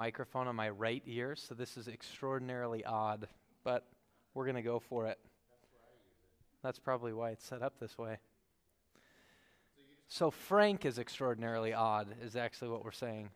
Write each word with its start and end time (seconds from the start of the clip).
microphone 0.00 0.46
on 0.46 0.56
my 0.56 0.70
right 0.70 1.02
ear, 1.06 1.34
so 1.34 1.54
this 1.54 1.76
is 1.76 1.88
extraordinarily 1.88 2.84
odd, 2.84 3.28
but 3.64 3.86
we're 4.34 4.44
going 4.44 4.56
to 4.56 4.62
go 4.62 4.78
for 4.78 5.06
it. 5.06 5.18
That's 6.62 6.78
probably 6.78 7.12
why 7.12 7.30
it's 7.30 7.44
set 7.44 7.62
up 7.62 7.78
this 7.80 7.98
way. 7.98 8.18
So, 10.06 10.30
Frank 10.30 10.86
is 10.86 10.98
extraordinarily 10.98 11.74
odd, 11.74 12.08
is 12.22 12.34
actually 12.34 12.70
what 12.70 12.84
we're 12.84 12.92
saying. 12.92 13.30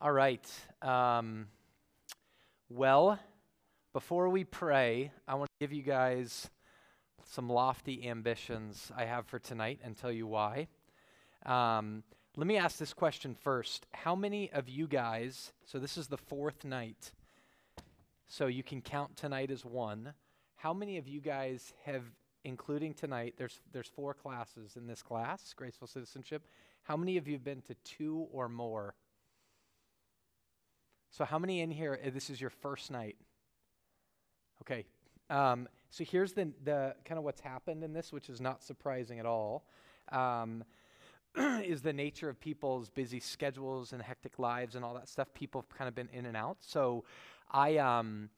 All 0.00 0.12
right. 0.12 0.48
Um, 0.80 1.48
well, 2.70 3.18
before 3.92 4.28
we 4.30 4.44
pray, 4.44 5.12
I 5.28 5.34
want 5.34 5.50
to 5.58 5.66
give 5.66 5.72
you 5.72 5.82
guys 5.82 6.48
some 7.24 7.50
lofty 7.50 8.08
ambitions 8.08 8.90
I 8.96 9.04
have 9.04 9.26
for 9.26 9.38
tonight 9.38 9.80
and 9.84 9.96
tell 9.96 10.10
you 10.10 10.26
why. 10.26 10.68
Um, 11.44 12.02
let 12.36 12.46
me 12.46 12.56
ask 12.56 12.78
this 12.78 12.92
question 12.92 13.34
first. 13.34 13.86
How 13.92 14.14
many 14.14 14.50
of 14.52 14.68
you 14.68 14.86
guys, 14.86 15.52
so 15.64 15.78
this 15.78 15.96
is 15.96 16.06
the 16.06 16.16
fourth 16.16 16.64
night, 16.64 17.10
so 18.28 18.46
you 18.46 18.62
can 18.62 18.80
count 18.80 19.16
tonight 19.16 19.50
as 19.50 19.64
one. 19.64 20.14
How 20.56 20.72
many 20.72 20.96
of 20.96 21.08
you 21.08 21.20
guys 21.20 21.72
have, 21.84 22.04
including 22.44 22.94
tonight, 22.94 23.34
there's, 23.36 23.60
there's 23.72 23.88
four 23.88 24.14
classes 24.14 24.76
in 24.76 24.86
this 24.86 25.02
class, 25.02 25.52
Graceful 25.54 25.88
Citizenship. 25.88 26.46
How 26.84 26.96
many 26.96 27.16
of 27.16 27.26
you 27.26 27.34
have 27.34 27.44
been 27.44 27.62
to 27.62 27.74
two 27.82 28.28
or 28.32 28.48
more? 28.48 28.94
So, 31.10 31.24
how 31.24 31.40
many 31.40 31.60
in 31.60 31.72
here, 31.72 31.98
uh, 32.06 32.10
this 32.10 32.30
is 32.30 32.40
your 32.40 32.50
first 32.50 32.92
night? 32.92 33.16
Okay. 34.62 34.86
Um, 35.28 35.68
so, 35.90 36.04
here's 36.04 36.32
the, 36.32 36.52
the 36.62 36.94
kind 37.04 37.18
of 37.18 37.24
what's 37.24 37.40
happened 37.40 37.82
in 37.82 37.92
this, 37.92 38.12
which 38.12 38.30
is 38.30 38.40
not 38.40 38.62
surprising 38.62 39.18
at 39.18 39.26
all. 39.26 39.64
Um, 40.12 40.62
is 41.64 41.82
the 41.82 41.92
nature 41.92 42.28
of 42.28 42.40
people's 42.40 42.88
busy 42.88 43.20
schedules 43.20 43.92
and 43.92 44.02
hectic 44.02 44.38
lives 44.38 44.74
and 44.74 44.84
all 44.84 44.94
that 44.94 45.08
stuff. 45.08 45.28
People 45.34 45.60
have 45.60 45.76
kind 45.76 45.88
of 45.88 45.94
been 45.94 46.08
in 46.12 46.26
and 46.26 46.36
out. 46.36 46.58
So 46.60 47.04
I 47.50 47.76
um 47.78 48.30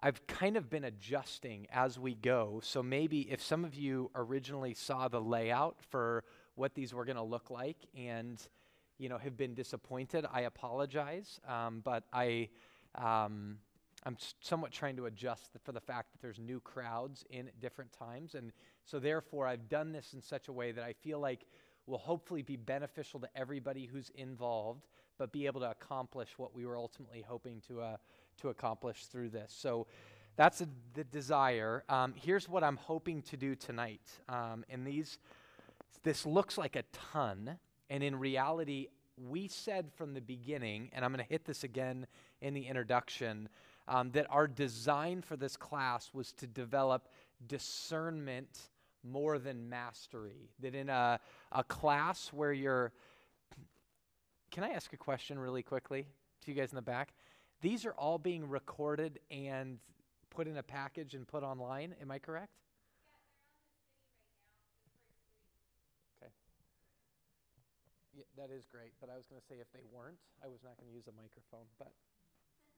I've 0.00 0.24
kind 0.28 0.56
of 0.56 0.70
been 0.70 0.84
adjusting 0.84 1.66
as 1.72 1.98
we 1.98 2.14
go. 2.14 2.60
So 2.62 2.82
maybe 2.82 3.22
if 3.22 3.42
some 3.42 3.64
of 3.64 3.74
you 3.74 4.10
originally 4.14 4.74
saw 4.74 5.08
the 5.08 5.20
layout 5.20 5.76
for 5.90 6.22
what 6.54 6.74
these 6.74 6.94
were 6.94 7.04
going 7.04 7.16
to 7.16 7.22
look 7.22 7.50
like 7.50 7.78
and 7.96 8.40
you 8.98 9.08
know 9.08 9.18
have 9.18 9.36
been 9.36 9.54
disappointed, 9.54 10.24
I 10.32 10.42
apologize. 10.42 11.40
Um, 11.48 11.80
but 11.84 12.04
I 12.12 12.48
um, 12.94 13.58
I'm 14.04 14.16
somewhat 14.40 14.70
trying 14.70 14.96
to 14.96 15.06
adjust 15.06 15.50
for 15.64 15.72
the 15.72 15.80
fact 15.80 16.12
that 16.12 16.22
there's 16.22 16.38
new 16.38 16.60
crowds 16.60 17.24
in 17.30 17.50
different 17.60 17.92
times, 17.92 18.34
and 18.36 18.52
so 18.84 19.00
therefore 19.00 19.46
I've 19.46 19.68
done 19.68 19.92
this 19.92 20.14
in 20.14 20.22
such 20.22 20.46
a 20.48 20.52
way 20.52 20.70
that 20.70 20.84
I 20.84 20.92
feel 20.92 21.18
like 21.18 21.44
will 21.88 21.98
hopefully 21.98 22.42
be 22.42 22.56
beneficial 22.56 23.18
to 23.20 23.28
everybody 23.34 23.86
who's 23.86 24.10
involved, 24.14 24.86
but 25.16 25.32
be 25.32 25.46
able 25.46 25.60
to 25.60 25.70
accomplish 25.70 26.28
what 26.36 26.54
we 26.54 26.66
were 26.66 26.76
ultimately 26.76 27.24
hoping 27.26 27.62
to, 27.66 27.80
uh, 27.80 27.96
to 28.40 28.50
accomplish 28.50 29.06
through 29.06 29.30
this. 29.30 29.52
So 29.56 29.86
that's 30.36 30.60
a, 30.60 30.68
the 30.94 31.04
desire. 31.04 31.84
Um, 31.88 32.14
here's 32.14 32.48
what 32.48 32.62
I'm 32.62 32.76
hoping 32.76 33.22
to 33.22 33.36
do 33.36 33.54
tonight. 33.54 34.02
Um, 34.28 34.64
and 34.68 34.86
these, 34.86 35.18
this 36.04 36.24
looks 36.24 36.58
like 36.58 36.76
a 36.76 36.84
ton, 37.12 37.58
and 37.90 38.02
in 38.02 38.16
reality, 38.16 38.88
we 39.16 39.48
said 39.48 39.90
from 39.96 40.14
the 40.14 40.20
beginning, 40.20 40.90
and 40.92 41.04
I'm 41.04 41.12
going 41.12 41.24
to 41.24 41.28
hit 41.28 41.44
this 41.44 41.64
again 41.64 42.06
in 42.40 42.54
the 42.54 42.66
introduction, 42.66 43.48
um, 43.88 44.10
that 44.12 44.26
our 44.30 44.46
design 44.46 45.22
for 45.22 45.36
this 45.36 45.56
class 45.56 46.10
was 46.12 46.32
to 46.34 46.46
develop 46.46 47.08
discernment 47.46 48.68
more 49.04 49.38
than 49.38 49.68
mastery. 49.68 50.50
That 50.60 50.74
in 50.74 50.88
a, 50.88 51.20
a 51.52 51.64
class 51.64 52.32
where 52.32 52.52
you're. 52.52 52.92
Can 54.50 54.64
I 54.64 54.70
ask 54.70 54.92
a 54.92 54.96
question 54.96 55.38
really 55.38 55.62
quickly 55.62 56.06
to 56.44 56.50
you 56.50 56.56
guys 56.56 56.70
in 56.72 56.76
the 56.76 56.82
back? 56.82 57.12
These 57.60 57.84
are 57.84 57.92
all 57.92 58.18
being 58.18 58.48
recorded 58.48 59.20
and 59.30 59.78
put 60.30 60.46
in 60.46 60.56
a 60.56 60.62
package 60.62 61.14
and 61.14 61.26
put 61.26 61.42
online. 61.42 61.94
Am 62.00 62.10
I 62.10 62.18
correct? 62.18 62.52
That 68.38 68.50
is 68.54 68.66
great, 68.70 68.92
but 69.00 69.10
I 69.10 69.16
was 69.16 69.26
going 69.26 69.40
to 69.40 69.46
say 69.48 69.56
if 69.60 69.66
they 69.72 69.82
weren't, 69.92 70.18
I 70.44 70.46
was 70.46 70.60
not 70.62 70.76
going 70.78 70.88
to 70.88 70.94
use 70.94 71.08
a 71.08 71.16
microphone, 71.20 71.66
but 71.76 71.90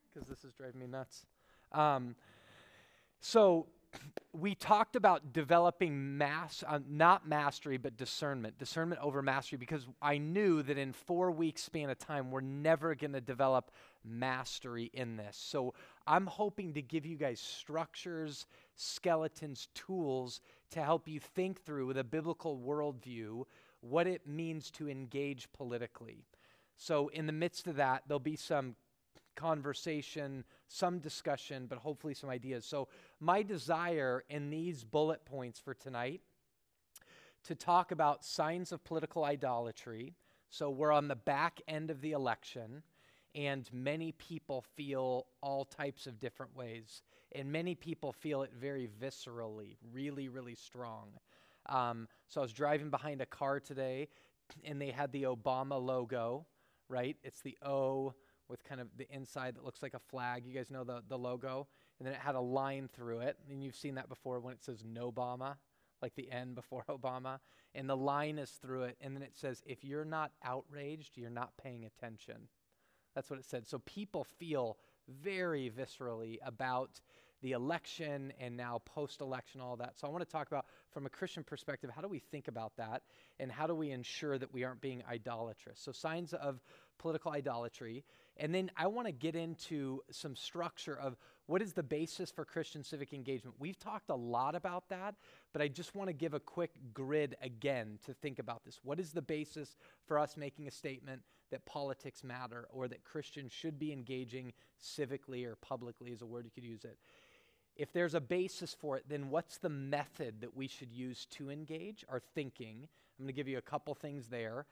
because 0.09 0.27
this 0.27 0.43
is 0.43 0.55
driving 0.55 0.81
me 0.81 0.87
nuts. 0.87 1.27
Um, 1.72 2.16
so 3.21 3.66
we 4.33 4.55
talked 4.55 4.95
about 4.95 5.33
developing 5.33 6.17
mass, 6.17 6.62
uh, 6.67 6.78
not 6.89 7.27
mastery, 7.27 7.77
but 7.77 7.97
discernment, 7.97 8.59
discernment 8.59 9.01
over 9.03 9.23
mastery, 9.23 9.59
because 9.59 9.87
I 10.01 10.19
knew 10.19 10.62
that 10.62 10.78
in 10.78 10.93
four 10.93 11.31
weeks 11.33 11.62
span 11.62 11.91
of 11.91 11.99
time, 11.99 12.31
we're 12.31 12.41
never 12.41 12.95
going 12.95 13.12
to 13.12 13.21
develop 13.21 13.71
mastery 14.05 14.91
in 14.95 15.17
this. 15.17 15.37
So 15.37 15.75
I'm 16.06 16.27
hoping 16.27 16.75
to 16.75 16.83
give 16.83 17.05
you 17.05 17.17
guys 17.17 17.41
structures, 17.41 18.47
skeletons, 18.77 19.69
tools 19.75 20.41
to 20.71 20.83
help 20.83 21.09
you 21.09 21.19
think 21.19 21.65
through 21.65 21.87
with 21.87 21.99
a 21.99 22.05
biblical 22.05 22.57
worldview 22.57 23.45
what 23.81 24.07
it 24.07 24.27
means 24.27 24.71
to 24.71 24.89
engage 24.89 25.49
politically. 25.53 26.25
So 26.77 27.09
in 27.09 27.27
the 27.27 27.33
midst 27.33 27.67
of 27.67 27.77
that, 27.77 28.05
there'll 28.07 28.21
be 28.21 28.37
some 28.37 28.77
conversation, 29.41 30.45
some 30.69 30.99
discussion, 30.99 31.67
but 31.67 31.78
hopefully 31.78 32.12
some 32.12 32.28
ideas. 32.28 32.67
So, 32.67 32.89
my 33.21 33.43
desire 33.43 34.23
in 34.28 34.51
these 34.51 34.84
bullet 34.84 35.25
points 35.25 35.59
for 35.59 35.73
tonight 35.73 36.21
to 37.45 37.55
talk 37.55 37.91
about 37.91 38.23
signs 38.23 38.71
of 38.71 38.84
political 38.84 39.25
idolatry. 39.25 40.15
So, 40.51 40.69
we're 40.69 40.93
on 40.93 41.09
the 41.09 41.17
back 41.17 41.61
end 41.67 41.91
of 41.91 42.03
the 42.03 42.12
election, 42.12 42.83
and 43.34 43.69
many 43.73 44.12
people 44.12 44.62
feel 44.77 45.27
all 45.41 45.65
types 45.65 46.07
of 46.07 46.21
different 46.21 46.55
ways. 46.55 47.03
And 47.33 47.51
many 47.51 47.75
people 47.75 48.12
feel 48.12 48.43
it 48.43 48.51
very 48.53 48.91
viscerally, 49.01 49.77
really, 49.93 50.28
really 50.28 50.57
strong. 50.57 51.09
Um, 51.67 52.09
so, 52.28 52.43
I 52.43 52.45
was 52.45 52.53
driving 52.53 52.91
behind 52.91 53.22
a 53.22 53.27
car 53.27 53.59
today, 53.59 54.09
and 54.65 54.78
they 54.78 54.91
had 54.91 55.12
the 55.12 55.22
Obama 55.22 55.81
logo, 55.81 56.45
right? 56.91 57.17
It's 57.22 57.41
the 57.41 57.57
O 57.65 58.15
with 58.50 58.65
kind 58.65 58.81
of 58.81 58.88
the 58.97 59.06
inside 59.11 59.55
that 59.55 59.65
looks 59.65 59.83
like 59.83 59.94
a 59.94 59.99
flag. 59.99 60.44
You 60.44 60.55
guys 60.55 60.71
know 60.71 60.84
the, 60.84 61.03
the 61.09 61.16
logo? 61.16 61.69
And 61.99 62.06
then 62.06 62.15
it 62.15 62.21
had 62.21 62.34
a 62.34 62.41
line 62.41 62.88
through 62.93 63.21
it. 63.21 63.38
And 63.49 63.62
you've 63.62 63.77
seen 63.77 63.94
that 63.94 64.09
before 64.09 64.41
when 64.41 64.53
it 64.55 64.62
says 64.62 64.84
no 64.84 65.12
Obama, 65.12 65.56
like 66.03 66.15
the 66.15 66.31
N 66.31 66.55
before 66.55 66.84
Obama. 66.89 67.39
And 67.75 67.89
the 67.89 67.97
line 67.97 68.39
is 68.39 68.50
through 68.50 68.84
it. 68.84 68.97
And 69.00 69.15
then 69.15 69.22
it 69.22 69.37
says, 69.37 69.62
if 69.65 69.84
you're 69.84 70.05
not 70.05 70.33
outraged, 70.44 71.16
you're 71.16 71.31
not 71.31 71.56
paying 71.56 71.84
attention. 71.84 72.49
That's 73.15 73.31
what 73.31 73.39
it 73.39 73.44
said. 73.44 73.66
So 73.66 73.78
people 73.81 74.25
feel 74.25 74.78
very 75.09 75.71
viscerally 75.71 76.39
about 76.44 77.00
the 77.43 77.53
election 77.53 78.33
and 78.39 78.56
now 78.56 78.83
post 78.84 79.21
election, 79.21 79.60
all 79.60 79.77
that. 79.77 79.99
So 79.99 80.06
I 80.06 80.10
want 80.10 80.22
to 80.22 80.31
talk 80.31 80.49
about, 80.49 80.66
from 80.91 81.06
a 81.06 81.11
Christian 81.11 81.45
perspective, 81.45 81.91
how 81.95 82.03
do 82.03 82.09
we 82.09 82.19
think 82.19 82.49
about 82.49 82.77
that 82.77 83.03
and 83.39 83.51
how 83.51 83.67
do 83.67 83.75
we 83.75 83.91
ensure 83.91 84.39
that 84.39 84.53
we 84.53 84.65
aren't 84.65 84.81
being 84.81 85.03
idolatrous? 85.09 85.81
So, 85.81 85.93
signs 85.93 86.33
of 86.34 86.61
political 86.99 87.33
idolatry. 87.33 88.05
And 88.37 88.55
then 88.55 88.71
I 88.77 88.87
want 88.87 89.06
to 89.06 89.12
get 89.12 89.34
into 89.34 90.01
some 90.11 90.37
structure 90.37 90.99
of 90.99 91.17
what 91.47 91.62
is 91.62 91.73
the 91.73 91.83
basis 91.83 92.31
for 92.31 92.45
Christian 92.45 92.84
civic 92.84 93.12
engagement. 93.12 93.56
We've 93.59 93.78
talked 93.78 94.11
a 94.11 94.15
lot 94.15 94.55
about 94.55 94.89
that, 94.91 95.15
but 95.53 95.61
I 95.61 95.69
just 95.69 95.95
want 95.95 96.09
to 96.09 96.12
give 96.12 96.34
a 96.34 96.41
quick 96.41 96.71
grid 96.95 97.37
again 97.43 97.99
to 98.07 98.15
think 98.15 98.39
about 98.39 98.65
this. 98.65 98.81
What 98.83 99.01
is 99.01 99.12
the 99.12 99.22
basis 99.22 99.77
for 100.07 100.19
us 100.19 100.37
making 100.37 100.69
a 100.69 100.71
statement 100.71 101.22
that 101.51 101.67
politics 101.67 102.22
matter 102.22 102.69
or 102.71 102.87
that 102.89 103.03
Christians 103.03 103.53
should 103.53 103.78
be 103.78 103.93
engaging 103.93 104.53
civically 104.81 105.45
or 105.45 105.57
publicly, 105.57 106.12
is 106.12 106.22
a 106.22 106.27
word 106.27 106.45
you 106.45 106.53
could 106.55 106.65
use 106.65 106.84
it? 106.84 106.99
If 107.81 107.95
there's 107.95 108.15
a 108.15 108.21
basis 108.21 108.77
for 108.79 108.99
it, 108.99 109.05
then 109.09 109.31
what's 109.31 109.57
the 109.57 109.71
method 109.71 110.43
that 110.43 110.55
we 110.55 110.69
should 110.69 110.93
use 110.93 111.25
to 111.31 111.49
engage? 111.49 112.05
Our 112.11 112.21
thinking. 112.35 112.87
I'm 113.19 113.25
going 113.25 113.29
to 113.29 113.33
give 113.33 113.49
you 113.49 113.57
a 113.57 113.63
couple 113.63 113.95
things 113.95 114.27
there. 114.27 114.67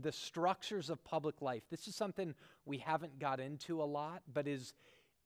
The 0.00 0.12
structures 0.12 0.88
of 0.88 1.02
public 1.02 1.42
life. 1.42 1.64
This 1.72 1.88
is 1.88 1.96
something 1.96 2.36
we 2.64 2.78
haven't 2.78 3.18
got 3.18 3.40
into 3.40 3.82
a 3.82 3.84
lot, 3.84 4.22
but 4.32 4.46
is, 4.46 4.74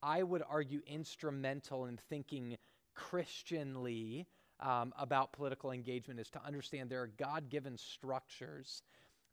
I 0.03 0.23
would 0.23 0.43
argue, 0.49 0.81
instrumental 0.87 1.85
in 1.85 1.99
thinking 2.09 2.57
Christianly 2.95 4.27
um, 4.59 4.95
about 4.99 5.35
political 5.35 5.73
engagement, 5.73 6.21
is 6.21 6.31
to 6.31 6.43
understand 6.43 6.89
there 6.89 7.03
are 7.03 7.13
God 7.19 7.51
given 7.51 7.77
structures 7.77 8.83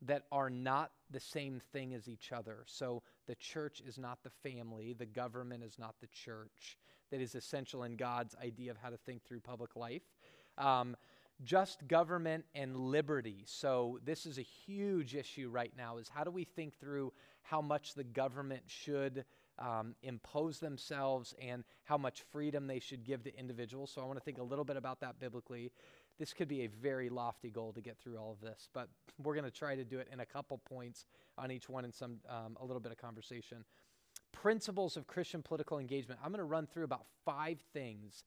that 0.02 0.24
are 0.30 0.50
not 0.50 0.92
the 1.10 1.20
same 1.20 1.60
thing 1.72 1.94
as 1.94 2.08
each 2.08 2.32
other. 2.32 2.58
So 2.66 3.02
the 3.26 3.34
church 3.34 3.82
is 3.86 3.98
not 3.98 4.18
the 4.22 4.30
family, 4.48 4.92
the 4.92 5.06
government 5.06 5.64
is 5.64 5.78
not 5.78 5.96
the 6.00 6.06
church 6.08 6.78
that 7.10 7.20
is 7.20 7.34
essential 7.34 7.84
in 7.84 7.96
God's 7.96 8.34
idea 8.42 8.70
of 8.70 8.76
how 8.76 8.90
to 8.90 8.96
think 8.96 9.24
through 9.24 9.40
public 9.40 9.76
life. 9.76 10.02
Um, 10.56 10.96
just 11.44 11.86
government 11.86 12.44
and 12.54 12.76
liberty. 12.76 13.44
So 13.46 13.98
this 14.04 14.26
is 14.26 14.38
a 14.38 14.42
huge 14.42 15.14
issue 15.14 15.48
right 15.50 15.72
now 15.76 15.98
is 15.98 16.08
how 16.08 16.24
do 16.24 16.30
we 16.30 16.44
think 16.44 16.78
through 16.78 17.12
how 17.42 17.60
much 17.60 17.94
the 17.94 18.04
government 18.04 18.62
should 18.66 19.24
um, 19.58 19.94
impose 20.02 20.58
themselves 20.58 21.34
and 21.40 21.64
how 21.84 21.98
much 21.98 22.22
freedom 22.32 22.66
they 22.66 22.78
should 22.78 23.04
give 23.04 23.22
to 23.24 23.38
individuals. 23.38 23.90
So 23.92 24.02
I 24.02 24.04
want 24.04 24.18
to 24.18 24.24
think 24.24 24.38
a 24.38 24.42
little 24.42 24.64
bit 24.64 24.76
about 24.76 25.00
that 25.00 25.18
biblically. 25.18 25.70
This 26.18 26.32
could 26.32 26.48
be 26.48 26.62
a 26.62 26.66
very 26.66 27.08
lofty 27.08 27.50
goal 27.50 27.72
to 27.72 27.80
get 27.80 27.98
through 27.98 28.16
all 28.16 28.32
of 28.32 28.40
this, 28.40 28.68
but 28.74 28.88
we're 29.22 29.34
going 29.34 29.44
to 29.44 29.50
try 29.50 29.76
to 29.76 29.84
do 29.84 29.98
it 29.98 30.08
in 30.12 30.20
a 30.20 30.26
couple 30.26 30.58
points 30.58 31.06
on 31.36 31.50
each 31.50 31.68
one 31.68 31.84
and 31.84 31.94
some 31.94 32.16
um, 32.28 32.56
a 32.60 32.64
little 32.64 32.80
bit 32.80 32.90
of 32.92 32.98
conversation. 32.98 33.64
Principles 34.32 34.96
of 34.96 35.06
Christian 35.06 35.42
political 35.42 35.78
engagement. 35.78 36.20
I'm 36.22 36.30
going 36.30 36.38
to 36.38 36.44
run 36.44 36.66
through 36.66 36.84
about 36.84 37.06
five 37.24 37.60
things 37.72 38.24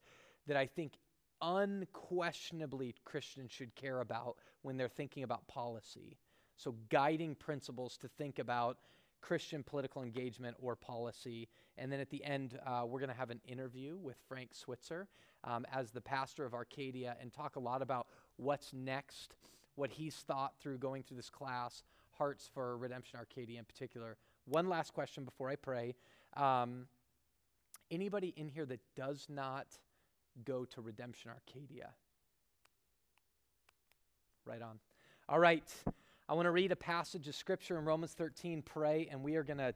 that 0.48 0.58
I 0.58 0.66
think 0.66 0.94
unquestionably 1.42 2.96
Christians 3.04 3.52
should 3.52 3.76
care 3.76 4.00
about 4.00 4.38
when 4.62 4.78
they're 4.78 4.88
thinking 4.88 5.24
about 5.24 5.48
policy. 5.48 6.18
So, 6.56 6.76
guiding 6.90 7.36
principles 7.36 7.98
to 7.98 8.08
think 8.08 8.40
about 8.40 8.78
Christian 9.22 9.64
political 9.64 10.04
engagement 10.04 10.58
or 10.60 10.76
policy. 10.76 11.48
And 11.78 11.92
then 11.92 12.00
at 12.00 12.10
the 12.10 12.24
end, 12.24 12.60
uh, 12.66 12.84
we're 12.86 13.00
going 13.00 13.10
to 13.10 13.16
have 13.16 13.30
an 13.30 13.42
interview 13.48 13.98
with 13.98 14.18
Frank 14.28 14.54
Switzer 14.54 15.08
um, 15.44 15.66
as 15.72 15.92
the 15.92 16.02
pastor 16.02 16.46
of 16.46 16.54
Arcadia 16.54 17.16
and 17.22 17.32
talk 17.32 17.56
a 17.56 17.60
lot 17.60 17.82
about 17.82 18.08
what's 18.38 18.74
next, 18.74 19.36
what 19.76 19.92
he's 19.92 20.16
thought 20.16 20.54
through 20.60 20.78
going 20.78 21.04
through 21.04 21.18
this 21.18 21.30
class, 21.30 21.84
Hearts 22.18 22.50
for 22.54 22.78
Redemption 22.78 23.18
Arcadia 23.20 23.58
in 23.58 23.66
particular. 23.66 24.18
One 24.46 24.70
last 24.70 24.94
question 24.94 25.24
before 25.24 25.50
I 25.50 25.56
pray. 25.56 25.96
Um, 26.36 26.88
anybody 27.90 28.34
in 28.36 28.50
here 28.50 28.66
that 28.66 28.82
does 28.96 29.28
not 29.30 29.68
go 30.44 30.66
to 30.66 30.82
Redemption 30.82 31.32
Arcadia? 31.32 31.92
Right 34.46 34.62
on. 34.62 34.80
All 35.30 35.40
right. 35.40 35.64
I 36.32 36.34
want 36.34 36.46
to 36.46 36.52
read 36.52 36.72
a 36.72 36.78
passage 36.78 37.28
of 37.28 37.36
scripture 37.36 37.78
in 37.78 37.84
Romans 37.84 38.14
13, 38.14 38.62
pray, 38.62 39.10
and 39.12 39.22
we 39.22 39.36
are 39.36 39.44
going 39.44 39.58
to 39.58 39.74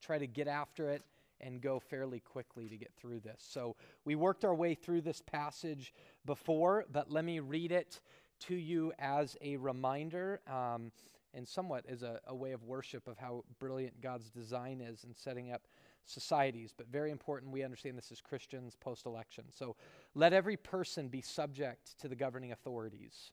try 0.00 0.16
to 0.16 0.26
get 0.26 0.48
after 0.48 0.88
it 0.88 1.02
and 1.38 1.60
go 1.60 1.78
fairly 1.78 2.18
quickly 2.18 2.66
to 2.66 2.78
get 2.78 2.90
through 2.96 3.20
this. 3.20 3.44
So 3.46 3.76
we 4.06 4.14
worked 4.14 4.42
our 4.42 4.54
way 4.54 4.74
through 4.74 5.02
this 5.02 5.20
passage 5.20 5.92
before, 6.24 6.86
but 6.90 7.10
let 7.10 7.26
me 7.26 7.40
read 7.40 7.72
it 7.72 8.00
to 8.46 8.54
you 8.54 8.90
as 8.98 9.36
a 9.42 9.58
reminder 9.58 10.40
um, 10.50 10.92
and 11.34 11.46
somewhat 11.46 11.84
as 11.86 12.02
a, 12.02 12.20
a 12.26 12.34
way 12.34 12.52
of 12.52 12.64
worship 12.64 13.06
of 13.06 13.18
how 13.18 13.44
brilliant 13.58 14.00
God's 14.00 14.30
design 14.30 14.80
is 14.80 15.04
in 15.04 15.14
setting 15.14 15.52
up 15.52 15.66
societies. 16.06 16.72
But 16.74 16.86
very 16.88 17.10
important, 17.10 17.52
we 17.52 17.62
understand 17.64 17.98
this 17.98 18.10
as 18.10 18.22
Christians 18.22 18.76
post 18.80 19.04
election. 19.04 19.44
So 19.50 19.76
let 20.14 20.32
every 20.32 20.56
person 20.56 21.08
be 21.08 21.20
subject 21.20 21.98
to 22.00 22.08
the 22.08 22.16
governing 22.16 22.52
authorities 22.52 23.32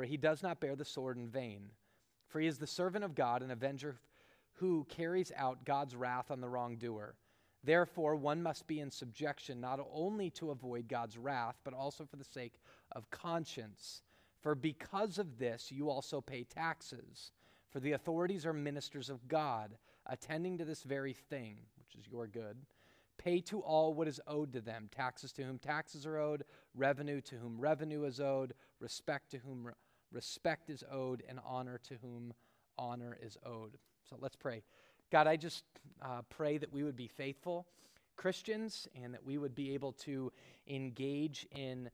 for 0.00 0.06
he 0.06 0.16
does 0.16 0.42
not 0.42 0.60
bear 0.60 0.74
the 0.74 0.82
sword 0.82 1.18
in 1.18 1.28
vain. 1.28 1.72
For 2.26 2.40
he 2.40 2.46
is 2.46 2.56
the 2.56 2.66
servant 2.66 3.04
of 3.04 3.14
God, 3.14 3.42
an 3.42 3.50
avenger 3.50 3.96
who 4.54 4.86
carries 4.88 5.30
out 5.36 5.66
God's 5.66 5.94
wrath 5.94 6.30
on 6.30 6.40
the 6.40 6.48
wrongdoer. 6.48 7.16
Therefore, 7.62 8.16
one 8.16 8.42
must 8.42 8.66
be 8.66 8.80
in 8.80 8.90
subjection 8.90 9.60
not 9.60 9.78
only 9.92 10.30
to 10.30 10.52
avoid 10.52 10.88
God's 10.88 11.18
wrath, 11.18 11.56
but 11.64 11.74
also 11.74 12.06
for 12.06 12.16
the 12.16 12.24
sake 12.24 12.54
of 12.92 13.10
conscience. 13.10 14.00
For 14.40 14.54
because 14.54 15.18
of 15.18 15.36
this, 15.36 15.70
you 15.70 15.90
also 15.90 16.22
pay 16.22 16.44
taxes. 16.44 17.32
For 17.68 17.78
the 17.78 17.92
authorities 17.92 18.46
are 18.46 18.54
ministers 18.54 19.10
of 19.10 19.28
God, 19.28 19.76
attending 20.06 20.56
to 20.56 20.64
this 20.64 20.82
very 20.82 21.12
thing, 21.12 21.58
which 21.78 21.94
is 21.94 22.10
your 22.10 22.26
good. 22.26 22.56
Pay 23.18 23.40
to 23.42 23.60
all 23.60 23.92
what 23.92 24.08
is 24.08 24.18
owed 24.26 24.54
to 24.54 24.62
them 24.62 24.88
taxes 24.90 25.30
to 25.32 25.42
whom 25.42 25.58
taxes 25.58 26.06
are 26.06 26.16
owed, 26.16 26.44
revenue 26.74 27.20
to 27.20 27.34
whom 27.36 27.60
revenue 27.60 28.04
is 28.04 28.18
owed, 28.18 28.54
respect 28.80 29.30
to 29.32 29.36
whom 29.36 29.66
re- 29.66 29.74
respect 30.12 30.70
is 30.70 30.84
owed, 30.90 31.22
and 31.28 31.38
honor 31.44 31.80
to 31.88 31.94
whom 32.02 32.32
honor 32.78 33.18
is 33.22 33.36
owed. 33.44 33.78
So 34.08 34.16
let's 34.20 34.36
pray. 34.36 34.62
God, 35.10 35.26
I 35.26 35.36
just 35.36 35.64
uh, 36.02 36.22
pray 36.30 36.58
that 36.58 36.72
we 36.72 36.82
would 36.82 36.96
be 36.96 37.08
faithful 37.08 37.66
Christians 38.16 38.86
and 39.02 39.14
that 39.14 39.24
we 39.24 39.38
would 39.38 39.54
be 39.54 39.72
able 39.72 39.92
to 39.92 40.30
engage 40.68 41.46
in 41.52 41.90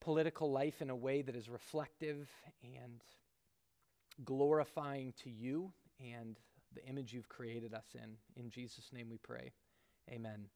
political 0.00 0.52
life 0.52 0.80
in 0.80 0.90
a 0.90 0.96
way 0.96 1.22
that 1.22 1.34
is 1.34 1.48
reflective 1.48 2.28
and 2.62 3.02
glorifying 4.24 5.12
to 5.24 5.30
you 5.30 5.72
and 6.00 6.38
the 6.74 6.84
image 6.86 7.12
you've 7.12 7.28
created 7.28 7.74
us 7.74 7.86
in. 7.94 8.16
In 8.36 8.48
Jesus' 8.50 8.90
name 8.92 9.08
we 9.10 9.18
pray. 9.18 9.52
Amen. 10.10 10.46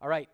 All 0.00 0.08
right, 0.08 0.28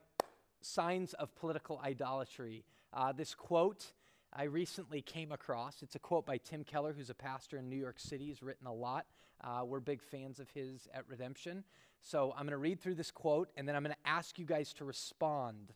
signs 0.62 1.12
of 1.14 1.34
political 1.34 1.80
idolatry. 1.84 2.64
Uh, 2.92 3.12
this 3.12 3.34
quote 3.34 3.92
I 4.34 4.44
recently 4.44 5.02
came 5.02 5.30
across. 5.30 5.82
It's 5.82 5.94
a 5.94 5.98
quote 5.98 6.24
by 6.24 6.38
Tim 6.38 6.64
Keller, 6.64 6.94
who's 6.94 7.10
a 7.10 7.14
pastor 7.14 7.58
in 7.58 7.68
New 7.68 7.76
York 7.76 8.00
City. 8.00 8.26
He's 8.26 8.42
written 8.42 8.66
a 8.66 8.72
lot. 8.72 9.04
Uh, 9.42 9.62
we're 9.66 9.80
big 9.80 10.02
fans 10.02 10.40
of 10.40 10.48
his 10.50 10.88
at 10.94 11.04
Redemption. 11.06 11.64
So 12.00 12.32
I'm 12.32 12.46
going 12.46 12.52
to 12.52 12.56
read 12.56 12.80
through 12.80 12.94
this 12.94 13.10
quote, 13.10 13.50
and 13.58 13.68
then 13.68 13.76
I'm 13.76 13.82
going 13.82 13.94
to 13.94 14.10
ask 14.10 14.38
you 14.38 14.46
guys 14.46 14.72
to 14.74 14.86
respond. 14.86 15.74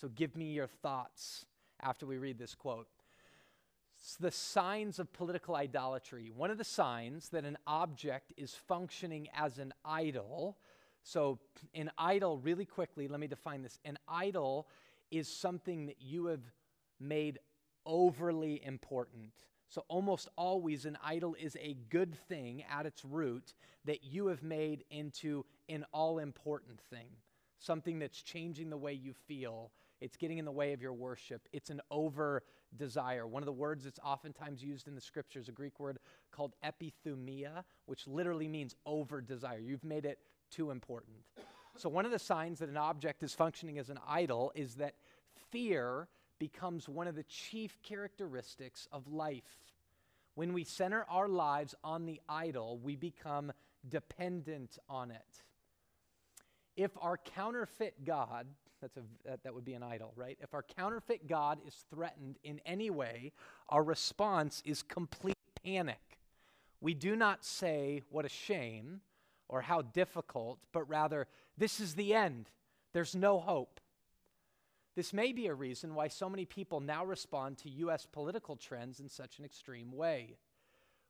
So 0.00 0.08
give 0.08 0.36
me 0.36 0.52
your 0.52 0.68
thoughts 0.68 1.46
after 1.82 2.06
we 2.06 2.16
read 2.18 2.38
this 2.38 2.54
quote. 2.54 2.86
The 4.20 4.30
signs 4.30 5.00
of 5.00 5.12
political 5.12 5.56
idolatry. 5.56 6.30
One 6.34 6.52
of 6.52 6.58
the 6.58 6.64
signs 6.64 7.30
that 7.30 7.44
an 7.44 7.58
object 7.66 8.32
is 8.36 8.54
functioning 8.54 9.26
as 9.34 9.58
an 9.58 9.74
idol. 9.84 10.58
So, 11.02 11.38
an 11.74 11.90
idol, 11.98 12.38
really 12.38 12.66
quickly, 12.66 13.08
let 13.08 13.18
me 13.18 13.26
define 13.26 13.62
this. 13.62 13.80
An 13.84 13.98
idol 14.08 14.68
is 15.10 15.28
something 15.28 15.86
that 15.86 15.96
you 16.00 16.26
have 16.26 16.42
made 17.00 17.38
overly 17.86 18.62
important. 18.64 19.30
So, 19.68 19.84
almost 19.88 20.28
always, 20.36 20.84
an 20.84 20.96
idol 21.02 21.34
is 21.40 21.56
a 21.60 21.76
good 21.88 22.14
thing 22.28 22.64
at 22.70 22.86
its 22.86 23.04
root 23.04 23.54
that 23.84 24.04
you 24.04 24.26
have 24.26 24.42
made 24.42 24.84
into 24.90 25.44
an 25.68 25.84
all 25.92 26.18
important 26.18 26.80
thing, 26.80 27.08
something 27.58 27.98
that's 27.98 28.22
changing 28.22 28.70
the 28.70 28.76
way 28.76 28.92
you 28.92 29.12
feel. 29.26 29.72
It's 30.00 30.16
getting 30.16 30.38
in 30.38 30.44
the 30.44 30.52
way 30.52 30.72
of 30.72 30.82
your 30.82 30.92
worship. 30.92 31.48
It's 31.52 31.70
an 31.70 31.80
over 31.90 32.42
desire. 32.76 33.26
One 33.26 33.42
of 33.42 33.46
the 33.46 33.52
words 33.52 33.84
that's 33.84 33.98
oftentimes 34.04 34.62
used 34.62 34.88
in 34.88 34.94
the 34.94 35.00
scriptures, 35.00 35.48
a 35.48 35.52
Greek 35.52 35.80
word 35.80 35.98
called 36.30 36.54
epithumia, 36.64 37.64
which 37.86 38.06
literally 38.06 38.46
means 38.46 38.76
over 38.84 39.20
desire. 39.20 39.58
You've 39.58 39.84
made 39.84 40.04
it 40.04 40.18
too 40.50 40.70
important. 40.70 41.16
So, 41.76 41.88
one 41.88 42.04
of 42.04 42.12
the 42.12 42.18
signs 42.18 42.60
that 42.60 42.68
an 42.68 42.76
object 42.76 43.22
is 43.22 43.34
functioning 43.34 43.78
as 43.78 43.90
an 43.90 43.98
idol 44.06 44.52
is 44.54 44.76
that 44.76 44.94
fear 45.50 46.08
becomes 46.38 46.88
one 46.88 47.06
of 47.06 47.14
the 47.14 47.24
chief 47.24 47.78
characteristics 47.82 48.88
of 48.92 49.06
life. 49.08 49.74
When 50.34 50.52
we 50.52 50.64
center 50.64 51.06
our 51.08 51.28
lives 51.28 51.74
on 51.82 52.06
the 52.06 52.20
idol, 52.28 52.78
we 52.82 52.96
become 52.96 53.52
dependent 53.88 54.78
on 54.88 55.10
it. 55.10 55.42
If 56.76 56.90
our 57.00 57.16
counterfeit 57.16 58.04
God, 58.04 58.46
that's 58.82 58.96
a, 58.98 59.02
that, 59.24 59.42
that 59.44 59.54
would 59.54 59.64
be 59.64 59.72
an 59.72 59.82
idol, 59.82 60.12
right? 60.14 60.36
If 60.40 60.52
our 60.52 60.62
counterfeit 60.62 61.26
God 61.26 61.58
is 61.66 61.74
threatened 61.90 62.38
in 62.44 62.60
any 62.66 62.90
way, 62.90 63.32
our 63.68 63.82
response 63.82 64.62
is 64.64 64.82
complete 64.82 65.38
panic. 65.64 66.18
We 66.80 66.92
do 66.92 67.16
not 67.16 67.44
say, 67.44 68.02
What 68.10 68.26
a 68.26 68.28
shame, 68.28 69.00
or 69.48 69.62
how 69.62 69.82
difficult, 69.82 70.58
but 70.72 70.88
rather, 70.88 71.26
This 71.56 71.80
is 71.80 71.94
the 71.94 72.14
end. 72.14 72.50
There's 72.92 73.14
no 73.14 73.40
hope. 73.40 73.80
This 74.96 75.12
may 75.12 75.32
be 75.32 75.46
a 75.46 75.54
reason 75.54 75.94
why 75.94 76.08
so 76.08 76.30
many 76.30 76.46
people 76.46 76.80
now 76.80 77.04
respond 77.04 77.58
to 77.58 77.68
U.S. 77.68 78.06
political 78.10 78.56
trends 78.56 78.98
in 78.98 79.10
such 79.10 79.38
an 79.38 79.44
extreme 79.44 79.92
way. 79.92 80.38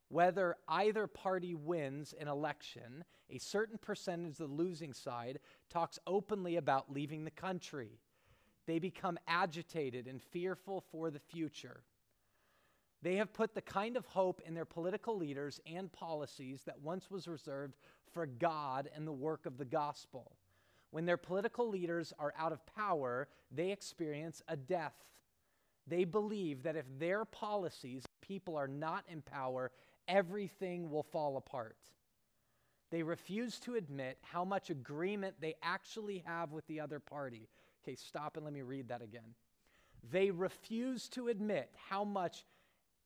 Whether 0.09 0.57
either 0.69 1.07
party 1.07 1.55
wins 1.55 2.13
an 2.21 2.27
election, 2.27 3.05
a 3.31 3.39
certain 3.39 3.79
percentage 3.79 4.33
of 4.33 4.37
the 4.39 4.47
losing 4.47 4.93
side 4.93 5.39
talks 5.71 6.01
openly 6.05 6.57
about 6.57 6.93
leaving 6.93 7.25
the 7.25 7.31
country. 7.31 8.01
They 8.67 8.81
become 8.81 9.19
agitated 9.29 10.09
and 10.09 10.21
fearful 10.21 10.83
for 10.91 11.11
the 11.11 11.21
future. 11.21 11.83
They 13.03 13.17
have 13.17 13.33
put 13.33 13.55
the 13.55 13.63
kind 13.63 13.97
of 13.97 14.07
hope 14.07 14.41
in 14.45 14.55
their 14.55 14.65
political 14.65 15.17
leaders 15.17 15.61
and 15.65 15.93
policies 15.93 16.63
that 16.67 16.81
once 16.81 17.09
was 17.09 17.29
reserved 17.29 17.77
for 18.13 18.27
God 18.27 18.91
and 18.97 19.07
the 19.07 19.13
work 19.13 19.47
of 19.47 19.59
the 19.59 19.65
gospel. 19.65 20.36
When 20.97 21.05
their 21.05 21.19
political 21.19 21.69
leaders 21.69 22.15
are 22.19 22.33
out 22.39 22.53
of 22.53 22.65
power, 22.75 23.29
they 23.51 23.71
experience 23.71 24.41
a 24.49 24.57
death. 24.57 24.95
They 25.87 26.05
believe 26.05 26.63
that 26.63 26.75
if 26.75 26.87
their 26.99 27.27
policies, 27.27 28.05
people 28.23 28.57
are 28.57 28.67
not 28.67 29.05
in 29.07 29.21
power, 29.21 29.73
everything 30.09 30.89
will 30.89 31.03
fall 31.03 31.37
apart. 31.37 31.77
They 32.91 33.03
refuse 33.03 33.59
to 33.61 33.75
admit 33.75 34.17
how 34.23 34.43
much 34.43 34.71
agreement 34.71 35.35
they 35.39 35.57
actually 35.63 36.25
have 36.27 36.53
with 36.53 36.67
the 36.67 36.81
other 36.81 36.99
party. 36.99 37.51
Okay, 37.85 37.95
stop 37.95 38.39
and 38.39 38.47
let 38.47 38.55
me 38.55 38.63
read 38.63 38.89
that 38.89 39.03
again. 39.03 39.35
They 40.11 40.31
refuse 40.31 41.11
to 41.11 41.29
admit 41.29 41.69
how 41.91 42.05
much 42.05 42.47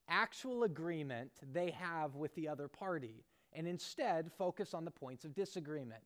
actual 0.09 0.63
agreement 0.63 1.33
they 1.53 1.73
have 1.73 2.15
with 2.15 2.33
the 2.37 2.47
other 2.47 2.69
party 2.69 3.25
and 3.53 3.67
instead 3.67 4.31
focus 4.31 4.75
on 4.75 4.85
the 4.85 4.93
points 4.93 5.25
of 5.25 5.35
disagreement. 5.35 6.05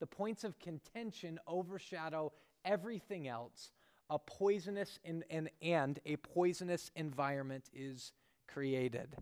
The 0.00 0.06
points 0.06 0.44
of 0.44 0.58
contention 0.58 1.38
overshadow 1.46 2.32
everything 2.64 3.28
else. 3.28 3.72
A 4.10 4.18
poisonous 4.18 4.98
and, 5.04 5.50
and 5.60 6.00
a 6.06 6.16
poisonous 6.16 6.90
environment 6.96 7.68
is 7.74 8.12
created. 8.46 9.16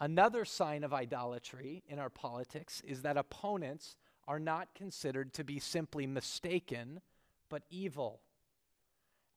Another 0.00 0.44
sign 0.44 0.84
of 0.84 0.94
idolatry 0.94 1.82
in 1.88 1.98
our 1.98 2.08
politics 2.08 2.80
is 2.86 3.02
that 3.02 3.16
opponents 3.16 3.96
are 4.26 4.38
not 4.38 4.74
considered 4.74 5.34
to 5.34 5.44
be 5.44 5.58
simply 5.58 6.06
mistaken, 6.06 7.00
but 7.48 7.62
evil. 7.70 8.20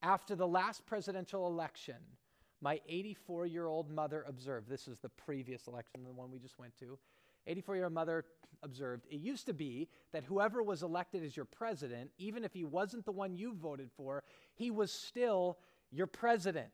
After 0.02 0.36
the 0.36 0.48
last 0.48 0.86
presidential 0.86 1.48
election, 1.48 1.96
my 2.62 2.80
84 2.88 3.46
year 3.48 3.68
old 3.68 3.90
mother 3.90 4.24
observed 4.28 4.70
this 4.70 4.88
is 4.88 5.00
the 5.00 5.10
previous 5.10 5.68
election, 5.68 6.04
the 6.04 6.12
one 6.12 6.32
we 6.32 6.40
just 6.40 6.58
went 6.58 6.78
to. 6.80 6.98
84 7.48 7.76
year 7.76 7.86
old 7.86 7.94
mother 7.94 8.26
observed 8.62 9.06
it 9.10 9.20
used 9.20 9.46
to 9.48 9.54
be 9.54 9.90
that 10.14 10.24
whoever 10.24 10.64
was 10.64 10.84
elected 10.84 11.24
as 11.24 11.36
your 11.36 11.46
president, 11.46 12.12
even 12.18 12.44
if 12.44 12.54
he 12.54 12.64
wasn't 12.64 13.06
the 13.06 13.12
one 13.12 13.36
you 13.36 13.54
voted 13.54 13.90
for, 13.96 14.24
he 14.56 14.72
was 14.72 14.92
still 14.92 15.58
your 15.92 16.08
president. 16.08 16.72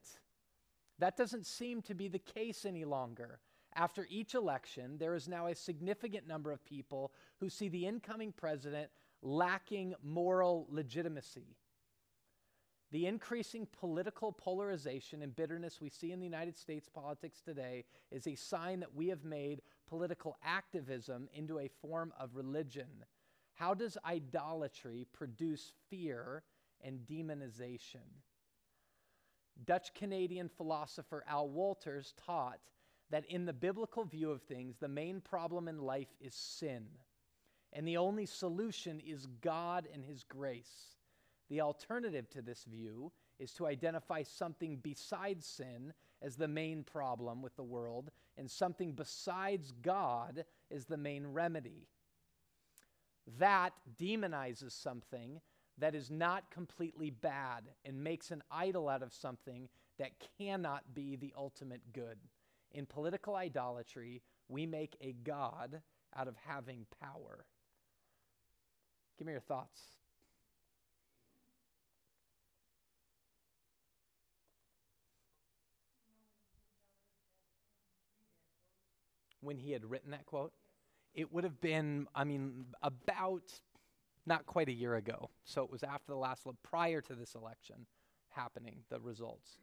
That 0.99 1.17
doesn't 1.17 1.45
seem 1.45 1.81
to 1.83 1.95
be 1.95 2.07
the 2.07 2.19
case 2.19 2.65
any 2.65 2.85
longer. 2.85 3.39
After 3.75 4.07
each 4.09 4.33
election, 4.33 4.97
there 4.97 5.15
is 5.15 5.27
now 5.27 5.47
a 5.47 5.55
significant 5.55 6.27
number 6.27 6.51
of 6.51 6.65
people 6.65 7.11
who 7.39 7.49
see 7.49 7.69
the 7.69 7.85
incoming 7.85 8.33
president 8.33 8.89
lacking 9.21 9.95
moral 10.03 10.67
legitimacy. 10.69 11.55
The 12.91 13.05
increasing 13.05 13.67
political 13.79 14.31
polarization 14.31 15.21
and 15.21 15.35
bitterness 15.35 15.79
we 15.79 15.89
see 15.89 16.11
in 16.11 16.19
the 16.19 16.25
United 16.25 16.57
States 16.57 16.89
politics 16.89 17.39
today 17.39 17.85
is 18.09 18.25
a 18.25 18.33
sign 18.33 18.79
that 18.79 18.95
we 18.95 19.09
have 19.09 19.23
made 19.23 19.61
political 19.89 20.37
activism 20.43 21.27
into 21.33 21.59
a 21.59 21.69
form 21.81 22.13
of 22.19 22.35
religion. 22.35 23.05
How 23.55 23.73
does 23.73 23.97
idolatry 24.05 25.07
produce 25.11 25.73
fear 25.89 26.43
and 26.81 26.99
demonization? 27.07 28.05
Dutch 29.65 29.93
Canadian 29.93 30.47
philosopher 30.47 31.23
Al 31.27 31.49
Wolters 31.49 32.13
taught 32.25 32.59
that 33.09 33.25
in 33.25 33.45
the 33.45 33.53
biblical 33.53 34.05
view 34.05 34.31
of 34.31 34.43
things, 34.43 34.77
the 34.77 34.87
main 34.87 35.19
problem 35.19 35.67
in 35.67 35.79
life 35.79 36.15
is 36.21 36.35
sin, 36.35 36.85
and 37.73 37.87
the 37.87 37.97
only 37.97 38.25
solution 38.25 38.99
is 38.99 39.27
God 39.41 39.87
and 39.93 40.05
His 40.05 40.23
grace. 40.23 40.95
The 41.49 41.61
alternative 41.61 42.29
to 42.29 42.41
this 42.41 42.63
view 42.63 43.11
is 43.39 43.53
to 43.53 43.67
identify 43.67 44.23
something 44.23 44.77
besides 44.81 45.45
sin 45.45 45.93
as 46.21 46.35
the 46.35 46.47
main 46.47 46.83
problem 46.83 47.41
with 47.41 47.55
the 47.55 47.63
world, 47.63 48.11
and 48.37 48.49
something 48.49 48.91
besides 48.91 49.73
God 49.81 50.43
as 50.69 50.85
the 50.85 50.97
main 50.97 51.27
remedy. 51.27 51.87
That 53.37 53.71
demonizes 53.97 54.71
something 54.71 55.39
that 55.77 55.95
is 55.95 56.11
not 56.11 56.51
completely 56.51 57.09
bad 57.09 57.69
and 57.85 58.03
makes 58.03 58.31
an 58.31 58.43
idol 58.51 58.89
out 58.89 59.01
of 59.01 59.13
something 59.13 59.69
that 59.97 60.11
cannot 60.37 60.93
be 60.93 61.15
the 61.15 61.33
ultimate 61.37 61.81
good. 61.93 62.17
In 62.71 62.85
political 62.85 63.35
idolatry, 63.35 64.21
we 64.47 64.65
make 64.65 64.97
a 65.01 65.13
God 65.13 65.81
out 66.15 66.27
of 66.27 66.35
having 66.45 66.85
power. 67.01 67.45
Give 69.17 69.25
me 69.25 69.33
your 69.33 69.41
thoughts. 69.41 69.98
When 79.41 79.57
he 79.57 79.71
had 79.71 79.85
written 79.89 80.11
that 80.11 80.25
quote? 80.25 80.51
It 81.13 81.33
would 81.33 81.43
have 81.43 81.59
been, 81.59 82.07
I 82.13 82.23
mean, 82.23 82.65
about 82.83 83.51
not 84.25 84.45
quite 84.45 84.69
a 84.69 84.73
year 84.73 84.95
ago. 84.95 85.31
So 85.43 85.63
it 85.63 85.71
was 85.71 85.83
after 85.83 86.11
the 86.11 86.17
last, 86.17 86.45
prior 86.63 87.01
to 87.01 87.15
this 87.15 87.35
election 87.35 87.87
happening, 88.29 88.83
the 88.89 88.99
results. 88.99 89.57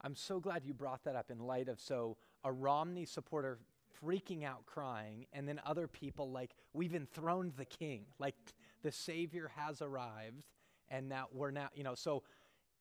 I'm 0.00 0.14
so 0.14 0.38
glad 0.38 0.64
you 0.64 0.74
brought 0.74 1.02
that 1.04 1.16
up 1.16 1.30
in 1.30 1.40
light 1.40 1.68
of 1.68 1.80
so 1.80 2.16
a 2.44 2.52
Romney 2.52 3.04
supporter 3.04 3.58
freaking 4.02 4.44
out 4.44 4.64
crying 4.64 5.26
and 5.32 5.48
then 5.48 5.60
other 5.66 5.88
people 5.88 6.30
like 6.30 6.52
we've 6.72 6.94
enthroned 6.94 7.54
the 7.56 7.64
king 7.64 8.04
like 8.20 8.36
the 8.82 8.92
savior 8.92 9.50
has 9.56 9.82
arrived 9.82 10.44
and 10.88 11.08
now 11.08 11.26
we're 11.32 11.50
now 11.50 11.68
you 11.74 11.82
know 11.82 11.96
so 11.96 12.22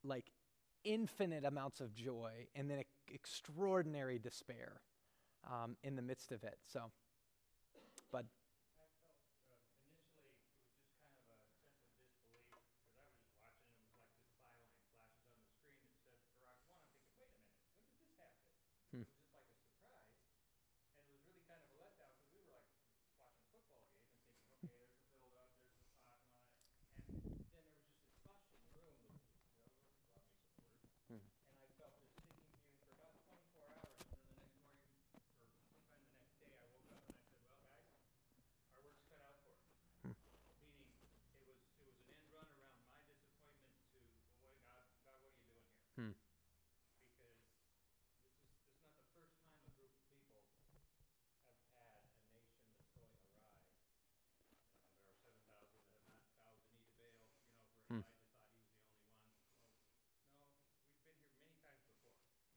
like 0.03 0.25
infinite 0.87 1.45
amounts 1.45 1.81
of 1.81 1.93
joy 1.93 2.31
and 2.55 2.69
then 2.69 2.81
extraordinary 3.13 4.19
despair 4.19 4.81
um, 5.51 5.75
in 5.83 5.95
the 5.95 6.01
midst 6.01 6.31
of 6.31 6.43
it. 6.43 6.57
So, 6.71 6.91
but 8.11 8.25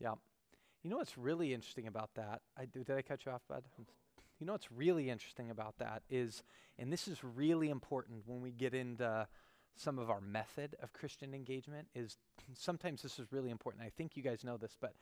Yeah. 0.00 0.14
You 0.82 0.90
know 0.90 0.96
what's 0.96 1.18
really 1.18 1.52
interesting 1.52 1.86
about 1.86 2.10
that? 2.14 2.40
I, 2.58 2.64
did 2.64 2.90
I 2.90 3.02
cut 3.02 3.26
you 3.26 3.32
off, 3.32 3.42
Bud? 3.48 3.64
You 4.38 4.46
know 4.46 4.52
what's 4.52 4.72
really 4.72 5.10
interesting 5.10 5.50
about 5.50 5.76
that 5.78 6.02
is, 6.08 6.42
and 6.78 6.90
this 6.90 7.06
is 7.06 7.22
really 7.22 7.68
important 7.68 8.22
when 8.26 8.40
we 8.40 8.50
get 8.50 8.72
into 8.72 9.28
some 9.76 9.98
of 9.98 10.08
our 10.10 10.20
method 10.22 10.76
of 10.82 10.92
Christian 10.94 11.34
engagement, 11.34 11.88
is 11.94 12.16
sometimes 12.54 13.02
this 13.02 13.18
is 13.18 13.30
really 13.30 13.50
important. 13.50 13.84
I 13.84 13.90
think 13.90 14.16
you 14.16 14.22
guys 14.22 14.42
know 14.42 14.56
this, 14.56 14.76
but 14.80 14.94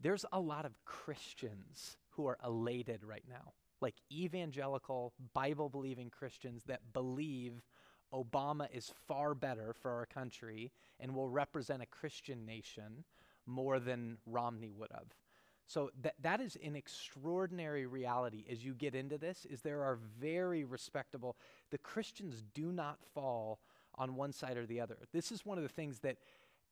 there's 0.00 0.24
a 0.32 0.40
lot 0.40 0.64
of 0.64 0.72
Christians 0.84 1.96
who 2.10 2.26
are 2.26 2.38
elated 2.44 3.04
right 3.04 3.24
now, 3.28 3.52
like 3.80 3.96
evangelical, 4.12 5.12
Bible 5.34 5.68
believing 5.68 6.08
Christians 6.08 6.62
that 6.68 6.92
believe 6.92 7.62
Obama 8.14 8.66
is 8.72 8.92
far 9.06 9.34
better 9.34 9.72
for 9.72 9.90
our 9.90 10.06
country 10.06 10.72
and 10.98 11.14
will 11.14 11.28
represent 11.28 11.82
a 11.82 11.86
Christian 11.86 12.46
nation 12.46 13.04
more 13.46 13.78
than 13.78 14.18
Romney 14.26 14.70
would 14.70 14.90
have. 14.92 15.06
So 15.66 15.90
that 16.02 16.14
that 16.22 16.40
is 16.40 16.56
an 16.64 16.74
extraordinary 16.74 17.86
reality 17.86 18.44
as 18.50 18.64
you 18.64 18.74
get 18.74 18.94
into 18.94 19.18
this 19.18 19.46
is 19.48 19.60
there 19.60 19.82
are 19.82 19.98
very 20.18 20.64
respectable 20.64 21.36
the 21.70 21.78
Christians 21.78 22.42
do 22.54 22.72
not 22.72 22.98
fall 23.14 23.60
on 23.94 24.16
one 24.16 24.32
side 24.32 24.56
or 24.56 24.66
the 24.66 24.80
other. 24.80 24.96
This 25.12 25.30
is 25.30 25.46
one 25.46 25.58
of 25.58 25.62
the 25.62 25.68
things 25.68 26.00
that 26.00 26.16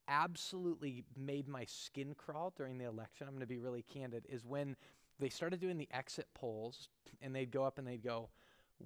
absolutely 0.09 1.05
made 1.15 1.47
my 1.47 1.63
skin 1.65 2.13
crawl 2.13 2.51
during 2.57 2.77
the 2.77 2.85
election. 2.85 3.27
I'm 3.27 3.33
going 3.33 3.41
to 3.41 3.47
be 3.47 3.59
really 3.59 3.83
candid 3.83 4.25
is 4.27 4.43
when 4.43 4.75
they 5.19 5.29
started 5.29 5.59
doing 5.59 5.77
the 5.77 5.89
exit 5.93 6.27
polls 6.33 6.89
and 7.21 7.33
they'd 7.35 7.51
go 7.51 7.63
up 7.63 7.77
and 7.77 7.87
they'd 7.87 8.03
go 8.03 8.29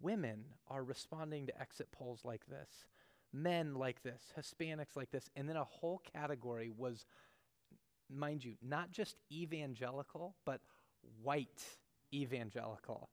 women 0.02 0.44
are 0.68 0.84
responding 0.84 1.48
to 1.48 1.62
exit 1.62 1.92
polls 1.92 2.22
like 2.24 2.48
this, 2.48 2.88
men 3.32 3.76
like 3.76 4.02
this, 4.04 4.34
Hispanics 4.38 4.96
like 4.96 5.12
this, 5.12 5.30
and 5.36 5.48
then 5.48 5.56
a 5.56 5.64
whole 5.64 6.02
category 6.14 6.72
was, 6.76 7.06
mind 8.18 8.44
you, 8.44 8.56
not 8.62 8.92
just 8.92 9.18
evangelical, 9.32 10.36
but 10.46 10.62
white 11.22 11.64
evangelical. 12.14 13.10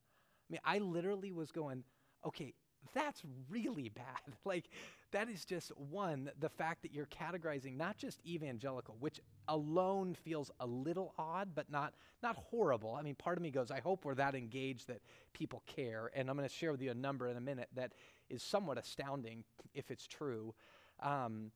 I 0.48 0.52
mean, 0.52 0.60
I 0.64 0.78
literally 0.78 1.32
was 1.32 1.50
going, 1.52 1.84
okay, 2.26 2.54
that's 2.94 3.22
really 3.48 3.88
bad. 3.88 4.20
like, 4.44 4.68
that 5.12 5.28
is 5.28 5.44
just 5.44 5.76
one, 5.76 6.30
the 6.38 6.48
fact 6.48 6.82
that 6.82 6.92
you're 6.92 7.06
categorizing 7.06 7.76
not 7.76 7.98
just 7.98 8.20
evangelical, 8.26 8.96
which 9.00 9.20
alone 9.48 10.14
feels 10.14 10.50
a 10.60 10.66
little 10.66 11.14
odd, 11.18 11.50
but 11.54 11.70
not, 11.70 11.94
not 12.22 12.36
horrible. 12.36 12.94
I 12.94 13.02
mean, 13.02 13.16
part 13.16 13.36
of 13.36 13.42
me 13.42 13.50
goes, 13.50 13.70
I 13.70 13.80
hope 13.80 14.04
we're 14.04 14.14
that 14.14 14.34
engaged 14.34 14.88
that 14.88 15.00
people 15.32 15.62
care. 15.66 16.10
And 16.14 16.30
I'm 16.30 16.36
going 16.36 16.48
to 16.48 16.54
share 16.54 16.72
with 16.72 16.82
you 16.82 16.90
a 16.90 16.94
number 16.94 17.28
in 17.28 17.36
a 17.36 17.40
minute 17.40 17.68
that 17.74 17.92
is 18.28 18.42
somewhat 18.42 18.78
astounding 18.78 19.44
if 19.74 19.90
it's 19.90 20.06
true. 20.06 20.54
Um, 21.02 21.50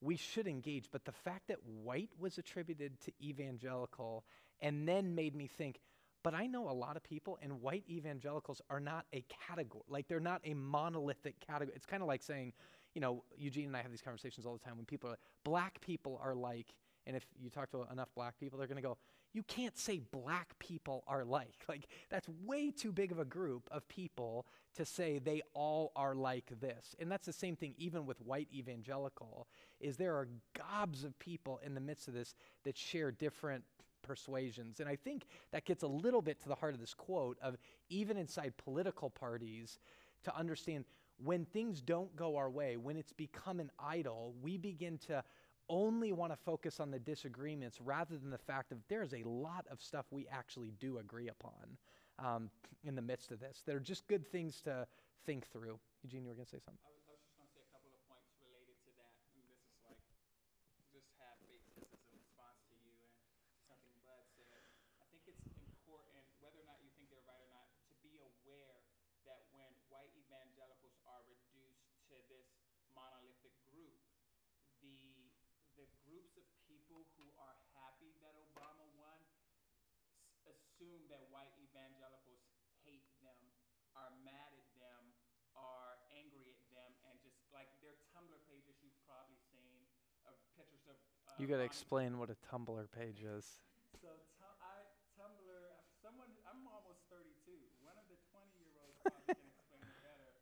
we 0.00 0.16
should 0.16 0.46
engage, 0.46 0.86
but 0.90 1.04
the 1.04 1.12
fact 1.12 1.48
that 1.48 1.58
white 1.64 2.10
was 2.18 2.38
attributed 2.38 3.00
to 3.00 3.12
evangelical 3.22 4.24
and 4.60 4.88
then 4.88 5.14
made 5.14 5.34
me 5.34 5.46
think, 5.46 5.80
but 6.22 6.34
I 6.34 6.46
know 6.46 6.68
a 6.68 6.72
lot 6.72 6.96
of 6.96 7.02
people, 7.02 7.38
and 7.42 7.62
white 7.62 7.84
evangelicals 7.88 8.60
are 8.68 8.80
not 8.80 9.06
a 9.12 9.24
category. 9.48 9.84
Like, 9.88 10.06
they're 10.06 10.20
not 10.20 10.42
a 10.44 10.52
monolithic 10.54 11.40
category. 11.40 11.74
It's 11.74 11.86
kind 11.86 12.02
of 12.02 12.08
like 12.08 12.22
saying, 12.22 12.52
you 12.94 13.00
know, 13.00 13.24
Eugene 13.38 13.66
and 13.68 13.76
I 13.76 13.82
have 13.82 13.90
these 13.90 14.02
conversations 14.02 14.44
all 14.44 14.52
the 14.52 14.58
time 14.58 14.76
when 14.76 14.84
people 14.84 15.08
are 15.08 15.12
like, 15.12 15.20
black 15.44 15.80
people 15.80 16.20
are 16.22 16.34
like, 16.34 16.74
and 17.06 17.16
if 17.16 17.24
you 17.38 17.48
talk 17.48 17.70
to 17.70 17.86
enough 17.90 18.08
black 18.14 18.38
people, 18.38 18.58
they're 18.58 18.68
going 18.68 18.76
to 18.76 18.82
go, 18.82 18.98
you 19.32 19.42
can't 19.44 19.78
say 19.78 20.00
black 20.10 20.58
people 20.58 21.04
are 21.06 21.24
like. 21.24 21.54
Like, 21.68 21.86
that's 22.10 22.28
way 22.44 22.72
too 22.72 22.90
big 22.90 23.12
of 23.12 23.20
a 23.20 23.24
group 23.24 23.68
of 23.70 23.86
people 23.86 24.44
to 24.74 24.84
say 24.84 25.20
they 25.20 25.40
all 25.54 25.92
are 25.94 26.16
like 26.16 26.50
this. 26.60 26.96
And 26.98 27.10
that's 27.10 27.26
the 27.26 27.32
same 27.32 27.54
thing 27.54 27.74
even 27.78 28.06
with 28.06 28.20
white 28.22 28.48
evangelical, 28.52 29.46
is 29.80 29.96
there 29.96 30.16
are 30.16 30.26
gobs 30.56 31.04
of 31.04 31.16
people 31.20 31.60
in 31.64 31.74
the 31.74 31.80
midst 31.80 32.08
of 32.08 32.14
this 32.14 32.34
that 32.64 32.76
share 32.76 33.12
different 33.12 33.62
persuasions. 34.02 34.80
And 34.80 34.88
I 34.88 34.96
think 34.96 35.26
that 35.52 35.64
gets 35.64 35.84
a 35.84 35.88
little 35.88 36.22
bit 36.22 36.40
to 36.40 36.48
the 36.48 36.56
heart 36.56 36.74
of 36.74 36.80
this 36.80 36.94
quote 36.94 37.38
of 37.40 37.56
even 37.88 38.16
inside 38.16 38.54
political 38.56 39.10
parties 39.10 39.78
to 40.24 40.36
understand 40.36 40.86
when 41.22 41.44
things 41.44 41.80
don't 41.80 42.14
go 42.16 42.36
our 42.36 42.50
way, 42.50 42.76
when 42.76 42.96
it's 42.96 43.12
become 43.12 43.60
an 43.60 43.70
idol, 43.78 44.34
we 44.42 44.56
begin 44.56 44.98
to 45.06 45.22
only 45.70 46.12
want 46.12 46.32
to 46.32 46.36
focus 46.44 46.80
on 46.80 46.90
the 46.90 46.98
disagreements 46.98 47.80
rather 47.80 48.18
than 48.18 48.30
the 48.30 48.38
fact 48.38 48.72
of 48.72 48.78
there's 48.88 49.14
a 49.14 49.22
lot 49.24 49.64
of 49.70 49.80
stuff 49.80 50.04
we 50.10 50.26
actually 50.30 50.72
do 50.80 50.98
agree 50.98 51.28
upon 51.28 51.78
um, 52.18 52.50
in 52.84 52.94
the 52.94 53.02
midst 53.02 53.30
of 53.30 53.38
this. 53.40 53.62
They're 53.64 53.80
just 53.80 54.06
good 54.08 54.26
things 54.26 54.60
to 54.66 54.86
think 55.24 55.46
through. 55.54 55.78
Eugene, 56.02 56.24
you 56.24 56.30
were 56.30 56.34
going 56.34 56.50
to 56.50 56.50
say 56.50 56.60
something. 56.60 56.82
I 56.84 56.90
was, 56.90 57.06
I 57.06 57.12
was 57.14 57.22
just 57.22 57.36
going 57.38 57.46
to 57.46 57.54
say 57.54 57.62
a 57.62 57.70
couple 57.70 57.92
of 57.94 58.02
points 58.10 58.28
related 58.42 58.76
to 58.84 58.90
that. 58.98 59.14
And 59.38 59.46
this 59.46 59.62
is 59.62 59.78
like 59.86 60.00
just 60.92 61.08
half 61.22 61.38
baked. 61.46 61.64
This 61.78 61.86
is 61.94 62.02
a 62.02 62.12
response 62.18 62.58
to 62.68 62.76
you 62.82 62.92
and 63.00 63.14
something 63.70 63.94
Bud 64.04 64.20
said. 64.36 64.66
I 65.00 65.06
think 65.14 65.22
it's 65.30 65.46
important, 65.62 66.26
whether 66.42 66.58
or 66.60 66.66
not 66.68 66.82
you 66.82 66.90
think 66.98 67.08
they're 67.14 67.24
right 67.24 67.40
or 67.40 67.52
not, 67.54 67.68
to 67.88 67.94
be 68.02 68.18
aware 68.20 68.76
that 69.28 69.46
when 69.54 69.70
white 69.92 70.10
evangelicals 70.18 70.96
are 71.06 71.22
reduced 71.30 71.84
to 72.10 72.16
this 72.32 72.48
monolithic 72.96 73.54
group, 73.70 73.96
the 74.82 74.98
the 75.78 75.86
groups 76.04 76.36
of 76.36 76.44
people 76.68 77.00
who 77.16 77.24
are 77.40 77.56
happy 77.72 78.12
that 78.20 78.36
Obama 78.52 78.84
won 79.00 79.16
s- 79.24 80.52
assume 80.52 80.99
that 81.10 81.26
white 81.34 81.52
evangelicals 81.58 82.40
hate 82.86 83.06
them, 83.20 83.38
are 83.98 84.10
mad 84.22 84.50
at 84.54 84.70
them, 84.78 85.02
are 85.58 85.98
angry 86.14 86.54
at 86.54 86.62
them, 86.70 86.90
and 87.10 87.18
just 87.20 87.36
like 87.50 87.68
their 87.82 87.98
Tumblr 88.14 88.38
pages 88.48 88.78
you've 88.80 88.96
probably 89.04 89.36
seen 89.50 89.82
of 90.24 90.38
pictures 90.56 90.86
of. 90.86 90.96
Uh, 91.26 91.34
You 91.42 91.46
got 91.50 91.58
to 91.58 91.66
explain 91.66 92.16
what 92.22 92.30
a 92.30 92.38
Tumblr 92.46 92.86
page 92.94 93.22
is. 93.26 93.60
So 94.00 94.08
tu- 94.38 94.58
I 94.62 94.86
Tumblr. 95.18 95.60
Someone. 96.00 96.32
I'm 96.48 96.64
almost 96.70 97.04
32. 97.12 97.52
One 97.84 97.98
of 98.00 98.06
the 98.08 98.16
20 98.32 98.48
year 98.64 98.72
olds 98.80 98.96
probably 99.04 99.36
can 99.36 99.44
explain 99.52 99.84
it 99.84 99.98
better. 100.00 100.32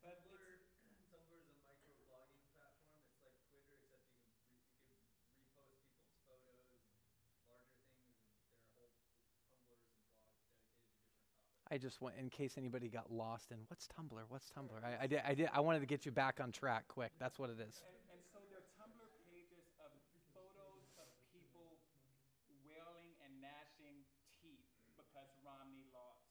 But 0.00 0.16
Tumblr, 0.24 0.40
it's, 0.64 0.72
Tumblr 1.12 1.36
is 1.36 1.50
a 1.52 1.58
microblogging 1.68 2.40
platform. 2.56 3.04
It's 3.12 3.20
like 3.26 3.36
Twitter, 3.52 3.76
except 3.76 4.08
you 4.08 4.24
can 4.24 4.32
re, 4.40 4.56
you 5.04 5.12
can 5.12 5.28
repost 5.36 5.76
people's 5.84 6.16
photos 6.24 6.64
and 6.72 7.44
larger 7.44 7.76
things, 7.92 8.16
and 8.24 8.32
there 8.32 8.40
are 8.48 8.56
whole 8.72 8.88
Tumblrs 9.04 9.36
and 9.36 9.52
blogs 9.60 9.84
dedicated 10.08 10.40
to 10.40 10.64
different 10.64 11.20
topics. 11.28 11.61
I 11.72 11.80
just 11.80 12.04
want, 12.04 12.20
in 12.20 12.28
case 12.28 12.60
anybody 12.60 12.92
got 12.92 13.08
lost 13.08 13.48
in 13.48 13.56
what's 13.72 13.88
Tumblr, 13.88 14.20
what's 14.28 14.52
Tumblr. 14.52 14.76
I, 14.84 15.04
I 15.04 15.06
did, 15.08 15.24
I 15.24 15.32
did, 15.32 15.48
I 15.56 15.64
wanted 15.64 15.80
to 15.80 15.88
get 15.88 16.04
you 16.04 16.12
back 16.12 16.36
on 16.36 16.52
track 16.52 16.84
quick. 16.84 17.16
That's 17.16 17.40
what 17.40 17.48
it 17.48 17.56
is. 17.56 17.80
and, 17.80 17.96
and 18.12 18.20
so 18.28 18.44
there 18.52 18.60
are 18.60 18.68
Tumblr 18.76 19.08
pages 19.32 19.64
of 19.80 19.88
photos 20.36 20.84
of 21.00 21.08
people 21.32 21.80
wailing 22.68 23.16
and 23.24 23.40
gnashing 23.40 24.04
teeth 24.36 24.68
because 25.00 25.32
Romney 25.40 25.88
lost. 25.96 26.28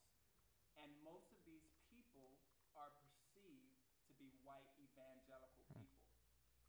And 0.77 0.93
most 1.01 1.33
of 1.33 1.41
these 1.49 1.65
people 1.89 2.37
are 2.77 2.93
perceived 3.01 3.81
to 4.05 4.13
be 4.21 4.29
white 4.45 4.69
evangelical 4.77 5.65
people. 5.73 6.05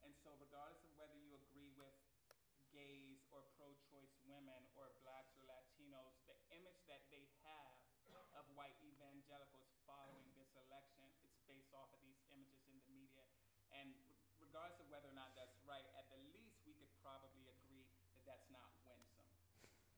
And 0.01 0.17
so, 0.17 0.33
regardless 0.41 0.81
of 0.89 0.97
whether 0.97 1.21
you 1.21 1.37
agree 1.45 1.77
with 1.77 1.93
gays 2.73 3.21
or 3.37 3.45
pro 3.61 3.69
choice 3.93 4.17
women 4.25 4.65
or 4.81 4.97
blacks 5.05 5.37
or 5.37 5.45
Latinos, 5.45 6.17
the 6.25 6.41
image 6.57 6.81
that 6.89 7.05
they 7.13 7.29
have 7.45 7.73
of 8.37 8.49
white 8.57 8.77
evangelicals 8.81 9.69
following 9.85 10.25
this 10.37 10.49
election, 10.57 11.05
it's 11.21 11.37
based 11.45 11.73
off 11.77 11.93
of 11.93 12.01
these 12.01 12.19
images 12.33 12.65
in 12.69 12.77
the 12.81 12.89
media. 12.89 13.25
And 13.77 13.93
re- 14.09 14.17
regardless 14.41 14.81
of 14.81 14.89
whether 14.89 15.09
or 15.09 15.17
not 15.17 15.37
that's 15.37 15.57
right, 15.69 15.85
at 15.97 16.09
the 16.09 16.21
least 16.33 16.57
we 16.65 16.73
could 16.77 16.91
probably 17.05 17.45
agree 17.49 17.85
that 18.17 18.25
that's 18.25 18.49
not 18.49 18.69
winsome. 18.85 19.29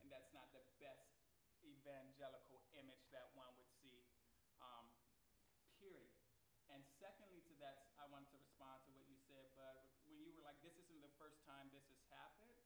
And 0.03 0.11
that's 0.11 0.31
not 0.35 0.51
the 0.53 0.63
best 0.83 1.15
evangelical 1.85 2.65
image 2.81 3.05
that 3.13 3.29
one 3.37 3.53
would 3.61 3.69
see, 3.85 4.09
um, 4.65 4.89
period. 5.77 6.09
And 6.73 6.81
secondly 6.97 7.45
to 7.45 7.55
that, 7.61 7.93
I 8.01 8.09
wanted 8.09 8.33
to 8.33 8.41
respond 8.41 8.81
to 8.89 8.91
what 8.97 9.05
you 9.05 9.21
said, 9.29 9.53
but 9.53 9.85
when 10.09 10.17
you 10.17 10.33
were 10.33 10.41
like, 10.41 10.57
this 10.65 10.73
isn't 10.81 11.05
the 11.05 11.13
first 11.21 11.45
time 11.45 11.69
this 11.77 11.85
has 11.93 12.01
happened, 12.09 12.57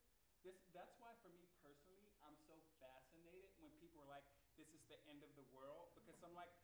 this, 0.46 0.54
that's 0.70 0.94
why 1.02 1.10
for 1.18 1.34
me 1.34 1.50
personally, 1.58 2.14
I'm 2.22 2.38
so 2.46 2.54
fascinated 2.78 3.50
when 3.58 3.74
people 3.82 4.06
are 4.06 4.12
like, 4.14 4.22
this 4.54 4.70
is 4.70 4.86
the 4.86 5.02
end 5.10 5.26
of 5.26 5.34
the 5.34 5.42
world, 5.50 5.90
because 5.98 6.14
I'm 6.22 6.38
like, 6.38 6.54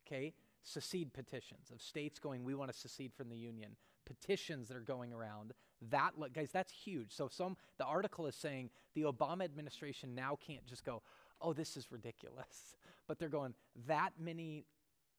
Okay, 0.07 0.33
secede 0.61 1.13
petitions 1.13 1.71
of 1.71 1.81
states 1.81 2.19
going, 2.19 2.43
we 2.43 2.53
want 2.55 2.71
to 2.71 2.77
secede 2.77 3.13
from 3.13 3.29
the 3.29 3.37
union. 3.37 3.75
Petitions 4.05 4.67
that 4.67 4.77
are 4.77 4.81
going 4.81 5.13
around. 5.13 5.53
That 5.89 6.11
look, 6.17 6.33
guys, 6.33 6.49
that's 6.53 6.71
huge. 6.71 7.11
So 7.11 7.27
some 7.27 7.57
the 7.77 7.85
article 7.85 8.27
is 8.27 8.35
saying 8.35 8.69
the 8.93 9.03
Obama 9.03 9.43
administration 9.43 10.15
now 10.15 10.37
can't 10.45 10.65
just 10.65 10.85
go, 10.85 11.01
oh, 11.41 11.53
this 11.53 11.77
is 11.77 11.91
ridiculous. 11.91 12.75
But 13.07 13.19
they're 13.19 13.29
going, 13.29 13.53
that 13.85 14.13
many 14.19 14.65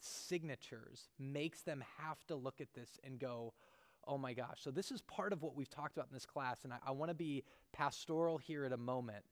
signatures 0.01 1.09
makes 1.19 1.63
them 1.63 1.83
have 1.99 2.19
to 2.29 2.35
look 2.35 2.61
at 2.61 2.75
this 2.75 2.99
and 3.05 3.19
go, 3.19 3.53
oh 4.07 4.19
my 4.19 4.33
gosh. 4.33 4.59
So, 4.61 4.71
this 4.71 4.91
is 4.91 5.03
part 5.03 5.33
of 5.33 5.43
what 5.43 5.57
we've 5.57 5.71
talked 5.71 5.97
about 5.97 6.09
in 6.09 6.15
this 6.15 6.27
class, 6.27 6.65
and 6.65 6.73
I, 6.73 6.79
I 6.87 6.91
want 6.93 7.11
to 7.11 7.15
be 7.15 7.45
pastoral 7.73 8.39
here 8.39 8.65
at 8.65 8.73
a 8.73 8.77
moment 8.77 9.25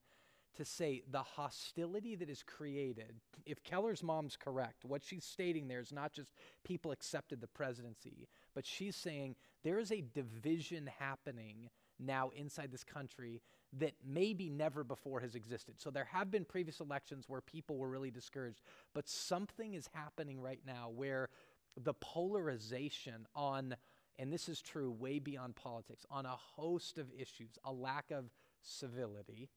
to 0.57 0.65
say 0.65 1.03
the 1.11 1.23
hostility 1.23 2.15
that 2.15 2.31
is 2.31 2.43
created. 2.43 3.15
If 3.45 3.63
Keller's 3.63 4.03
mom's 4.03 4.37
correct, 4.37 4.85
what 4.85 5.03
she's 5.03 5.25
stating 5.25 5.69
there 5.69 5.81
is 5.81 5.93
not 5.93 6.13
just 6.13 6.33
people 6.65 6.93
accepted 6.93 7.41
the 7.41 7.49
presidency, 7.49 8.29
but 8.55 8.65
she's 8.65 8.97
saying 8.97 9.35
there 9.65 9.79
is 9.79 9.91
a 9.91 10.05
division 10.15 10.89
happening 10.99 11.71
now 11.99 12.31
inside 12.37 12.71
this 12.71 12.85
country 12.85 13.43
that 13.79 13.93
maybe 14.07 14.49
never 14.49 14.85
before 14.85 15.21
has 15.21 15.35
existed. 15.35 15.75
So 15.79 15.91
there 15.91 16.05
have 16.05 16.31
been 16.31 16.45
previous 16.45 16.81
elections 16.81 17.25
where 17.29 17.41
people 17.41 17.77
were 17.77 17.89
really 17.89 18.11
discouraged, 18.11 18.61
but 18.95 19.09
something 19.09 19.75
is 19.75 19.89
happening 19.93 20.41
right 20.41 20.61
now 20.67 20.91
where 20.95 21.29
the 21.77 21.95
polarization 21.95 23.27
on, 23.35 23.75
and 24.19 24.33
this 24.33 24.49
is 24.49 24.61
true 24.61 24.91
way 24.93 25.19
beyond 25.19 25.57
politics, 25.57 26.07
on 26.11 26.25
a 26.25 26.37
host 26.37 26.99
of 26.99 27.07
issues, 27.19 27.59
a 27.65 27.73
lack 27.73 28.11
of 28.11 28.27
civility 28.63 29.49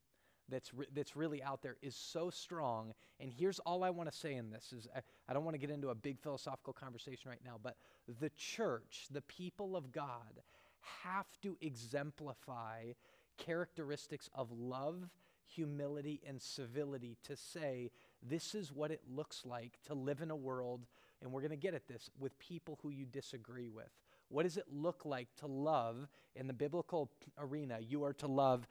that's 0.50 0.74
re- 0.74 0.88
that's 0.94 1.16
really 1.16 1.44
out 1.44 1.62
there 1.62 1.78
is 1.82 1.96
so 1.96 2.30
strong 2.30 2.94
and 3.20 3.32
here's 3.32 3.60
all 3.60 3.84
i 3.84 3.90
want 3.90 4.10
to 4.10 4.18
say 4.18 4.36
in 4.36 4.50
this 4.50 4.74
is 4.74 4.88
I, 4.96 5.02
I 5.28 5.34
don't 5.34 5.44
want 5.44 5.56
to 5.56 5.60
get 5.60 5.70
into 5.70 5.90
a 5.90 5.96
big 5.96 6.20
philosophical 6.20 6.74
conversation 6.74 7.30
right 7.30 7.42
now 7.44 7.60
but 7.62 7.76
the 8.20 8.30
church 8.38 9.08
the 9.12 9.22
people 9.22 9.76
of 9.76 9.92
god 9.92 10.42
have 11.04 11.28
to 11.42 11.58
exemplify 11.62 12.94
characteristics 13.38 14.30
of 14.36 14.52
love, 14.52 15.10
humility, 15.46 16.22
and 16.28 16.42
civility 16.42 17.18
to 17.24 17.36
say, 17.36 17.92
this 18.22 18.56
is 18.56 18.72
what 18.72 18.92
it 18.92 19.02
looks 19.10 19.44
like 19.46 19.78
to 19.88 19.94
live 19.94 20.22
in 20.22 20.32
a 20.32 20.36
world, 20.36 20.86
and 21.22 21.32
we're 21.32 21.42
going 21.42 21.52
to 21.52 21.58
get 21.58 21.74
at 21.74 21.88
this, 21.88 22.10
with 22.20 22.38
people 22.40 22.80
who 22.82 22.90
you 22.90 23.06
disagree 23.06 23.70
with. 23.70 23.90
What 24.30 24.44
does 24.44 24.58
it 24.58 24.66
look 24.72 25.06
like 25.06 25.28
to 25.40 25.48
love 25.48 26.08
in 26.36 26.48
the 26.48 26.54
biblical 26.54 27.10
arena? 27.38 27.78
You 27.80 28.04
are 28.04 28.14
to 28.14 28.28
love 28.28 28.68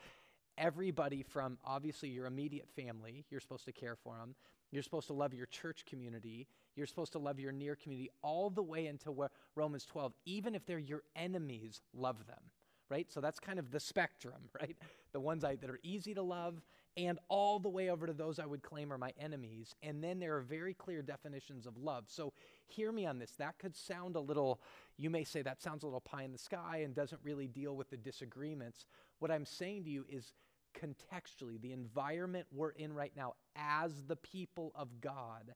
everybody 0.59 1.23
from 1.23 1.59
obviously 1.65 2.09
your 2.09 2.27
immediate 2.27 2.69
family, 2.77 3.25
you're 3.31 3.41
supposed 3.41 3.65
to 3.67 3.73
care 3.73 3.97
for 3.97 4.17
them. 4.19 4.35
You're 4.73 4.83
supposed 4.83 5.07
to 5.07 5.13
love 5.13 5.33
your 5.33 5.47
church 5.47 5.85
community. 5.87 6.49
You're 6.75 6.89
supposed 6.89 7.13
to 7.13 7.19
love 7.19 7.39
your 7.39 7.53
near 7.53 7.77
community, 7.77 8.11
all 8.21 8.51
the 8.51 8.63
way 8.63 8.89
into 8.89 9.13
where 9.13 9.31
Romans 9.55 9.87
12. 9.87 10.13
Even 10.25 10.55
if 10.55 10.67
they're 10.67 10.79
your 10.79 11.03
enemies, 11.15 11.83
love 11.95 12.27
them 12.27 12.41
right? 12.89 13.11
So 13.11 13.21
that's 13.21 13.41
kind 13.41 13.59
of 13.59 13.71
the 13.71 13.81
spectrum, 13.81 14.49
right? 14.61 14.77
The 15.13 15.21
ones 15.21 15.45
I, 15.45 15.57
that 15.57 15.71
are 15.71 15.81
easy 15.83 16.15
to 16.15 16.23
love 16.23 16.61
and 16.97 17.19
all 17.29 17.59
the 17.59 17.69
way 17.69 17.91
over 17.91 18.07
to 18.07 18.15
those 18.15 18.39
I 18.39 18.47
would 18.47 18.63
claim 18.63 18.93
are 18.93 18.99
my 18.99 19.13
enemies. 19.21 19.75
And 19.83 20.03
then 20.03 20.19
there 20.19 20.37
are 20.37 20.41
very 20.41 20.73
clear 20.73 21.03
definitions 21.03 21.67
of 21.67 21.77
love. 21.77 22.05
So 22.09 22.33
hear 22.67 22.91
me 22.91 23.05
on 23.05 23.19
this. 23.19 23.33
That 23.33 23.59
could 23.59 23.77
sound 23.77 24.17
a 24.17 24.21
little, 24.21 24.61
you 24.97 25.11
may 25.11 25.25
say 25.25 25.43
that 25.43 25.61
sounds 25.61 25.83
a 25.83 25.87
little 25.87 26.01
pie 26.01 26.23
in 26.23 26.33
the 26.33 26.39
sky 26.39 26.81
and 26.85 26.95
doesn't 26.95 27.21
really 27.23 27.49
deal 27.49 27.77
with 27.77 27.91
the 27.91 27.99
disagreements. 27.99 28.87
What 29.19 29.31
I'm 29.31 29.45
saying 29.45 29.85
to 29.85 29.91
you 29.91 30.07
is 30.09 30.33
contextually, 30.75 31.61
the 31.61 31.73
environment 31.73 32.47
we're 32.53 32.71
in 32.71 32.93
right 32.93 33.13
now 33.15 33.35
as 33.57 34.03
the 34.07 34.17
people 34.17 34.73
of 34.75 35.01
God, 35.01 35.55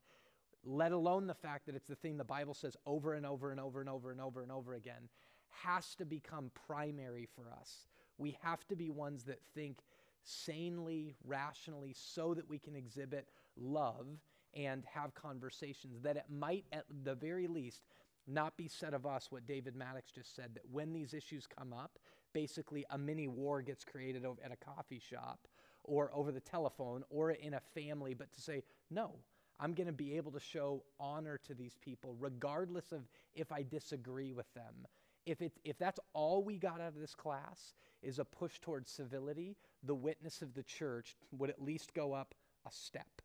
let 0.62 0.92
alone 0.92 1.26
the 1.26 1.34
fact 1.34 1.66
that 1.66 1.74
it's 1.74 1.88
the 1.88 1.96
thing 1.96 2.18
the 2.18 2.24
Bible 2.24 2.54
says 2.54 2.76
over 2.84 3.14
and 3.14 3.24
over 3.24 3.50
and 3.50 3.60
over 3.60 3.80
and 3.80 3.88
over 3.88 4.10
and 4.10 4.20
over 4.20 4.42
and 4.42 4.52
over 4.52 4.74
again 4.74 5.08
has 5.50 5.94
to 5.96 6.04
become 6.04 6.50
primary 6.66 7.28
for 7.34 7.50
us. 7.52 7.86
We 8.18 8.36
have 8.42 8.66
to 8.68 8.76
be 8.76 8.90
ones 8.90 9.24
that 9.24 9.40
think 9.54 9.78
sanely, 10.22 11.14
rationally, 11.24 11.94
so 11.96 12.34
that 12.34 12.48
we 12.48 12.58
can 12.58 12.76
exhibit 12.76 13.28
love 13.56 14.06
and 14.54 14.84
have 14.92 15.14
conversations. 15.14 16.00
That 16.02 16.16
it 16.16 16.26
might, 16.28 16.64
at 16.72 16.84
the 17.04 17.14
very 17.14 17.46
least, 17.46 17.82
not 18.26 18.56
be 18.56 18.68
said 18.68 18.94
of 18.94 19.06
us 19.06 19.28
what 19.30 19.46
David 19.46 19.74
Maddox 19.74 20.10
just 20.10 20.34
said 20.36 20.50
that 20.54 20.70
when 20.70 20.92
these 20.92 21.14
issues 21.14 21.46
come 21.46 21.72
up, 21.72 21.98
basically 22.32 22.84
a 22.90 22.98
mini 22.98 23.26
war 23.26 23.62
gets 23.62 23.84
created 23.84 24.24
at 24.24 24.52
a 24.52 24.56
coffee 24.56 25.00
shop 25.00 25.48
or 25.84 26.10
over 26.14 26.30
the 26.30 26.40
telephone 26.40 27.02
or 27.10 27.30
in 27.30 27.54
a 27.54 27.60
family, 27.74 28.14
but 28.14 28.32
to 28.32 28.40
say, 28.40 28.62
no, 28.90 29.14
I'm 29.58 29.74
going 29.74 29.86
to 29.86 29.92
be 29.92 30.16
able 30.16 30.32
to 30.32 30.40
show 30.40 30.82
honor 30.98 31.38
to 31.46 31.54
these 31.54 31.76
people 31.80 32.16
regardless 32.18 32.92
of 32.92 33.02
if 33.34 33.52
I 33.52 33.62
disagree 33.62 34.32
with 34.32 34.52
them 34.54 34.86
if, 35.26 35.42
it, 35.42 35.52
if 35.64 35.78
that's 35.78 36.00
all 36.12 36.42
we 36.42 36.58
got 36.58 36.80
out 36.80 36.88
of 36.88 37.00
this 37.00 37.14
class 37.14 37.74
is 38.02 38.18
a 38.18 38.24
push 38.24 38.58
towards 38.60 38.90
civility, 38.90 39.56
the 39.82 39.94
witness 39.94 40.42
of 40.42 40.54
the 40.54 40.62
church 40.62 41.16
would 41.32 41.50
at 41.50 41.62
least 41.62 41.94
go 41.94 42.12
up 42.12 42.34
a 42.66 42.72
step. 42.72 43.22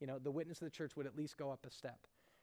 You 0.00 0.06
know, 0.06 0.18
the 0.18 0.30
witness 0.30 0.60
of 0.60 0.66
the 0.66 0.70
church 0.70 0.96
would 0.96 1.06
at 1.06 1.16
least 1.16 1.36
go 1.36 1.50
up 1.50 1.66
a 1.66 1.70
step. 1.70 1.98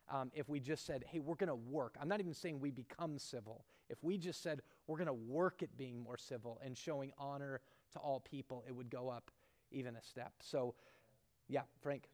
Um, 0.10 0.32
if 0.34 0.48
we 0.50 0.60
just 0.60 0.86
said, 0.86 1.04
hey, 1.08 1.20
we're 1.20 1.36
going 1.36 1.50
to 1.50 1.56
work, 1.56 1.96
I'm 2.00 2.08
not 2.08 2.20
even 2.20 2.34
saying 2.34 2.60
we 2.60 2.70
become 2.70 3.18
civil. 3.18 3.66
If 3.90 4.04
we 4.04 4.18
just 4.18 4.42
said, 4.42 4.62
we're 4.88 4.98
going 4.98 5.08
to 5.08 5.14
work 5.14 5.64
at 5.64 5.76
being 5.78 6.00
more 6.00 6.18
civil 6.18 6.60
and 6.64 6.78
showing 6.78 7.12
honor 7.18 7.62
to 7.94 8.00
all 8.00 8.20
people, 8.20 8.64
it 8.68 8.76
would 8.76 8.90
go 8.90 9.10
up 9.10 9.32
even 9.72 9.96
a 9.96 10.02
step. 10.02 10.34
So, 10.42 10.76
yeah, 11.48 11.62
Frank. 11.82 12.08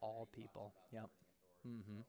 All 0.00 0.30
people. 0.30 0.74
Yep. 0.94 1.10
Mm-hmm. 1.66 2.06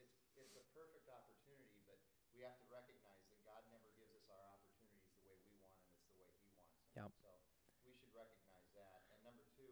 it's, 0.00 0.16
it's 0.40 0.56
a 0.56 0.64
perfect 0.72 1.04
opportunity, 1.12 1.78
but 1.84 2.00
we 2.32 2.40
have 2.40 2.56
to 2.56 2.66
recognize 2.72 3.22
that 3.28 3.40
God 3.44 3.60
never 3.68 3.92
gives 4.00 4.12
us 4.16 4.24
our 4.32 4.44
opportunities 4.56 5.04
the 5.20 5.28
way 5.28 5.36
we 5.44 5.52
want 5.60 5.76
them, 5.76 5.92
it's 6.00 6.08
the 6.08 6.16
way 6.16 6.28
He 6.32 6.48
wants 6.56 6.72
them. 6.72 7.04
Yep. 7.04 7.10
So 7.20 7.30
we 7.84 7.92
should 7.92 8.12
recognize 8.16 8.68
that. 8.80 9.04
And 9.12 9.20
number 9.20 9.44
two, 9.52 9.68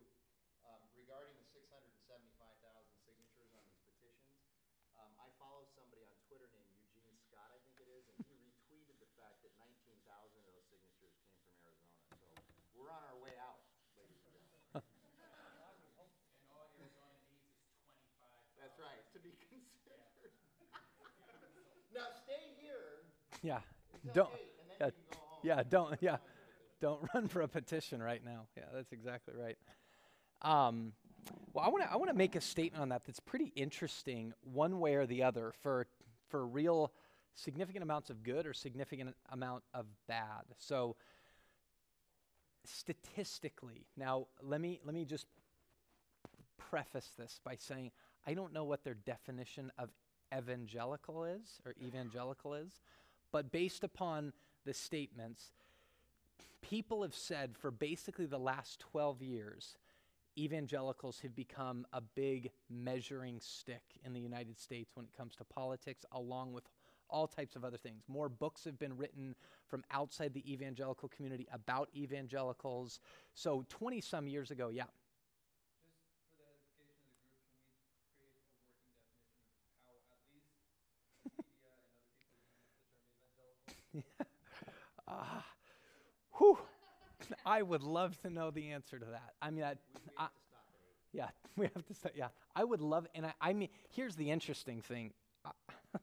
um, 0.68 0.80
regarding 0.92 1.34
the 1.40 1.46
675,000 1.56 2.04
signatures 3.00 3.50
on 3.56 3.64
these 3.64 3.80
petitions, 3.88 4.44
um, 5.00 5.12
I 5.16 5.32
follow 5.40 5.64
somebody 5.72 6.04
on 6.04 6.14
Twitter 6.28 6.52
named 6.52 6.68
Eugene 6.84 7.16
Scott, 7.32 7.48
I 7.48 7.58
think 7.64 7.80
it 7.80 7.88
is, 7.88 8.04
and 8.12 8.20
he 8.28 8.36
retweeted 8.44 9.00
the 9.00 9.10
fact 9.16 9.40
that 9.40 9.56
19,000 9.56 10.04
of 10.04 10.52
those 10.52 10.68
signatures 10.68 11.16
came 11.16 11.40
from 11.48 11.64
Arizona. 11.64 11.96
So 12.12 12.28
we're 12.76 12.92
on 12.92 13.02
our 13.08 13.18
way 13.24 13.32
out. 13.40 13.64
That's 18.64 18.80
right, 18.80 19.04
to 19.12 19.20
be 19.20 19.36
considered. 19.44 20.32
now 21.92 22.08
stay 22.26 22.56
here. 22.58 23.04
Yeah. 23.44 23.58
Don't. 24.14 24.30
Yeah, 24.80 24.90
yeah, 25.42 25.62
don't. 25.68 25.96
Yeah, 26.00 26.16
don't 26.80 27.00
run 27.14 27.28
for 27.28 27.42
a 27.42 27.48
petition 27.48 28.02
right 28.02 28.24
now. 28.24 28.46
Yeah, 28.56 28.64
that's 28.74 28.92
exactly 28.92 29.34
right. 29.38 29.58
Um, 30.40 30.92
well, 31.52 31.64
I 31.64 31.68
want 31.68 31.84
to 31.84 31.92
I 31.92 31.96
want 31.96 32.08
to 32.08 32.16
make 32.16 32.36
a 32.36 32.40
statement 32.40 32.80
on 32.80 32.88
that 32.88 33.02
that's 33.04 33.20
pretty 33.20 33.52
interesting, 33.54 34.32
one 34.42 34.80
way 34.80 34.94
or 34.94 35.06
the 35.06 35.22
other, 35.22 35.52
for 35.62 35.86
for 36.28 36.46
real 36.46 36.90
significant 37.34 37.82
amounts 37.82 38.08
of 38.08 38.22
good 38.22 38.46
or 38.46 38.54
significant 38.54 39.14
amount 39.30 39.62
of 39.74 39.84
bad. 40.08 40.44
So 40.58 40.96
statistically, 42.64 43.86
now 43.94 44.26
let 44.42 44.60
me 44.60 44.80
let 44.86 44.94
me 44.94 45.04
just 45.04 45.26
preface 46.56 47.10
this 47.18 47.40
by 47.44 47.56
saying 47.58 47.90
I 48.26 48.32
don't 48.32 48.54
know 48.54 48.64
what 48.64 48.84
their 48.84 48.94
definition 48.94 49.70
of 49.78 49.90
evangelical 50.36 51.24
is 51.24 51.60
or 51.64 51.74
evangelical 51.82 52.54
is, 52.54 52.80
but 53.34 53.50
based 53.50 53.82
upon 53.82 54.32
the 54.64 54.72
statements, 54.72 55.50
people 56.62 57.02
have 57.02 57.16
said 57.16 57.56
for 57.58 57.72
basically 57.72 58.26
the 58.26 58.38
last 58.38 58.78
12 58.92 59.22
years, 59.22 59.76
evangelicals 60.38 61.18
have 61.18 61.34
become 61.34 61.84
a 61.92 62.00
big 62.00 62.52
measuring 62.70 63.40
stick 63.40 63.82
in 64.04 64.12
the 64.12 64.20
United 64.20 64.56
States 64.56 64.92
when 64.94 65.04
it 65.04 65.16
comes 65.18 65.34
to 65.34 65.42
politics, 65.42 66.04
along 66.12 66.52
with 66.52 66.62
all 67.10 67.26
types 67.26 67.56
of 67.56 67.64
other 67.64 67.76
things. 67.76 68.04
More 68.06 68.28
books 68.28 68.62
have 68.66 68.78
been 68.78 68.96
written 68.96 69.34
from 69.66 69.82
outside 69.90 70.32
the 70.32 70.52
evangelical 70.52 71.08
community 71.08 71.48
about 71.52 71.88
evangelicals. 71.96 73.00
So, 73.34 73.64
20 73.68 74.00
some 74.00 74.28
years 74.28 74.52
ago, 74.52 74.68
yeah. 74.68 74.84
Just 76.14 76.30
for 76.30 76.38
the 76.38 76.46
edification 76.46 77.02
of 77.10 77.18
the 77.18 77.26
group, 77.26 77.42
can 77.50 77.82
we 77.82 77.98
create 78.14 78.38
a 78.38 78.46
working 78.46 78.78
definition 78.86 79.58
of 79.74 79.90
how 79.90 79.90
at 80.14 80.22
least 80.30 80.54
the 80.54 80.70
media 80.70 80.86
and 80.94 81.74
other 81.74 81.98
people 81.98 82.22
use 82.22 82.70
the 82.70 82.86
term 82.94 83.10
evangelical? 83.18 83.83
Ah, 85.06 85.44
whew. 86.38 86.56
I 87.44 87.60
would 87.60 87.82
love 87.82 88.18
to 88.22 88.30
know 88.30 88.50
the 88.50 88.70
answer 88.70 88.98
to 88.98 89.04
that. 89.04 89.34
I 89.42 89.50
mean, 89.50 89.64
I, 89.64 89.72
I, 89.72 89.72
to 89.72 90.00
stop 90.14 90.32
yeah, 91.14 91.28
we 91.56 91.66
have 91.72 91.86
to 91.86 91.94
say, 91.94 92.10
yeah. 92.14 92.28
I 92.54 92.64
would 92.64 92.80
love, 92.80 93.06
and 93.14 93.26
I, 93.26 93.32
I 93.40 93.52
mean, 93.52 93.68
here's 93.90 94.16
the 94.16 94.30
interesting 94.30 94.82
thing. 94.82 95.12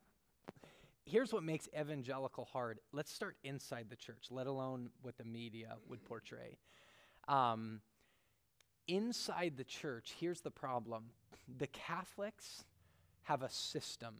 Here's 1.04 1.34
what 1.34 1.44
makes 1.44 1.68
evangelical 1.78 2.46
hard. 2.54 2.80
Let's 2.94 3.12
start 3.12 3.36
inside 3.44 3.88
the 3.90 3.98
church, 3.98 4.28
let 4.30 4.48
alone 4.48 4.92
what 5.02 5.18
the 5.18 5.26
media 5.26 5.76
would 5.90 6.06
portray. 6.06 6.58
Um, 7.28 7.82
inside 8.88 9.56
the 9.58 9.66
church, 9.66 10.16
here's 10.18 10.40
the 10.40 10.52
problem 10.52 11.06
the 11.58 11.68
Catholics 11.68 12.64
have 13.24 13.42
a 13.42 13.50
system 13.50 14.16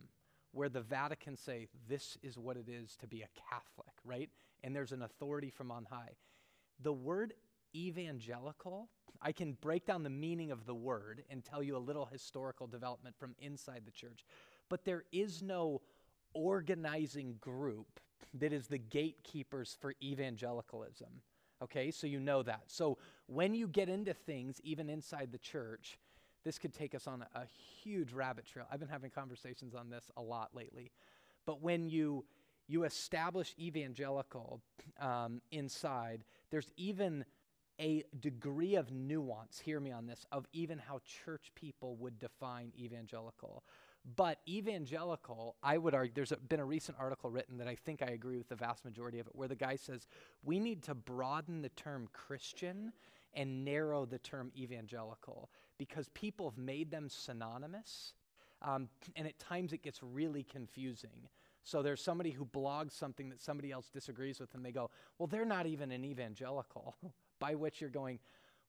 where 0.52 0.70
the 0.70 0.82
Vatican 0.82 1.36
say 1.36 1.68
this 1.88 2.18
is 2.22 2.38
what 2.38 2.58
it 2.58 2.68
is 2.68 2.96
to 2.98 3.08
be 3.08 3.22
a 3.22 3.30
Catholic, 3.50 3.94
right? 4.04 4.30
And 4.64 4.76
there's 4.76 4.92
an 4.92 5.02
authority 5.02 5.50
from 5.50 5.72
on 5.72 5.86
high. 5.90 6.16
The 6.82 6.94
word 6.94 7.34
evangelical, 7.76 8.90
I 9.22 9.32
can 9.32 9.54
break 9.54 9.86
down 9.86 10.04
the 10.04 10.10
meaning 10.10 10.52
of 10.52 10.66
the 10.66 10.76
word 10.76 11.24
and 11.30 11.44
tell 11.44 11.64
you 11.64 11.78
a 11.78 11.80
little 11.80 12.06
historical 12.06 12.68
development 12.68 13.16
from 13.18 13.36
inside 13.40 13.84
the 13.86 13.92
church, 13.92 14.26
but 14.70 14.84
there 14.84 15.06
is 15.12 15.42
no 15.42 15.82
organizing 16.34 17.36
group 17.40 18.00
that 18.34 18.54
is 18.54 18.68
the 18.68 18.78
gatekeepers 18.78 19.78
for 19.80 19.94
evangelicalism. 20.02 21.22
Okay, 21.62 21.92
so 21.92 22.08
you 22.08 22.20
know 22.20 22.42
that. 22.44 22.64
So 22.68 22.98
when 23.28 23.54
you 23.54 23.68
get 23.68 23.90
into 23.90 24.14
things, 24.14 24.60
even 24.64 24.90
inside 24.90 25.32
the 25.32 25.38
church, 25.38 26.00
this 26.44 26.58
could 26.58 26.74
take 26.74 26.96
us 26.96 27.08
on 27.08 27.26
a, 27.36 27.42
huge 27.84 28.14
rabbit 28.14 28.46
trail. 28.46 28.66
I've 28.72 28.80
been 28.80 28.90
having 28.90 29.10
conversations 29.10 29.74
on 29.74 29.90
this 29.90 30.12
a 30.18 30.22
lot 30.22 30.50
lately. 30.54 30.92
But 31.46 31.62
when 31.62 31.90
you 31.90 32.26
you 32.68 32.84
establish 32.86 33.54
evangelical 33.60 34.62
um, 35.00 35.42
inside, 35.52 36.24
there's 36.52 36.72
even 36.78 37.26
a 37.80 38.04
degree 38.20 38.76
of 38.76 38.92
nuance, 38.92 39.60
hear 39.60 39.80
me 39.80 39.92
on 39.92 40.06
this, 40.06 40.26
of 40.32 40.46
even 40.54 40.78
how 40.78 41.02
church 41.26 41.52
people 41.54 41.96
would 41.98 42.18
define 42.20 42.72
evangelical. 42.80 43.64
But 44.16 44.40
evangelical, 44.48 45.58
I 45.62 45.78
would 45.78 45.94
argue, 45.94 46.14
there's 46.16 46.32
a, 46.32 46.38
been 46.38 46.60
a 46.60 46.66
recent 46.66 46.98
article 47.00 47.30
written 47.30 47.58
that 47.58 47.68
I 47.68 47.76
think 47.76 48.02
I 48.02 48.12
agree 48.12 48.38
with 48.38 48.48
the 48.48 48.56
vast 48.56 48.86
majority 48.86 49.20
of 49.20 49.28
it, 49.28 49.36
where 49.36 49.48
the 49.48 49.56
guy 49.56 49.76
says 49.76 50.08
we 50.44 50.60
need 50.60 50.82
to 50.84 50.96
broaden 50.96 51.62
the 51.62 51.70
term 51.70 52.08
Christian 52.14 52.94
and 53.34 53.66
narrow 53.66 54.06
the 54.06 54.20
term 54.20 54.52
evangelical 54.58 55.50
because 55.82 56.10
people 56.10 56.48
have 56.48 56.60
made 56.60 56.92
them 56.92 57.10
synonymous. 57.10 58.14
Um, 58.62 58.88
and 59.16 59.26
at 59.26 59.40
times 59.40 59.74
it 59.74 59.82
gets 59.82 60.04
really 60.04 60.44
confusing. 60.44 61.28
So 61.64 61.82
there's 61.82 62.04
somebody 62.04 62.30
who 62.30 62.46
blogs 62.46 62.92
something 62.92 63.30
that 63.30 63.42
somebody 63.42 63.72
else 63.72 63.90
disagrees 63.90 64.40
with, 64.40 64.54
and 64.54 64.64
they 64.64 64.72
go, 64.72 64.92
Well, 65.18 65.26
they're 65.26 65.44
not 65.44 65.66
even 65.66 65.92
an 65.92 66.06
evangelical. 66.06 66.96
By 67.40 67.56
which 67.56 67.82
you're 67.82 67.90
going, 67.90 68.20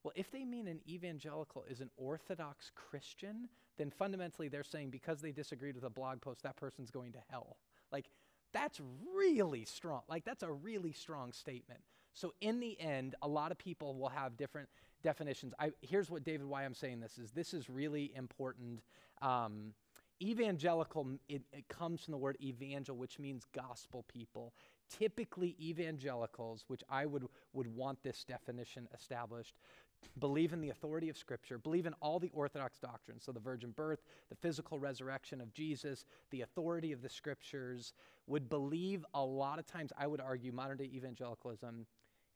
Well, 0.03 0.15
if 0.17 0.31
they 0.31 0.47
mean 0.47 0.69
an 0.69 0.81
evangelical 0.89 1.67
is 1.69 1.83
an 1.83 1.91
Orthodox 1.99 2.71
Christian, 2.75 3.51
then 3.77 3.91
fundamentally 3.91 4.49
they're 4.49 4.65
saying 4.65 4.89
because 4.89 5.21
they 5.21 5.33
disagreed 5.33 5.75
with 5.75 5.85
a 5.85 5.91
blog 5.91 6.23
post, 6.23 6.43
that 6.45 6.57
person's 6.57 6.91
going 6.91 7.13
to 7.13 7.21
hell. 7.29 7.59
Like, 7.91 8.07
that's 8.55 8.81
really 9.15 9.67
strong. 9.67 10.01
Like, 10.09 10.25
that's 10.25 10.43
a 10.43 10.51
really 10.51 10.93
strong 10.93 11.35
statement. 11.35 11.81
So, 12.15 12.33
in 12.41 12.59
the 12.59 12.81
end, 12.81 13.17
a 13.21 13.29
lot 13.29 13.53
of 13.53 13.59
people 13.59 13.95
will 13.97 14.09
have 14.09 14.39
different 14.39 14.71
definitions. 15.03 15.53
I, 15.59 15.71
here's 15.81 16.11
what, 16.11 16.25
David, 16.25 16.47
why 16.47 16.65
I'm 16.65 16.75
saying 16.75 17.01
this 17.01 17.19
is 17.19 17.31
this 17.31 17.55
is 17.55 17.69
really 17.69 18.13
important. 18.15 18.81
Um, 19.21 19.75
evangelical, 20.23 21.07
it, 21.29 21.43
it 21.53 21.69
comes 21.69 22.05
from 22.05 22.13
the 22.13 22.19
word 22.19 22.37
evangel, 22.41 22.97
which 22.97 23.19
means 23.19 23.45
gospel 23.55 24.05
people. 24.09 24.53
Typically, 24.89 25.57
evangelicals, 25.61 26.65
which 26.69 26.83
I 26.89 27.07
would, 27.07 27.27
would 27.53 27.67
want 27.67 28.03
this 28.03 28.25
definition 28.25 28.89
established, 28.95 29.57
believe 30.19 30.53
in 30.53 30.61
the 30.61 30.71
authority 30.71 31.09
of 31.09 31.17
Scripture, 31.17 31.59
believe 31.59 31.87
in 31.87 31.95
all 32.01 32.19
the 32.19 32.31
Orthodox 32.35 32.79
doctrines. 32.79 33.25
So, 33.25 33.33
the 33.33 33.41
virgin 33.41 33.71
birth, 33.71 34.01
the 34.29 34.37
physical 34.37 34.79
resurrection 34.79 35.41
of 35.41 35.53
Jesus, 35.53 36.05
the 36.31 36.43
authority 36.43 36.93
of 36.93 37.03
the 37.03 37.09
Scriptures, 37.09 37.95
would 38.27 38.49
believe 38.49 39.05
a 39.15 39.25
lot 39.25 39.59
of 39.59 39.67
times, 39.67 39.93
I 39.97 40.07
would 40.07 40.21
argue, 40.21 40.53
modern 40.53 40.79
day 40.79 40.91
evangelicalism 40.95 41.87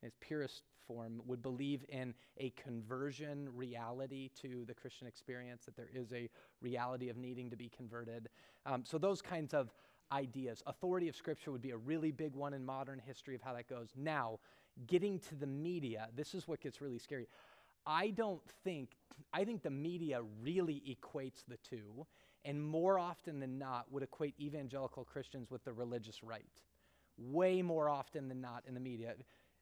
its 0.03 0.17
purest 0.19 0.63
form 0.87 1.21
would 1.25 1.41
believe 1.41 1.83
in 1.89 2.13
a 2.37 2.51
conversion 2.51 3.49
reality 3.55 4.29
to 4.41 4.63
the 4.65 4.73
Christian 4.73 5.07
experience, 5.07 5.65
that 5.65 5.75
there 5.75 5.89
is 5.93 6.13
a 6.13 6.29
reality 6.61 7.09
of 7.09 7.17
needing 7.17 7.49
to 7.49 7.57
be 7.57 7.69
converted. 7.69 8.29
Um, 8.65 8.83
so, 8.85 8.97
those 8.97 9.21
kinds 9.21 9.53
of 9.53 9.69
ideas. 10.11 10.63
Authority 10.67 11.07
of 11.09 11.15
Scripture 11.15 11.51
would 11.51 11.61
be 11.61 11.71
a 11.71 11.77
really 11.77 12.11
big 12.11 12.35
one 12.35 12.53
in 12.53 12.65
modern 12.65 12.99
history 12.99 13.35
of 13.35 13.41
how 13.41 13.53
that 13.53 13.67
goes. 13.67 13.89
Now, 13.95 14.39
getting 14.87 15.19
to 15.19 15.35
the 15.35 15.47
media, 15.47 16.07
this 16.15 16.33
is 16.33 16.47
what 16.47 16.61
gets 16.61 16.81
really 16.81 16.99
scary. 16.99 17.27
I 17.85 18.09
don't 18.09 18.41
think, 18.63 18.91
I 19.33 19.43
think 19.43 19.63
the 19.63 19.69
media 19.69 20.21
really 20.41 20.83
equates 20.87 21.43
the 21.47 21.57
two, 21.57 22.05
and 22.45 22.61
more 22.61 22.99
often 22.99 23.39
than 23.39 23.57
not 23.57 23.91
would 23.91 24.03
equate 24.03 24.35
evangelical 24.39 25.03
Christians 25.03 25.49
with 25.49 25.63
the 25.63 25.73
religious 25.73 26.23
right. 26.23 26.45
Way 27.17 27.61
more 27.61 27.89
often 27.89 28.27
than 28.27 28.41
not 28.41 28.63
in 28.67 28.73
the 28.73 28.79
media. 28.79 29.15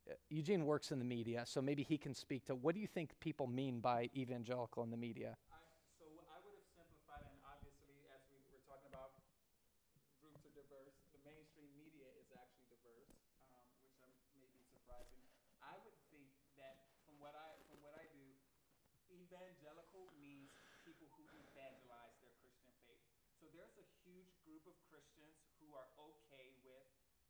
Uh, 0.05 0.13
Eugene 0.29 0.65
works 0.65 0.91
in 0.91 0.99
the 0.99 1.05
media, 1.05 1.41
so 1.45 1.61
maybe 1.61 1.81
he 1.81 1.97
can 1.97 2.13
speak 2.13 2.45
to 2.45 2.53
what 2.53 2.77
do 2.77 2.81
you 2.81 2.85
think 2.85 3.17
people 3.19 3.47
mean 3.47 3.81
by 3.81 4.09
evangelical 4.13 4.85
in 4.85 4.93
the 4.93 5.01
media? 5.01 5.33
I, 5.49 5.57
so 5.97 6.05
I 6.29 6.37
would 6.45 6.53
have 6.61 6.69
simplified, 6.77 7.25
and 7.25 7.41
obviously, 7.41 7.97
as 8.13 8.21
we 8.29 8.37
were 8.53 8.61
talking 8.69 8.93
about, 8.93 9.17
groups 10.21 10.45
are 10.45 10.53
diverse. 10.53 10.93
The 11.09 11.21
mainstream 11.25 11.73
media 11.73 12.05
is 12.21 12.29
actually 12.37 12.69
diverse, 12.69 13.17
um, 13.57 13.65
which 13.81 13.97
may 14.37 14.45
be 14.53 14.61
surprising. 14.69 15.25
I 15.65 15.73
would 15.81 15.97
think 16.13 16.29
that 16.61 16.85
from 17.09 17.17
what 17.17 17.33
I 17.33 17.57
from 17.65 17.81
what 17.81 17.97
I 17.97 18.05
do, 18.13 18.29
evangelical 19.09 20.13
means 20.21 20.53
people 20.85 21.09
who 21.17 21.25
evangelize 21.49 22.13
their 22.21 22.33
Christian 22.45 22.77
faith. 22.85 23.01
So 23.41 23.49
there's 23.57 23.73
a 23.81 23.87
huge 24.05 24.29
group 24.45 24.69
of 24.69 24.77
Christians 24.85 25.33
who 25.57 25.73
are 25.73 25.89
okay 25.97 26.53
with 26.61 26.85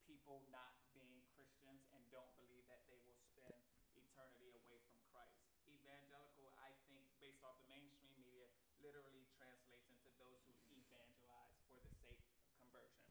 people 0.06 0.44
not 0.52 0.76
being 0.94 1.24
Christians 1.34 1.82
and 1.92 2.02
don't 2.14 2.30
believe 2.38 2.64
that 2.70 2.86
they 2.86 3.00
will 3.04 3.18
spend 3.32 3.58
eternity 3.98 4.54
away 4.54 4.80
from 4.92 5.02
Christ. 5.12 5.40
Evangelical, 5.66 6.54
I 6.62 6.72
think, 6.88 7.04
based 7.20 7.42
off 7.42 7.58
the 7.64 7.70
mainstream 7.72 8.14
media, 8.16 8.48
literally 8.80 9.26
translates 9.36 9.90
into 9.90 10.10
those 10.22 10.40
who 10.46 10.54
evangelize 10.72 11.58
for 11.68 11.82
the 11.82 11.92
sake 12.06 12.22
of 12.30 12.38
conversion. 12.62 13.08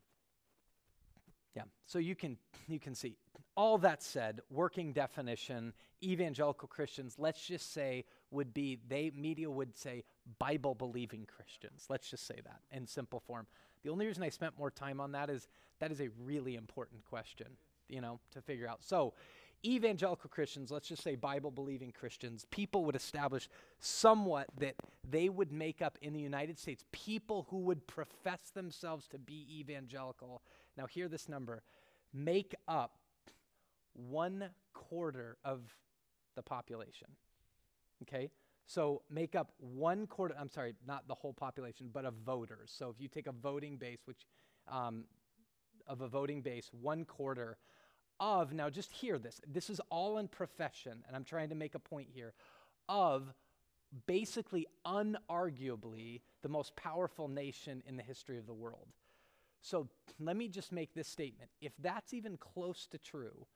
Yeah. 1.53 1.69
So 1.95 2.01
you 2.01 2.17
can 2.17 2.37
you 2.67 2.81
can 2.81 2.97
see. 2.97 3.15
All 3.57 3.79
that 3.79 4.03
said, 4.03 4.41
working 4.51 4.93
definition, 4.93 5.73
evangelical 6.03 6.67
Christians, 6.67 7.15
let's 7.19 7.47
just 7.47 7.73
say 7.73 8.05
would 8.33 8.53
be 8.53 8.81
they 8.89 9.13
media 9.15 9.49
would 9.49 9.79
say 9.79 10.03
Bible 10.41 10.75
believing 10.75 11.25
Christians. 11.25 11.87
Let's 11.89 12.11
just 12.11 12.27
say 12.27 12.41
that 12.43 12.59
in 12.77 12.89
simple 12.89 13.21
form. 13.21 13.47
The 13.85 13.91
only 13.91 14.09
reason 14.09 14.25
I 14.25 14.31
spent 14.31 14.59
more 14.59 14.73
time 14.73 15.01
on 15.01 15.13
that 15.13 15.31
is 15.31 15.47
that 15.79 15.93
is 15.93 16.01
a 16.01 16.09
really 16.25 16.57
important 16.57 17.05
question, 17.05 17.47
you 17.89 18.01
know, 18.01 18.19
to 18.33 18.43
figure 18.43 18.67
out. 18.67 18.83
So, 18.83 19.15
evangelical 19.65 20.29
Christians, 20.29 20.73
let's 20.73 20.89
just 20.89 21.05
say 21.05 21.15
Bible 21.15 21.53
believing 21.53 21.93
Christians, 21.93 22.45
people 22.51 22.85
would 22.87 22.97
establish 22.97 23.49
somewhat 23.79 24.49
that 24.59 24.75
they 25.09 25.29
would 25.29 25.53
make 25.53 25.81
up 25.81 25.97
in 26.03 26.13
the 26.13 26.21
United 26.21 26.59
States 26.59 26.85
people 26.91 27.47
who 27.51 27.59
would 27.59 27.87
profess 27.87 28.51
themselves 28.53 29.07
to 29.09 29.19
be 29.19 29.47
evangelical. 29.61 30.43
Now, 30.77 30.87
hear 30.87 31.07
this 31.07 31.29
number 31.29 31.63
make 32.15 32.55
up 32.69 32.93
one 33.93 34.51
quarter 34.73 35.37
of 35.45 35.61
the 36.37 36.43
population. 36.43 37.09
Okay? 38.03 38.31
So 38.67 39.03
make 39.11 39.35
up 39.35 39.53
one 39.59 40.07
quarter, 40.07 40.35
I'm 40.39 40.49
sorry, 40.49 40.75
not 40.87 41.07
the 41.07 41.15
whole 41.15 41.35
population, 41.35 41.91
but 41.93 42.05
of 42.05 42.15
voters. 42.25 42.73
So 42.75 42.89
if 42.89 43.01
you 43.01 43.09
take 43.09 43.27
a 43.27 43.33
voting 43.33 43.77
base, 43.77 43.99
which 44.07 44.27
um, 44.69 45.05
of 45.87 46.01
a 46.01 46.09
voting 46.09 46.41
base, 46.41 46.71
one 46.73 47.05
quarter 47.05 47.59
of, 48.21 48.53
now 48.53 48.71
just 48.71 48.93
hear 48.93 49.19
this, 49.19 49.41
this 49.47 49.69
is 49.69 49.81
all 49.91 50.19
in 50.19 50.29
profession, 50.29 51.05
and 51.07 51.17
I'm 51.17 51.25
trying 51.25 51.51
to 51.51 51.55
make 51.55 51.75
a 51.75 51.79
point 51.79 52.09
here, 52.15 52.33
of 52.89 53.35
basically, 54.07 54.67
unarguably, 54.87 56.23
the 56.43 56.49
most 56.49 56.75
powerful 56.77 57.29
nation 57.29 57.83
in 57.87 57.97
the 57.97 58.03
history 58.03 58.39
of 58.39 58.47
the 58.47 58.55
world. 58.55 58.89
So 59.65 59.89
let 60.21 60.37
me 60.37 60.49
just 60.49 60.73
make 60.73 60.93
this 60.93 61.09
statement. 61.09 61.51
If 61.63 61.73
that's 61.79 62.13
even 62.13 62.37
close 62.37 62.87
to 62.89 62.99
true, 62.99 63.47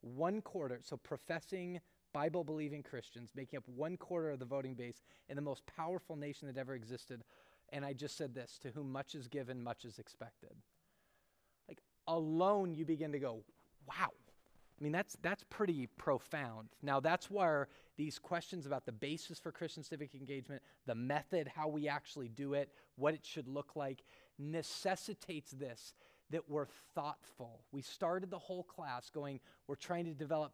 one 0.00 0.40
quarter, 0.40 0.80
so 0.82 0.96
professing 0.96 1.80
Bible 2.14 2.42
believing 2.42 2.82
Christians 2.82 3.32
making 3.36 3.58
up 3.58 3.64
one 3.66 3.98
quarter 3.98 4.30
of 4.30 4.38
the 4.38 4.46
voting 4.46 4.74
base 4.74 5.02
in 5.28 5.36
the 5.36 5.42
most 5.42 5.62
powerful 5.66 6.16
nation 6.16 6.48
that 6.48 6.56
ever 6.56 6.74
existed. 6.74 7.22
And 7.70 7.84
I 7.84 7.92
just 7.92 8.16
said 8.16 8.34
this 8.34 8.58
to 8.62 8.70
whom 8.70 8.90
much 8.90 9.14
is 9.14 9.28
given, 9.28 9.62
much 9.62 9.84
is 9.84 9.98
expected. 9.98 10.56
Like 11.68 11.80
alone, 12.06 12.74
you 12.74 12.86
begin 12.86 13.12
to 13.12 13.18
go, 13.18 13.42
wow. 13.86 14.08
I 14.80 14.82
mean, 14.82 14.92
that's, 14.92 15.18
that's 15.22 15.44
pretty 15.50 15.86
profound. 15.98 16.68
Now, 16.82 16.98
that's 16.98 17.30
where 17.30 17.68
these 17.98 18.18
questions 18.18 18.64
about 18.64 18.86
the 18.86 18.92
basis 18.92 19.38
for 19.38 19.52
Christian 19.52 19.82
civic 19.82 20.14
engagement, 20.14 20.62
the 20.86 20.94
method, 20.94 21.50
how 21.54 21.68
we 21.68 21.88
actually 21.88 22.28
do 22.28 22.54
it, 22.54 22.70
what 22.96 23.12
it 23.12 23.26
should 23.26 23.48
look 23.48 23.76
like, 23.76 24.04
necessitates 24.38 25.50
this 25.50 25.94
that 26.30 26.48
we're 26.48 26.66
thoughtful. 26.94 27.60
We 27.72 27.82
started 27.82 28.30
the 28.30 28.38
whole 28.38 28.64
class 28.64 29.10
going, 29.10 29.40
we're 29.66 29.76
trying 29.76 30.04
to 30.04 30.14
develop 30.14 30.52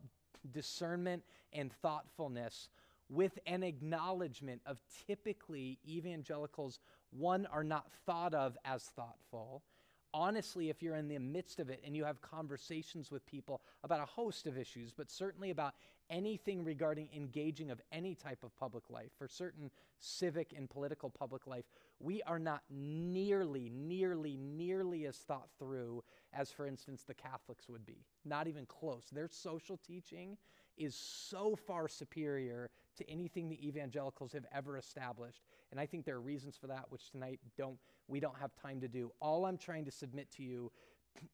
discernment 0.51 1.25
and 1.53 1.73
thoughtfulness 1.73 2.69
with 3.09 3.39
an 3.47 3.63
acknowledgement 3.63 4.63
of 4.67 4.79
typically 5.07 5.79
evangelicals, 5.87 6.81
one, 7.11 7.47
are 7.47 7.65
not 7.65 7.91
thought 8.07 8.35
of 8.35 8.57
as 8.65 8.83
thoughtful. 8.83 9.63
Honestly, 10.17 10.71
if 10.71 10.81
you're 10.81 10.95
in 10.95 11.09
the 11.09 11.19
midst 11.19 11.59
of 11.59 11.71
it 11.71 11.83
and 11.85 11.97
you 11.97 12.05
have 12.05 12.21
conversations 12.21 13.11
with 13.11 13.27
people 13.27 13.61
about 13.83 14.01
a 14.01 14.05
host 14.05 14.47
of 14.47 14.57
issues, 14.57 14.93
but 14.97 15.11
certainly 15.11 15.51
about 15.51 15.75
anything 16.09 16.63
regarding 16.63 17.09
engaging 17.13 17.69
of 17.69 17.81
any 17.91 18.15
type 18.15 18.45
of 18.45 18.57
public 18.57 18.89
life, 18.91 19.11
for 19.19 19.27
certain 19.27 19.73
civic 19.99 20.53
and 20.57 20.71
political 20.71 21.11
public 21.11 21.49
life, 21.49 21.65
we 21.99 22.23
are 22.23 22.39
not 22.39 22.63
nearly, 22.71 23.69
nearly, 23.75 24.37
nearly 24.37 25.07
as 25.07 25.17
thought 25.17 25.49
through 25.59 26.05
as, 26.33 26.49
for 26.49 26.65
instance, 26.65 27.03
the 27.03 27.15
Catholics 27.15 27.69
would 27.69 27.85
be. 27.85 28.07
Not 28.25 28.47
even 28.47 28.67
close. 28.67 29.07
Their 29.11 29.29
social 29.29 29.79
teaching 29.79 30.37
is 30.77 30.95
so 30.95 31.57
far 31.57 31.89
superior 31.89 32.71
to 32.97 33.11
anything 33.11 33.49
the 33.49 33.67
evangelicals 33.67 34.33
have 34.33 34.47
ever 34.53 34.79
established. 34.79 35.43
And 35.75 35.81
I 35.81 35.87
think 35.87 36.05
there 36.05 36.15
are 36.15 36.21
reasons 36.21 36.57
for 36.57 36.69
that, 36.69 36.85
which 36.91 37.11
tonight 37.11 37.41
don't 37.59 37.77
we 38.07 38.21
don't 38.21 38.39
have 38.39 38.53
time 38.55 38.81
to 38.81 38.87
do. 38.87 39.11
All 39.21 39.45
I'm 39.45 39.59
trying 39.59 39.85
to 39.87 39.91
submit 39.91 40.31
to 40.37 40.45
you 40.45 40.71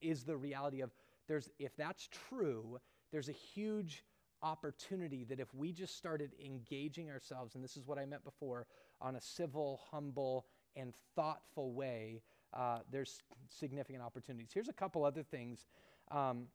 is 0.01 0.23
the 0.23 0.35
reality 0.35 0.81
of 0.81 0.89
there's 1.27 1.47
if 1.59 1.75
that's 1.77 2.09
true, 2.27 2.79
there's 3.11 3.29
a 3.29 3.33
huge 3.33 4.03
opportunity 4.41 5.25
that 5.25 5.39
if 5.39 5.53
we 5.53 5.71
just 5.71 5.95
started 5.95 6.31
engaging 6.43 7.11
ourselves, 7.11 7.53
and 7.53 7.63
this 7.63 7.77
is 7.77 7.85
what 7.85 7.99
I 7.99 8.05
meant 8.07 8.23
before, 8.23 8.65
on 8.99 9.15
a 9.15 9.21
civil, 9.21 9.79
humble, 9.91 10.47
and 10.75 10.91
thoughtful 11.15 11.73
way, 11.73 12.23
uh, 12.55 12.79
there's 12.91 13.21
significant 13.47 14.03
opportunities. 14.03 14.49
Here's 14.51 14.69
a 14.69 14.73
couple 14.73 15.05
other 15.05 15.21
things 15.21 15.67
um, 16.09 16.47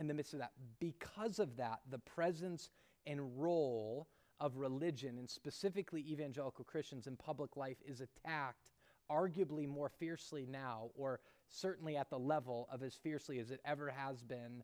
in 0.00 0.08
the 0.08 0.14
midst 0.14 0.32
of 0.32 0.40
that. 0.40 0.50
Because 0.80 1.38
of 1.38 1.56
that, 1.58 1.78
the 1.92 1.98
presence 1.98 2.70
and 3.06 3.40
role 3.40 4.08
of 4.40 4.56
religion, 4.56 5.18
and 5.18 5.28
specifically 5.28 6.04
evangelical 6.08 6.64
Christians 6.64 7.06
in 7.06 7.16
public 7.16 7.56
life, 7.56 7.78
is 7.86 8.00
attacked 8.00 8.68
arguably 9.10 9.68
more 9.68 9.88
fiercely 9.88 10.46
now, 10.46 10.90
or 10.96 11.20
certainly 11.48 11.96
at 11.96 12.10
the 12.10 12.18
level 12.18 12.68
of 12.72 12.82
as 12.82 12.94
fiercely 12.94 13.38
as 13.38 13.50
it 13.50 13.60
ever 13.64 13.90
has 13.90 14.22
been, 14.22 14.62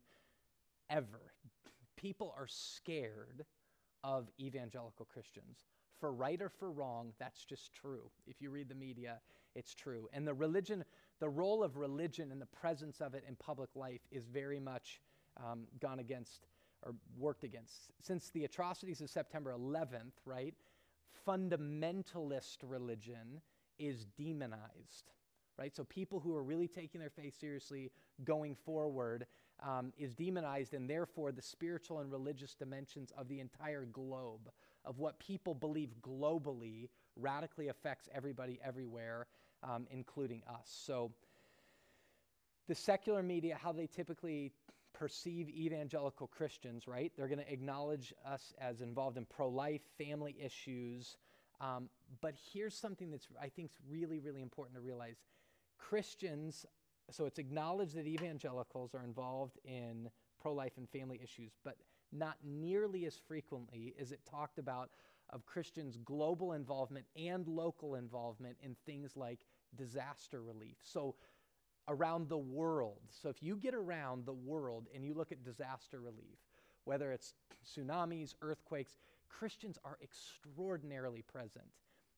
ever. 0.89 1.33
People 1.95 2.33
are 2.37 2.47
scared 2.47 3.45
of 4.03 4.29
evangelical 4.39 5.05
Christians. 5.05 5.65
For 5.99 6.11
right 6.11 6.41
or 6.41 6.49
for 6.49 6.71
wrong, 6.71 7.13
that's 7.19 7.45
just 7.45 7.71
true. 7.73 8.09
If 8.25 8.41
you 8.41 8.49
read 8.49 8.69
the 8.69 8.75
media, 8.75 9.19
it's 9.55 9.75
true. 9.75 10.09
And 10.13 10.27
the 10.27 10.33
religion, 10.33 10.83
the 11.19 11.29
role 11.29 11.63
of 11.63 11.77
religion 11.77 12.31
and 12.31 12.41
the 12.41 12.47
presence 12.47 13.01
of 13.01 13.13
it 13.13 13.23
in 13.27 13.35
public 13.35 13.69
life 13.75 14.01
is 14.11 14.25
very 14.25 14.59
much 14.59 14.99
um, 15.37 15.67
gone 15.79 15.99
against 15.99 16.47
or 16.83 16.93
worked 17.17 17.43
against. 17.43 17.91
Since 18.01 18.29
the 18.29 18.45
atrocities 18.45 19.01
of 19.01 19.09
September 19.09 19.53
11th, 19.57 20.13
right, 20.25 20.55
fundamentalist 21.27 22.57
religion 22.63 23.41
is 23.77 24.05
demonized, 24.17 25.11
right? 25.57 25.75
So 25.75 25.83
people 25.83 26.19
who 26.19 26.35
are 26.35 26.43
really 26.43 26.67
taking 26.67 26.99
their 26.99 27.09
faith 27.09 27.39
seriously 27.39 27.91
going 28.23 28.55
forward 28.55 29.25
um, 29.63 29.93
is 29.97 30.13
demonized, 30.13 30.73
and 30.73 30.89
therefore 30.89 31.31
the 31.31 31.41
spiritual 31.41 31.99
and 31.99 32.11
religious 32.11 32.55
dimensions 32.55 33.11
of 33.17 33.27
the 33.27 33.39
entire 33.39 33.85
globe, 33.85 34.49
of 34.85 34.97
what 34.97 35.19
people 35.19 35.53
believe 35.53 35.93
globally, 36.01 36.89
radically 37.15 37.67
affects 37.67 38.09
everybody 38.13 38.59
everywhere, 38.63 39.27
um, 39.63 39.85
including 39.91 40.41
us. 40.49 40.65
So 40.85 41.11
the 42.67 42.75
secular 42.75 43.21
media, 43.21 43.57
how 43.61 43.71
they 43.71 43.85
typically 43.85 44.51
perceive 45.01 45.49
evangelical 45.49 46.27
Christians, 46.27 46.87
right? 46.87 47.11
They're 47.17 47.27
going 47.27 47.39
to 47.39 47.51
acknowledge 47.51 48.13
us 48.23 48.53
as 48.61 48.81
involved 48.81 49.17
in 49.17 49.25
pro 49.25 49.49
life, 49.49 49.81
family 49.97 50.37
issues. 50.39 51.17
Um, 51.59 51.89
but 52.21 52.35
here's 52.53 52.75
something 52.75 53.09
that's, 53.09 53.27
I 53.41 53.49
think, 53.49 53.71
is 53.71 53.77
really, 53.89 54.19
really 54.19 54.41
important 54.41 54.75
to 54.75 54.81
realize 54.81 55.15
Christians 55.79 56.67
so 57.11 57.25
it's 57.25 57.39
acknowledged 57.39 57.95
that 57.95 58.07
evangelicals 58.07 58.95
are 58.95 59.03
involved 59.03 59.59
in 59.65 60.09
pro 60.41 60.53
life 60.53 60.73
and 60.77 60.89
family 60.89 61.19
issues, 61.23 61.51
but 61.63 61.75
not 62.11 62.37
nearly 62.43 63.05
as 63.05 63.17
frequently 63.27 63.93
is 63.97 64.11
it 64.11 64.19
talked 64.29 64.59
about 64.59 64.89
of 65.29 65.45
Christians' 65.45 65.97
global 65.97 66.53
involvement 66.53 67.05
and 67.15 67.47
local 67.47 67.95
involvement 67.95 68.57
in 68.61 68.75
things 68.85 69.15
like 69.15 69.45
disaster 69.75 70.41
relief. 70.41 70.75
So, 70.83 71.15
around 71.87 72.29
the 72.29 72.37
world. 72.37 73.01
So, 73.09 73.29
if 73.29 73.41
you 73.41 73.55
get 73.55 73.73
around 73.73 74.25
the 74.25 74.33
world 74.33 74.87
and 74.93 75.03
you 75.03 75.13
look 75.13 75.31
at 75.31 75.43
disaster 75.43 75.99
relief, 75.99 76.39
whether 76.85 77.11
it's 77.11 77.33
tsunamis, 77.65 78.35
earthquakes, 78.41 78.97
Christians 79.29 79.77
are 79.83 79.97
extraordinarily 80.01 81.21
present. 81.21 81.65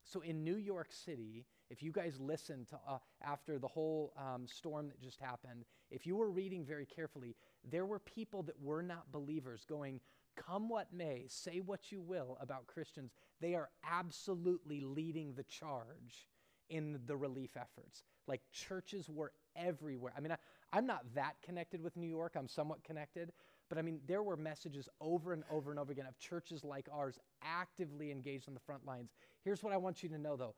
So, 0.04 0.22
in 0.22 0.44
New 0.44 0.58
York 0.58 0.92
City, 0.92 1.46
if 1.70 1.82
you 1.82 1.92
guys 1.92 2.20
listened 2.20 2.68
to 2.70 2.80
uh, 2.88 2.98
after 3.22 3.58
the 3.58 3.68
whole 3.68 4.14
um, 4.18 4.46
storm 4.48 4.90
that 4.90 5.02
just 5.02 5.20
happened, 5.20 5.66
if 5.90 6.06
you 6.06 6.16
were 6.16 6.30
reading 6.30 6.66
very 6.66 6.86
carefully, 6.86 7.36
there 7.70 7.86
were 7.86 8.00
people 8.00 8.44
that 8.44 8.62
were 8.62 8.84
not 8.84 9.12
believers 9.12 9.66
going, 9.68 10.00
Come 10.36 10.68
what 10.68 10.92
may, 10.92 11.26
say 11.28 11.60
what 11.60 11.92
you 11.92 12.02
will 12.02 12.38
about 12.42 12.68
Christians. 12.68 13.12
They 13.40 13.56
are 13.56 13.70
absolutely 13.90 14.82
leading 14.82 15.34
the 15.36 15.44
charge 15.44 16.28
in 16.74 17.00
the 17.06 17.16
relief 17.16 17.52
efforts. 17.56 18.04
Like 18.28 18.42
churches 18.52 19.10
were 19.10 19.32
everywhere. 19.56 20.12
I 20.18 20.20
mean, 20.20 20.32
I, 20.74 20.78
am 20.78 20.88
not 20.88 21.06
that 21.14 21.36
connected 21.44 21.82
with 21.82 21.96
New 21.96 22.08
York, 22.08 22.34
I'm 22.36 22.48
somewhat 22.48 22.84
connected, 22.84 23.32
but 23.70 23.78
I 23.78 23.84
mean, 23.84 24.00
there 24.08 24.24
were 24.24 24.36
messages 24.36 24.90
over 25.00 25.34
and 25.34 25.44
over 25.52 25.70
and 25.70 25.80
over 25.80 25.92
again 25.92 26.08
of 26.08 26.18
churches 26.18 26.64
like 26.64 26.88
ours 26.92 27.20
actively 27.44 28.12
engaged 28.12 28.48
on 28.48 28.56
the 28.56 28.60
front 28.60 28.86
lines. 28.86 29.12
Here's 29.44 29.62
what 29.62 29.72
I 29.72 29.78
want 29.78 30.04
you 30.04 30.10
to 30.10 30.18
know 30.18 30.36
though 30.36 30.56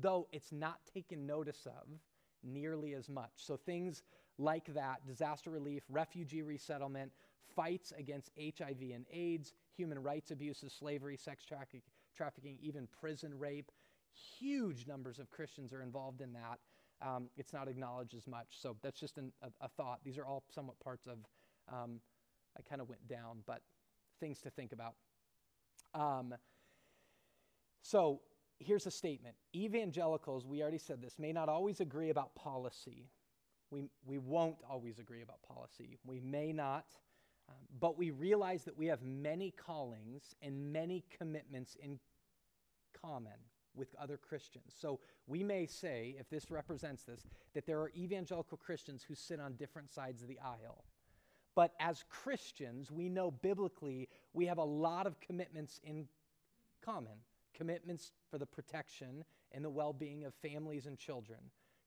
though 0.00 0.26
it's 0.32 0.52
not 0.52 0.78
taken 0.92 1.26
notice 1.26 1.66
of 1.66 1.88
nearly 2.42 2.94
as 2.94 3.08
much. 3.08 3.32
So 3.36 3.56
things 3.56 4.02
like 4.38 4.72
that 4.74 5.06
disaster 5.06 5.50
relief, 5.50 5.82
refugee 5.90 6.42
resettlement, 6.42 7.12
fights 7.54 7.92
against 7.98 8.30
HIV 8.38 8.80
and 8.94 9.04
AIDS, 9.12 9.52
human 9.76 10.02
rights 10.02 10.30
abuses, 10.30 10.72
slavery, 10.72 11.16
sex 11.16 11.44
traffic, 11.44 11.82
trafficking, 12.16 12.58
even 12.62 12.88
prison 13.00 13.38
rape. 13.38 13.70
Huge 14.38 14.86
numbers 14.86 15.18
of 15.18 15.30
Christians 15.30 15.72
are 15.72 15.82
involved 15.82 16.20
in 16.20 16.32
that. 16.32 16.58
Um, 17.00 17.28
it's 17.36 17.52
not 17.52 17.68
acknowledged 17.68 18.14
as 18.14 18.26
much. 18.26 18.46
So 18.50 18.76
that's 18.82 19.00
just 19.00 19.18
an, 19.18 19.32
a, 19.42 19.48
a, 19.60 19.68
thought. 19.68 20.00
These 20.04 20.18
are 20.18 20.26
all 20.26 20.44
somewhat 20.50 20.78
parts 20.78 21.06
of, 21.06 21.18
um, 21.72 22.00
I 22.56 22.62
kind 22.62 22.80
of 22.80 22.88
went 22.88 23.08
down, 23.08 23.38
but 23.46 23.60
things 24.20 24.40
to 24.42 24.50
think 24.50 24.72
about. 24.72 24.94
Um, 25.94 26.34
so 27.82 28.20
here's 28.58 28.86
a 28.86 28.90
statement 28.90 29.34
Evangelicals, 29.54 30.46
we 30.46 30.62
already 30.62 30.78
said 30.78 31.02
this, 31.02 31.18
may 31.18 31.32
not 31.32 31.48
always 31.48 31.80
agree 31.80 32.10
about 32.10 32.34
policy. 32.34 33.08
We, 33.70 33.84
we 34.04 34.18
won't 34.18 34.56
always 34.68 34.98
agree 34.98 35.22
about 35.22 35.42
policy. 35.42 35.98
We 36.04 36.20
may 36.20 36.52
not, 36.52 36.84
um, 37.48 37.56
but 37.80 37.96
we 37.96 38.10
realize 38.10 38.64
that 38.64 38.76
we 38.76 38.86
have 38.86 39.02
many 39.02 39.50
callings 39.50 40.34
and 40.42 40.72
many 40.72 41.04
commitments 41.16 41.76
in 41.82 41.98
common 43.00 43.32
with 43.74 43.94
other 44.00 44.16
Christians. 44.16 44.74
So 44.78 45.00
we 45.26 45.42
may 45.42 45.66
say, 45.66 46.16
if 46.18 46.28
this 46.28 46.50
represents 46.50 47.04
this, 47.04 47.26
that 47.54 47.66
there 47.66 47.80
are 47.80 47.90
evangelical 47.96 48.58
Christians 48.58 49.02
who 49.02 49.14
sit 49.14 49.40
on 49.40 49.54
different 49.54 49.90
sides 49.90 50.22
of 50.22 50.28
the 50.28 50.38
aisle. 50.40 50.84
But 51.54 51.72
as 51.80 52.04
Christians, 52.08 52.90
we 52.90 53.08
know 53.08 53.30
biblically 53.30 54.08
we 54.32 54.46
have 54.46 54.58
a 54.58 54.64
lot 54.64 55.06
of 55.06 55.20
commitments 55.20 55.80
in 55.84 56.06
common 56.84 57.18
commitments 57.54 58.12
for 58.30 58.38
the 58.38 58.46
protection 58.46 59.24
and 59.52 59.64
the 59.64 59.70
well 59.70 59.92
being 59.92 60.24
of 60.24 60.34
families 60.34 60.86
and 60.86 60.98
children, 60.98 61.38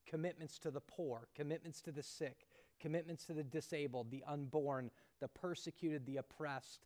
commitments 0.08 0.60
to 0.60 0.72
the 0.72 0.82
poor, 0.82 1.28
commitments 1.36 1.82
to 1.82 1.92
the 1.92 2.04
sick, 2.04 2.48
commitments 2.80 3.26
to 3.26 3.34
the 3.34 3.44
disabled, 3.44 4.12
the 4.12 4.24
unborn, 4.28 4.92
the 5.20 5.28
persecuted, 5.28 6.06
the 6.06 6.18
oppressed, 6.18 6.86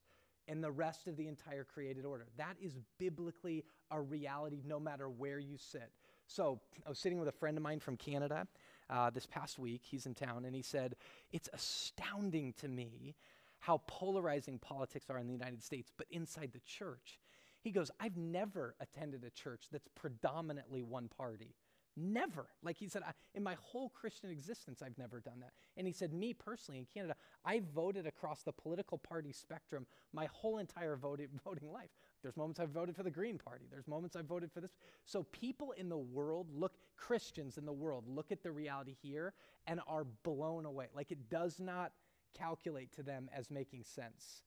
and 0.50 0.64
the 0.64 0.72
rest 0.72 1.08
of 1.08 1.16
the 1.16 1.28
entire 1.28 1.64
created 1.64 2.06
order. 2.06 2.28
That 2.38 2.58
is 2.62 2.78
biblically 2.98 3.64
a 3.92 4.02
reality 4.02 4.62
no 4.66 4.80
matter 4.80 5.08
where 5.08 5.40
you 5.40 5.58
sit. 5.58 5.92
So 6.28 6.60
I 6.86 6.90
was 6.90 7.00
sitting 7.00 7.20
with 7.20 7.30
a 7.30 7.34
friend 7.34 7.56
of 7.56 7.64
mine 7.64 7.80
from 7.80 7.96
Canada 7.96 8.48
uh, 8.90 9.10
this 9.12 9.26
past 9.26 9.60
week. 9.60 9.82
He's 9.84 10.06
in 10.06 10.16
town, 10.16 10.46
and 10.46 10.56
he 10.56 10.62
said, 10.62 10.96
It's 11.32 11.50
astounding 11.54 12.54
to 12.60 12.68
me 12.68 13.16
how 13.60 13.82
polarizing 13.88 14.58
politics 14.58 15.10
are 15.10 15.18
in 15.18 15.28
the 15.28 15.34
United 15.34 15.64
States, 15.64 15.92
but 15.96 16.08
inside 16.10 16.52
the 16.54 16.62
church. 16.62 17.20
He 17.62 17.72
goes, 17.72 17.92
I've 18.00 18.16
never 18.18 18.76
attended 18.80 19.24
a 19.26 19.30
church 19.30 19.66
that's 19.72 19.90
predominantly 19.94 20.82
one 20.82 21.10
party. 21.10 21.56
Never. 22.02 22.48
Like 22.64 22.78
he 22.78 22.88
said, 22.88 23.04
I, 23.06 23.12
in 23.36 23.44
my 23.44 23.58
whole 23.60 23.90
Christian 23.90 24.30
existence, 24.30 24.82
I've 24.82 24.98
never 24.98 25.20
done 25.20 25.42
that. 25.42 25.52
And 25.76 25.86
he 25.86 25.92
said, 25.92 26.14
me 26.14 26.34
personally 26.34 26.80
in 26.80 26.86
Canada, 26.86 27.16
I 27.44 27.62
voted 27.76 28.08
across 28.08 28.42
the 28.44 28.54
political 28.54 28.98
party 28.98 29.34
spectrum 29.34 29.86
my 30.14 30.28
whole 30.32 30.60
entire 30.60 30.96
voting, 30.96 31.28
voting 31.44 31.72
life. 31.72 31.90
There's 32.22 32.38
moments 32.38 32.60
I've 32.60 32.70
voted 32.70 32.96
for 32.96 33.04
the 33.04 33.12
Green 33.12 33.38
Party. 33.38 33.66
There's 33.70 33.88
moments 33.88 34.16
I've 34.16 34.26
voted 34.26 34.52
for 34.52 34.62
this. 34.62 34.72
So 35.06 35.24
people 35.24 35.74
in 35.74 35.90
the 35.90 35.98
world 35.98 36.48
look, 36.54 36.74
Christians 36.96 37.58
in 37.58 37.66
the 37.66 37.74
world, 37.74 38.06
look 38.08 38.32
at 38.32 38.44
the 38.44 38.52
reality 38.52 38.96
here 39.02 39.34
and 39.68 39.82
are 39.88 40.06
blown 40.24 40.66
away. 40.66 40.88
Like 40.96 41.12
it 41.12 41.30
does 41.30 41.60
not 41.60 41.92
calculate 42.34 42.94
to 42.94 43.04
them 43.04 43.30
as 43.36 43.52
making 43.52 43.84
sense. 43.84 44.44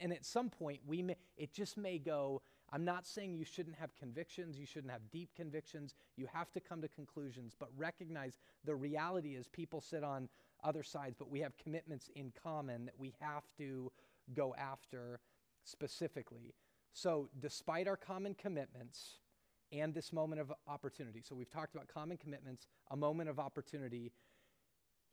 And 0.00 0.12
at 0.12 0.24
some 0.24 0.50
point, 0.50 0.80
we 0.86 1.02
may, 1.02 1.16
it 1.36 1.52
just 1.52 1.76
may 1.76 1.98
go. 1.98 2.42
I'm 2.72 2.84
not 2.84 3.06
saying 3.06 3.34
you 3.34 3.44
shouldn't 3.44 3.76
have 3.76 3.94
convictions, 3.94 4.58
you 4.58 4.66
shouldn't 4.66 4.92
have 4.92 5.10
deep 5.10 5.30
convictions. 5.36 5.94
You 6.16 6.26
have 6.32 6.50
to 6.52 6.60
come 6.60 6.82
to 6.82 6.88
conclusions, 6.88 7.54
but 7.58 7.68
recognize 7.76 8.38
the 8.64 8.74
reality 8.74 9.36
is 9.36 9.46
people 9.46 9.80
sit 9.80 10.02
on 10.02 10.28
other 10.64 10.82
sides, 10.82 11.14
but 11.16 11.30
we 11.30 11.40
have 11.40 11.56
commitments 11.56 12.10
in 12.16 12.32
common 12.42 12.86
that 12.86 12.98
we 12.98 13.14
have 13.20 13.44
to 13.58 13.92
go 14.34 14.54
after 14.58 15.20
specifically. 15.64 16.54
So, 16.92 17.28
despite 17.40 17.86
our 17.86 17.96
common 17.96 18.34
commitments 18.34 19.18
and 19.70 19.94
this 19.94 20.12
moment 20.12 20.40
of 20.40 20.52
opportunity, 20.66 21.22
so 21.22 21.34
we've 21.34 21.50
talked 21.50 21.74
about 21.74 21.88
common 21.88 22.16
commitments, 22.16 22.66
a 22.90 22.96
moment 22.96 23.28
of 23.28 23.38
opportunity. 23.38 24.12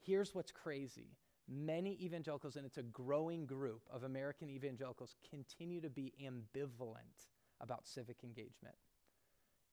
Here's 0.00 0.34
what's 0.34 0.52
crazy 0.52 1.16
many 1.46 2.02
evangelicals, 2.02 2.56
and 2.56 2.64
it's 2.64 2.78
a 2.78 2.82
growing 2.82 3.44
group 3.44 3.82
of 3.92 4.04
American 4.04 4.48
evangelicals, 4.48 5.14
continue 5.28 5.80
to 5.80 5.90
be 5.90 6.12
ambivalent 6.22 7.33
about 7.60 7.86
civic 7.86 8.18
engagement. 8.22 8.76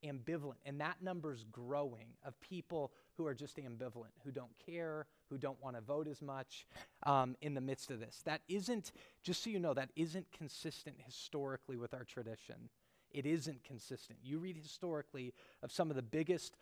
Ambivalent. 0.04 0.56
And 0.66 0.82
that 0.82 0.96
number's 1.02 1.44
growing 1.52 2.08
of 2.26 2.40
people 2.42 2.92
who 3.18 3.28
are 3.28 3.36
just 3.36 3.58
ambivalent, 3.58 4.14
who 4.24 4.32
don't 4.32 4.58
care, 4.66 5.06
who 5.30 5.38
don't 5.38 5.62
want 5.62 5.76
to 5.76 5.82
vote 5.82 6.08
as 6.08 6.22
much 6.22 6.66
um, 7.04 7.36
in 7.42 7.54
the 7.54 7.62
midst 7.62 7.92
of 7.92 8.00
this. 8.00 8.22
That 8.26 8.42
isn't, 8.48 8.92
just 9.24 9.44
so 9.44 9.52
you 9.52 9.60
know, 9.60 9.76
that 9.76 9.90
isn't 9.96 10.26
consistent 10.32 10.96
historically 11.06 11.78
with 11.78 11.94
our 11.94 12.04
tradition. 12.04 12.70
It 13.12 13.26
isn't 13.26 13.64
consistent. 13.64 14.20
You 14.24 14.40
read 14.40 14.58
historically 14.58 15.34
of 15.62 15.72
some 15.72 15.90
of 15.90 15.96
the 15.96 16.02
biggest 16.02 16.58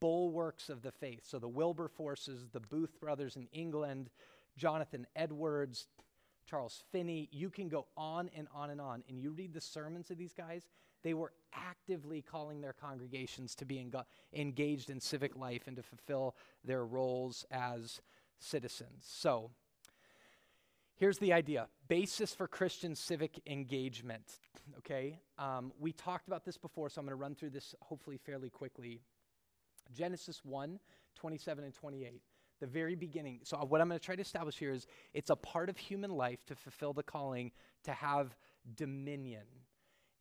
bulwarks 0.00 0.68
of 0.68 0.82
the 0.82 0.92
faith. 0.92 1.22
So 1.24 1.38
the 1.38 1.48
Wilberforces, 1.48 2.48
the 2.52 2.60
Booth 2.60 3.00
brothers 3.00 3.36
in 3.36 3.48
England, 3.52 4.10
Jonathan 4.56 5.06
Edwards, 5.16 5.86
Charles 6.48 6.82
Finney. 6.92 7.28
You 7.32 7.50
can 7.50 7.68
go 7.68 7.86
on 7.96 8.30
and 8.36 8.48
on 8.54 8.70
and 8.70 8.80
on. 8.80 9.02
And 9.08 9.20
you 9.20 9.30
read 9.30 9.52
the 9.52 9.60
sermons 9.60 10.10
of 10.10 10.18
these 10.18 10.34
guys, 10.34 10.68
they 11.02 11.14
were 11.14 11.32
actively 11.54 12.22
calling 12.22 12.60
their 12.60 12.72
congregations 12.72 13.54
to 13.56 13.64
be 13.64 13.84
engaged 14.32 14.90
in 14.90 15.00
civic 15.00 15.36
life 15.36 15.62
and 15.66 15.76
to 15.76 15.82
fulfill 15.82 16.36
their 16.64 16.84
roles 16.84 17.44
as 17.50 18.00
citizens. 18.38 19.04
So, 19.06 19.50
here's 20.96 21.18
the 21.18 21.32
idea 21.32 21.68
basis 21.88 22.34
for 22.34 22.46
Christian 22.46 22.94
civic 22.94 23.40
engagement. 23.46 24.40
Okay, 24.78 25.18
um, 25.38 25.72
we 25.78 25.92
talked 25.92 26.28
about 26.28 26.44
this 26.44 26.56
before, 26.56 26.88
so 26.88 27.00
I'm 27.00 27.06
going 27.06 27.16
to 27.16 27.20
run 27.20 27.34
through 27.34 27.50
this 27.50 27.74
hopefully 27.80 28.16
fairly 28.16 28.50
quickly. 28.50 29.00
Genesis 29.92 30.40
1 30.44 30.78
27 31.14 31.64
and 31.64 31.74
28 31.74 32.22
the 32.62 32.66
very 32.68 32.94
beginning. 32.94 33.40
So, 33.42 33.56
uh, 33.56 33.64
what 33.64 33.80
I'm 33.80 33.88
going 33.88 33.98
to 33.98 34.06
try 34.06 34.14
to 34.14 34.22
establish 34.22 34.56
here 34.56 34.70
is 34.70 34.86
it's 35.14 35.30
a 35.30 35.36
part 35.36 35.68
of 35.68 35.76
human 35.76 36.12
life 36.12 36.46
to 36.46 36.54
fulfill 36.54 36.92
the 36.92 37.02
calling 37.02 37.50
to 37.82 37.92
have 37.92 38.36
dominion. 38.76 39.42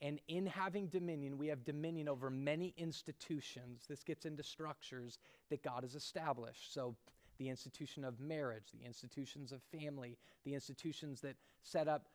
And 0.02 0.20
in 0.28 0.48
having 0.48 0.88
dominion, 0.88 1.38
we 1.38 1.48
have 1.50 1.64
dominion 1.64 2.10
over 2.10 2.32
many 2.32 2.74
institutions. 2.78 3.86
This 3.88 4.04
gets 4.04 4.26
into 4.26 4.42
structures 4.42 5.20
that 5.52 5.62
God 5.62 5.84
has 5.84 5.94
established. 5.94 6.74
So, 6.74 6.96
the 7.38 7.48
institution 7.48 8.04
of 8.04 8.20
marriage, 8.20 8.72
the 8.74 8.86
institutions 8.86 9.52
of 9.52 9.62
family, 9.72 10.18
the 10.44 10.56
institutions 10.56 11.22
that 11.22 11.36
set 11.62 11.88
up 11.88 12.08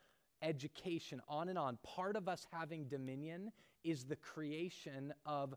education, 0.43 1.22
on 1.29 1.49
and 1.49 1.59
on. 1.59 1.79
Part 1.85 2.16
of 2.16 2.29
us 2.29 2.49
having 2.53 2.89
dominion 2.89 3.53
is 3.85 4.05
the 4.05 4.16
creation 4.16 5.14
of 5.24 5.55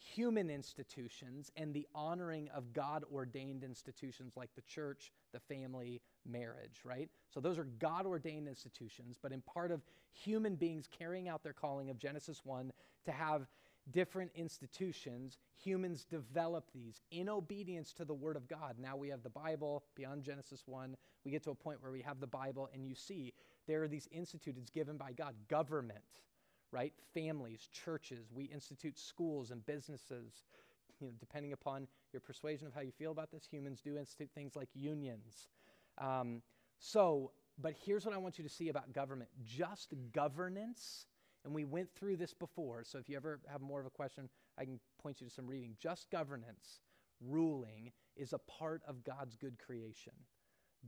human 0.00 0.50
institutions 0.50 1.50
and 1.56 1.74
the 1.74 1.86
honoring 1.94 2.48
of 2.54 2.72
God 2.72 3.04
ordained 3.12 3.62
institutions 3.62 4.32
like 4.36 4.50
the 4.54 4.62
church, 4.62 5.12
the 5.32 5.40
family, 5.40 6.00
marriage, 6.26 6.80
right? 6.84 7.08
So 7.28 7.40
those 7.40 7.58
are 7.58 7.64
God 7.78 8.06
ordained 8.06 8.48
institutions, 8.48 9.18
but 9.22 9.32
in 9.32 9.42
part 9.42 9.70
of 9.70 9.82
human 10.12 10.56
beings 10.56 10.88
carrying 10.90 11.28
out 11.28 11.42
their 11.42 11.52
calling 11.52 11.90
of 11.90 11.98
Genesis 11.98 12.40
1 12.44 12.72
to 13.04 13.12
have 13.12 13.46
different 13.92 14.30
institutions, 14.34 15.38
humans 15.56 16.04
develop 16.04 16.70
these 16.72 17.02
in 17.10 17.28
obedience 17.28 17.92
to 17.94 18.04
the 18.04 18.14
Word 18.14 18.36
of 18.36 18.48
God. 18.48 18.76
Now 18.78 18.96
we 18.96 19.08
have 19.08 19.22
the 19.22 19.30
Bible 19.30 19.84
beyond 19.94 20.22
Genesis 20.22 20.62
1. 20.66 20.96
We 21.24 21.30
get 21.30 21.42
to 21.44 21.50
a 21.50 21.54
point 21.54 21.82
where 21.82 21.92
we 21.92 22.02
have 22.02 22.20
the 22.20 22.26
Bible, 22.26 22.68
and 22.72 22.86
you 22.86 22.94
see 22.94 23.32
there 23.66 23.82
are 23.82 23.88
these 23.88 24.08
institutes 24.12 24.70
given 24.70 24.96
by 24.96 25.12
God, 25.12 25.34
government 25.48 26.00
right? 26.72 26.92
Families, 27.14 27.68
churches, 27.72 28.30
we 28.32 28.44
institute 28.44 28.98
schools 28.98 29.50
and 29.50 29.64
businesses. 29.66 30.44
You 31.00 31.08
know, 31.08 31.12
depending 31.18 31.52
upon 31.52 31.86
your 32.12 32.20
persuasion 32.20 32.66
of 32.66 32.74
how 32.74 32.82
you 32.82 32.92
feel 32.92 33.10
about 33.10 33.30
this, 33.30 33.46
humans 33.50 33.80
do 33.82 33.96
institute 33.96 34.30
things 34.34 34.54
like 34.54 34.68
unions. 34.74 35.48
Um, 35.98 36.42
so, 36.78 37.32
but 37.58 37.74
here's 37.84 38.04
what 38.04 38.14
I 38.14 38.18
want 38.18 38.38
you 38.38 38.44
to 38.44 38.50
see 38.50 38.68
about 38.68 38.92
government 38.92 39.30
just 39.44 39.94
governance, 40.12 41.06
and 41.44 41.54
we 41.54 41.64
went 41.64 41.90
through 41.94 42.16
this 42.16 42.34
before, 42.34 42.84
so 42.84 42.98
if 42.98 43.08
you 43.08 43.16
ever 43.16 43.40
have 43.50 43.60
more 43.60 43.80
of 43.80 43.86
a 43.86 43.90
question, 43.90 44.28
I 44.58 44.64
can 44.64 44.78
point 45.02 45.20
you 45.20 45.26
to 45.26 45.32
some 45.32 45.46
reading. 45.46 45.74
Just 45.78 46.10
governance, 46.10 46.80
ruling, 47.20 47.92
is 48.16 48.32
a 48.32 48.38
part 48.38 48.82
of 48.86 49.02
God's 49.04 49.36
good 49.36 49.58
creation. 49.58 50.12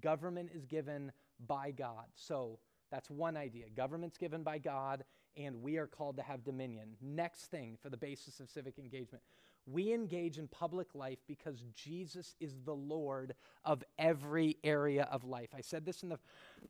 Government 0.01 0.51
is 0.55 0.67
given 0.67 1.13
by 1.47 1.71
God. 1.71 2.07
So, 2.15 2.59
that's 2.91 3.09
one 3.09 3.39
idea. 3.39 3.65
Government's 3.75 4.19
given 4.19 4.43
by 4.43 4.59
God, 4.59 5.03
and 5.37 5.63
we 5.63 5.77
are 5.77 5.87
called 5.87 6.17
to 6.17 6.23
have 6.23 6.45
dominion. 6.45 6.97
Next 7.01 7.47
thing 7.47 7.79
for 7.81 7.91
the 7.91 7.97
basis 7.97 8.41
of 8.41 8.49
civic 8.49 8.79
engagement 8.79 9.23
we 9.67 9.93
engage 9.93 10.39
in 10.39 10.49
public 10.49 10.95
life 10.95 11.19
because 11.29 11.63
Jesus 11.75 12.35
is 12.41 12.61
the 12.65 12.75
Lord 12.75 13.35
of 13.65 13.85
every 13.99 14.57
area 14.65 15.09
of 15.11 15.25
life. 15.25 15.51
I 15.57 15.61
said 15.61 15.85
this 15.85 16.03
in 16.03 16.09
the, 16.09 16.19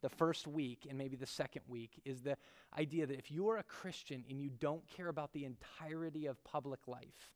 the 0.01 0.09
first 0.09 0.47
week 0.47 0.85
and 0.87 0.97
maybe 0.97 1.15
the 1.15 1.25
second 1.25 1.63
week 1.67 2.01
is 2.05 2.21
the 2.21 2.37
idea 2.77 3.07
that 3.07 3.17
if 3.17 3.31
you 3.31 3.49
are 3.49 3.57
a 3.57 3.63
Christian 3.63 4.23
and 4.29 4.39
you 4.39 4.49
don't 4.59 4.85
care 4.87 5.07
about 5.07 5.33
the 5.33 5.45
entirety 5.45 6.27
of 6.27 6.43
public 6.43 6.87
life, 6.87 7.31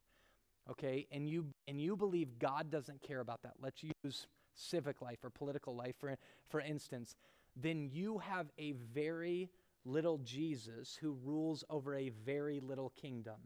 okay, 0.69 1.07
and 1.11 1.27
you 1.27 1.47
and 1.67 1.81
you 1.81 1.95
believe 1.95 2.37
God 2.37 2.69
doesn't 2.69 3.01
care 3.01 3.19
about 3.19 3.41
that, 3.41 3.53
let's 3.59 3.83
use 4.03 4.27
civic 4.53 5.01
life 5.01 5.23
or 5.23 5.29
political 5.29 5.75
life 5.75 5.95
for, 5.99 6.15
for 6.49 6.59
instance, 6.59 7.15
then 7.55 7.89
you 7.91 8.19
have 8.19 8.47
a 8.59 8.73
very 8.73 9.49
little 9.87 10.17
Jesus 10.19 10.97
who 10.99 11.17
rules 11.23 11.63
over 11.69 11.95
a 11.95 12.09
very 12.09 12.59
little 12.59 12.91
kingdom. 13.01 13.37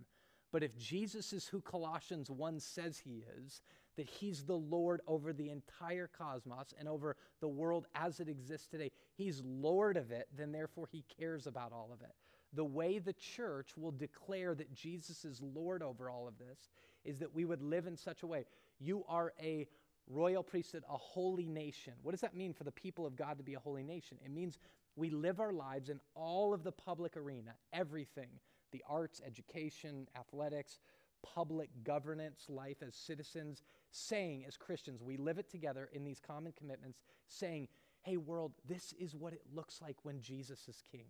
But 0.52 0.64
if 0.64 0.78
Jesus 0.78 1.32
is 1.32 1.48
who 1.48 1.62
Colossians 1.62 2.30
1 2.30 2.60
says 2.60 2.98
he 2.98 3.24
is, 3.44 3.62
that 3.96 4.08
he's 4.08 4.44
the 4.44 4.58
Lord 4.58 5.02
over 5.08 5.32
the 5.32 5.50
entire 5.50 6.08
cosmos 6.08 6.74
and 6.78 6.88
over 6.90 7.16
the 7.40 7.48
world 7.48 7.86
as 7.96 8.20
it 8.20 8.28
exists 8.28 8.68
today, 8.68 8.92
he's 9.16 9.42
Lord 9.46 9.98
of 9.98 10.12
it, 10.12 10.28
then 10.36 10.52
therefore 10.52 10.88
he 10.92 11.06
cares 11.20 11.48
about 11.48 11.72
all 11.72 11.92
of 11.94 12.02
it. 12.02 12.14
The 12.54 12.66
way 12.66 13.00
the 13.00 13.14
church 13.14 13.78
will 13.78 13.92
declare 13.92 14.56
that 14.56 14.74
Jesus 14.74 15.24
is 15.24 15.42
Lord 15.42 15.82
over 15.82 16.10
all 16.10 16.28
of 16.28 16.38
this 16.38 16.70
is 17.06 17.20
that 17.20 17.34
we 17.34 17.46
would 17.46 17.62
live 17.62 17.88
in 17.88 17.96
such 17.96 18.24
a 18.24 18.28
way. 18.28 18.46
You 18.80 19.06
are 19.08 19.34
a 19.42 19.68
royal 20.08 20.44
priesthood, 20.44 20.84
a 20.90 20.98
holy 20.98 21.48
nation. 21.48 21.94
What 22.02 22.12
does 22.12 22.22
that 22.22 22.36
mean 22.36 22.54
for 22.54 22.66
the 22.66 22.72
people 22.72 23.06
of 23.06 23.16
God 23.16 23.38
to 23.38 23.44
be 23.44 23.54
a 23.54 23.60
holy 23.60 23.84
nation? 23.84 24.18
It 24.24 24.32
means 24.32 24.58
we 24.96 25.10
live 25.10 25.40
our 25.40 25.54
lives 25.54 25.90
in 25.90 26.00
all 26.16 26.54
of 26.54 26.64
the 26.64 26.72
public 26.72 27.18
arena, 27.18 27.52
everything 27.74 28.30
the 28.72 28.84
arts, 28.88 29.22
education, 29.26 30.08
athletics, 30.18 30.80
public 31.24 31.70
governance, 31.84 32.46
life 32.50 32.78
as 32.86 32.96
citizens, 32.96 33.64
saying 33.92 34.46
as 34.48 34.58
Christians, 34.58 35.04
we 35.04 35.18
live 35.18 35.38
it 35.38 35.50
together 35.50 35.90
in 35.94 36.04
these 36.04 36.20
common 36.20 36.54
commitments, 36.54 37.00
saying, 37.28 37.68
hey, 38.02 38.18
world, 38.18 38.54
this 38.68 38.94
is 38.98 39.16
what 39.16 39.34
it 39.34 39.44
looks 39.54 39.82
like 39.82 39.98
when 40.04 40.22
Jesus 40.22 40.68
is 40.68 40.82
king. 40.90 41.06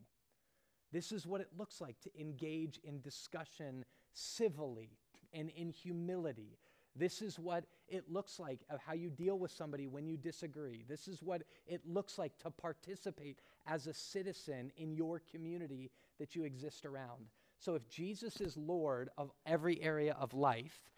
This 0.92 1.12
is 1.12 1.26
what 1.26 1.40
it 1.40 1.50
looks 1.58 1.80
like 1.80 2.00
to 2.02 2.20
engage 2.20 2.80
in 2.84 3.00
discussion 3.02 3.86
civilly 4.14 4.98
and 5.34 5.50
in 5.52 5.70
humility 5.70 6.58
This 6.96 7.22
is 7.22 7.40
what 7.40 7.66
it 7.88 8.12
looks 8.12 8.40
like 8.40 8.60
of 8.70 8.80
how 8.80 8.94
you 8.94 9.10
deal 9.10 9.40
with 9.40 9.52
somebody 9.52 9.88
when 9.88 10.08
you 10.08 10.18
disagree. 10.18 10.84
This 10.88 11.08
is 11.08 11.24
what 11.24 11.44
it 11.66 11.82
looks 11.86 12.18
like 12.18 12.38
to 12.40 12.52
participate 12.52 13.40
as 13.66 13.88
a 13.88 13.94
citizen 13.94 14.72
in 14.78 14.94
your 14.94 15.22
community 15.32 15.92
that 16.20 16.36
you 16.36 16.44
exist 16.44 16.86
around. 16.86 17.28
So 17.60 17.76
if 17.76 17.88
Jesus 17.88 18.42
is 18.42 18.58
Lord 18.58 19.10
of 19.18 19.32
every 19.46 19.82
area 19.82 20.16
of 20.20 20.34
life, 20.34 20.90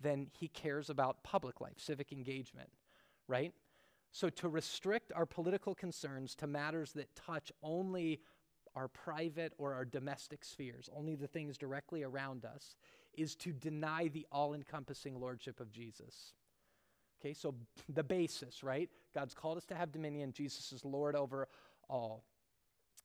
then 0.00 0.28
he 0.38 0.48
cares 0.48 0.88
about 0.88 1.22
public 1.22 1.60
life, 1.60 1.78
civic 1.78 2.12
engagement, 2.12 2.70
right? 3.28 3.52
So 4.10 4.28
to 4.28 4.48
restrict 4.48 5.12
our 5.14 5.26
political 5.26 5.74
concerns 5.74 6.34
to 6.36 6.46
matters 6.46 6.92
that 6.92 7.14
touch 7.14 7.52
only 7.62 8.20
our 8.74 8.88
private 8.88 9.52
or 9.58 9.74
our 9.74 9.84
domestic 9.84 10.44
spheres, 10.44 10.88
only 10.96 11.14
the 11.14 11.26
things 11.26 11.58
directly 11.58 12.02
around 12.02 12.44
us, 12.44 12.76
is 13.14 13.34
to 13.36 13.52
deny 13.52 14.08
the 14.08 14.26
all 14.32 14.54
encompassing 14.54 15.20
lordship 15.20 15.60
of 15.60 15.70
Jesus. 15.72 16.32
Okay, 17.20 17.34
so 17.34 17.54
the 17.88 18.02
basis, 18.02 18.62
right? 18.62 18.88
God's 19.14 19.34
called 19.34 19.58
us 19.58 19.66
to 19.66 19.74
have 19.74 19.92
dominion. 19.92 20.32
Jesus 20.32 20.72
is 20.72 20.84
Lord 20.84 21.14
over 21.14 21.48
all. 21.88 22.24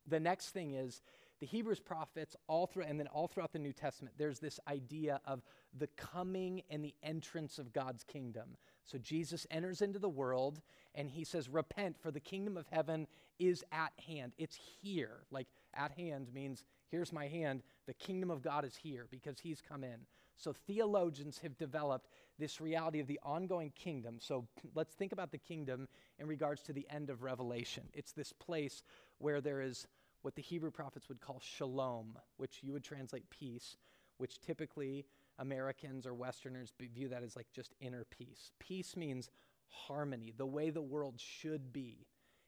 The 0.07 0.19
next 0.19 0.49
thing 0.49 0.73
is 0.73 1.01
the 1.39 1.45
Hebrews 1.45 1.79
prophets 1.79 2.35
all 2.47 2.65
through 2.65 2.83
and 2.83 2.99
then 2.99 3.07
all 3.07 3.27
throughout 3.27 3.53
the 3.53 3.59
New 3.59 3.73
Testament 3.73 4.15
there's 4.17 4.39
this 4.39 4.59
idea 4.67 5.21
of 5.25 5.43
the 5.77 5.87
coming 5.97 6.63
and 6.69 6.83
the 6.83 6.95
entrance 7.03 7.59
of 7.59 7.73
God's 7.73 8.03
kingdom. 8.03 8.57
So 8.83 8.97
Jesus 8.97 9.45
enters 9.51 9.81
into 9.81 9.99
the 9.99 10.09
world 10.09 10.61
and 10.95 11.09
he 11.09 11.23
says 11.23 11.49
repent 11.49 11.97
for 12.01 12.09
the 12.09 12.19
kingdom 12.19 12.57
of 12.57 12.65
heaven 12.71 13.05
is 13.37 13.63
at 13.71 13.91
hand. 14.07 14.33
It's 14.37 14.57
here. 14.81 15.25
Like 15.29 15.47
at 15.73 15.91
hand 15.91 16.33
means 16.33 16.63
here's 16.89 17.13
my 17.13 17.27
hand. 17.27 17.63
The 17.85 17.93
kingdom 17.93 18.31
of 18.31 18.41
God 18.41 18.65
is 18.65 18.75
here 18.75 19.07
because 19.09 19.39
he's 19.39 19.61
come 19.61 19.83
in. 19.83 20.05
So 20.37 20.53
theologians 20.53 21.39
have 21.39 21.57
developed 21.57 22.09
this 22.37 22.61
reality 22.61 22.99
of 22.99 23.07
the 23.07 23.19
ongoing 23.23 23.71
kingdom. 23.71 24.17
So 24.19 24.47
let's 24.75 24.93
think 24.93 25.11
about 25.11 25.31
the 25.31 25.39
kingdom 25.39 25.87
in 26.19 26.27
regards 26.27 26.61
to 26.63 26.73
the 26.73 26.85
end 26.89 27.09
of 27.09 27.23
Revelation. 27.23 27.83
It's 27.93 28.11
this 28.11 28.33
place 28.33 28.83
where 29.17 29.41
there 29.41 29.61
is 29.61 29.87
what 30.21 30.35
the 30.35 30.41
Hebrew 30.41 30.71
prophets 30.71 31.09
would 31.09 31.21
call 31.21 31.39
shalom, 31.39 32.17
which 32.37 32.59
you 32.61 32.73
would 32.73 32.83
translate 32.83 33.29
peace, 33.29 33.77
which 34.17 34.39
typically 34.39 35.05
Americans 35.39 36.05
or 36.05 36.13
Westerners 36.13 36.73
view 36.79 37.07
that 37.09 37.23
as 37.23 37.35
like 37.35 37.47
just 37.53 37.73
inner 37.79 38.05
peace. 38.05 38.51
Peace 38.59 38.95
means 38.95 39.29
harmony, 39.69 40.33
the 40.35 40.45
way 40.45 40.69
the 40.69 40.81
world 40.81 41.15
should 41.17 41.73
be. 41.73 42.05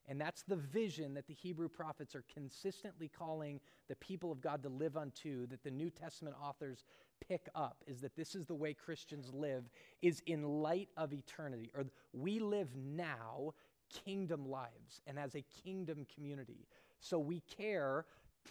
And 0.10 0.20
that's 0.20 0.42
the 0.42 0.56
vision 0.56 1.14
that 1.14 1.28
the 1.28 1.36
Hebrew 1.36 1.70
prophets 1.70 2.16
are 2.16 2.24
consistently 2.34 3.08
calling 3.08 3.60
the 3.88 3.96
people 3.96 4.32
of 4.32 4.42
God 4.42 4.64
to 4.64 4.70
live 4.70 4.98
unto, 4.98 5.46
that 5.48 5.64
the 5.64 5.70
New 5.70 5.92
Testament 5.92 6.36
authors 6.44 6.84
pick 7.26 7.48
up, 7.54 7.84
is 7.86 8.02
that 8.02 8.16
this 8.16 8.34
is 8.34 8.48
the 8.48 8.56
way 8.56 8.74
Christians 8.74 9.32
live, 9.32 9.70
is 10.02 10.24
in 10.26 10.42
light 10.42 10.90
of 10.98 11.14
eternity. 11.14 11.70
Or 11.76 11.86
we 12.12 12.40
live 12.40 12.70
now 12.76 13.54
kingdom 14.04 14.50
lives 14.50 15.02
and 15.06 15.20
as 15.20 15.36
a 15.36 15.46
kingdom 15.64 16.08
community. 16.16 16.68
So 17.00 17.20
we 17.20 17.42
care 17.42 18.06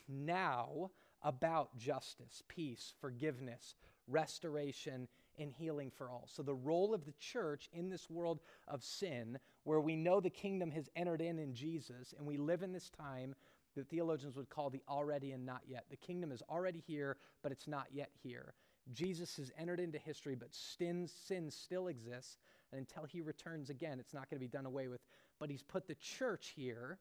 now 0.09 0.91
about 1.23 1.77
justice, 1.77 2.45
peace, 2.47 2.95
forgiveness, 3.01 3.75
restoration, 4.07 5.09
and 5.39 5.53
healing 5.53 5.91
for 5.97 6.11
all. 6.11 6.27
So, 6.27 6.43
the 6.43 6.55
role 6.55 6.95
of 6.95 7.05
the 7.05 7.15
church 7.19 7.69
in 7.73 7.89
this 7.89 8.09
world 8.11 8.41
of 8.67 8.83
sin, 8.83 9.39
where 9.65 9.81
we 9.81 9.97
know 9.97 10.21
the 10.21 10.31
kingdom 10.31 10.71
has 10.73 10.89
entered 10.97 11.21
in 11.21 11.39
in 11.39 11.55
Jesus, 11.55 12.15
and 12.17 12.27
we 12.27 12.37
live 12.37 12.63
in 12.63 12.73
this 12.73 12.91
time 12.91 13.35
that 13.77 13.89
theologians 13.89 14.37
would 14.37 14.51
call 14.51 14.71
the 14.71 14.83
already 14.89 15.33
and 15.33 15.47
not 15.47 15.63
yet. 15.67 15.85
The 15.91 15.97
kingdom 15.97 16.33
is 16.33 16.43
already 16.51 16.83
here, 16.87 17.17
but 17.43 17.53
it's 17.53 17.69
not 17.69 17.87
yet 17.93 18.11
here. 18.23 18.55
Jesus 18.93 19.37
has 19.37 19.53
entered 19.59 19.81
into 19.81 19.99
history, 19.99 20.35
but 20.35 20.55
sin, 20.55 21.09
sin 21.27 21.51
still 21.51 21.89
exists. 21.89 22.39
And 22.73 22.79
until 22.79 23.05
he 23.05 23.21
returns 23.21 23.71
again, 23.71 23.99
it's 24.01 24.15
not 24.15 24.29
going 24.29 24.39
to 24.41 24.45
be 24.45 24.49
done 24.49 24.67
away 24.67 24.89
with. 24.89 25.01
But 25.39 25.51
he's 25.51 25.63
put 25.63 25.87
the 25.87 25.95
church 25.97 26.53
here 26.57 26.99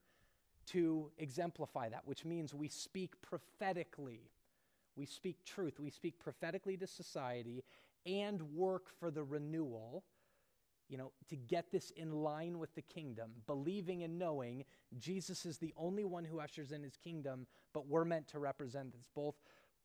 to 0.68 1.10
exemplify 1.18 1.90
that, 1.90 2.02
which 2.06 2.26
means 2.26 2.54
we 2.54 2.68
speak 2.68 3.20
prophetically. 3.22 4.30
We 4.96 5.06
speak 5.06 5.44
truth. 5.46 5.80
We 5.80 5.90
speak 5.90 6.20
prophetically 6.20 6.78
to 6.78 6.88
society 6.88 7.64
and 8.08 8.42
work 8.56 8.86
for 9.00 9.12
the 9.12 9.24
renewal, 9.24 10.04
you 10.90 10.98
know, 10.98 11.12
to 11.30 11.36
get 11.36 11.72
this 11.72 11.92
in 11.92 12.12
line 12.12 12.58
with 12.58 12.74
the 12.74 12.82
kingdom, 12.82 13.32
believing 13.46 14.04
and 14.04 14.18
knowing 14.18 14.64
Jesus 14.98 15.46
is 15.46 15.58
the 15.58 15.74
only 15.78 16.06
one 16.06 16.24
who 16.24 16.40
ushers 16.40 16.72
in 16.72 16.82
his 16.82 16.96
kingdom, 16.96 17.46
but 17.74 17.88
we're 17.88 18.06
meant 18.06 18.28
to 18.30 18.40
represent 18.40 18.94
this, 18.94 19.10
both 19.14 19.36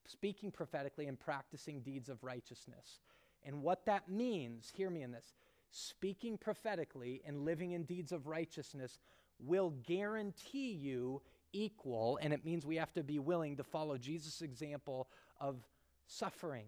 speaking 0.07 0.51
prophetically 0.51 1.07
and 1.07 1.19
practicing 1.19 1.81
deeds 1.81 2.09
of 2.09 2.23
righteousness. 2.23 3.01
And 3.45 3.63
what 3.63 3.85
that 3.87 4.09
means, 4.09 4.73
hear 4.75 4.89
me 4.91 5.03
in 5.03 5.11
this 5.11 5.33
speaking 5.75 6.37
prophetically 6.37 7.23
and 7.27 7.47
living 7.47 7.73
in 7.73 7.85
deeds 7.85 8.13
of 8.13 8.27
righteousness 8.27 8.99
will 9.39 9.71
guarantee 9.87 10.71
you 10.71 11.23
equal, 11.53 12.19
and 12.23 12.33
it 12.33 12.45
means 12.45 12.65
we 12.65 12.77
have 12.77 12.93
to 12.93 13.03
be 13.03 13.19
willing 13.19 13.57
to 13.57 13.65
follow 13.65 13.97
Jesus' 13.99 14.43
example 14.43 15.09
of 15.41 15.57
suffering, 16.07 16.67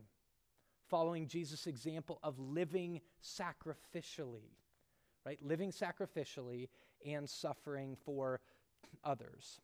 following 0.88 1.26
Jesus' 1.26 1.66
example 1.66 2.18
of 2.22 2.38
living 2.38 3.00
sacrificially, 3.22 4.50
right? 5.24 5.38
Living 5.42 5.70
sacrificially 5.70 6.68
and 7.06 7.28
suffering 7.28 7.96
for 8.04 8.40
others. 9.02 9.60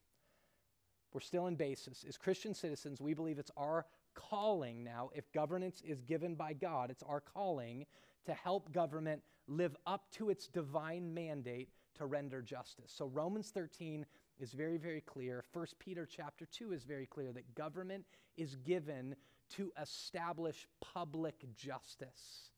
We're 1.12 1.20
still 1.20 1.46
in 1.48 1.56
basis. 1.56 2.04
As 2.08 2.16
Christian 2.16 2.54
citizens, 2.54 3.00
we 3.00 3.14
believe 3.14 3.38
it's 3.38 3.50
our 3.56 3.86
calling 4.14 4.84
now, 4.84 5.10
if 5.14 5.30
governance 5.32 5.82
is 5.84 6.02
given 6.02 6.34
by 6.34 6.52
God, 6.52 6.90
it's 6.90 7.02
our 7.02 7.20
calling 7.20 7.86
to 8.26 8.34
help 8.34 8.72
government 8.72 9.22
live 9.48 9.76
up 9.86 10.10
to 10.12 10.30
its 10.30 10.46
divine 10.46 11.12
mandate 11.12 11.68
to 11.96 12.06
render 12.06 12.42
justice. 12.42 12.92
So 12.94 13.06
Romans 13.06 13.50
13 13.50 14.06
is 14.40 14.52
very 14.52 14.76
very 14.76 15.00
clear. 15.00 15.44
1 15.52 15.66
Peter 15.78 16.06
chapter 16.06 16.46
2 16.46 16.72
is 16.72 16.84
very 16.84 17.06
clear 17.06 17.32
that 17.32 17.54
government 17.54 18.04
is 18.36 18.56
given 18.56 19.14
to 19.50 19.72
establish 19.80 20.66
public 20.80 21.34
justice. 21.54 22.50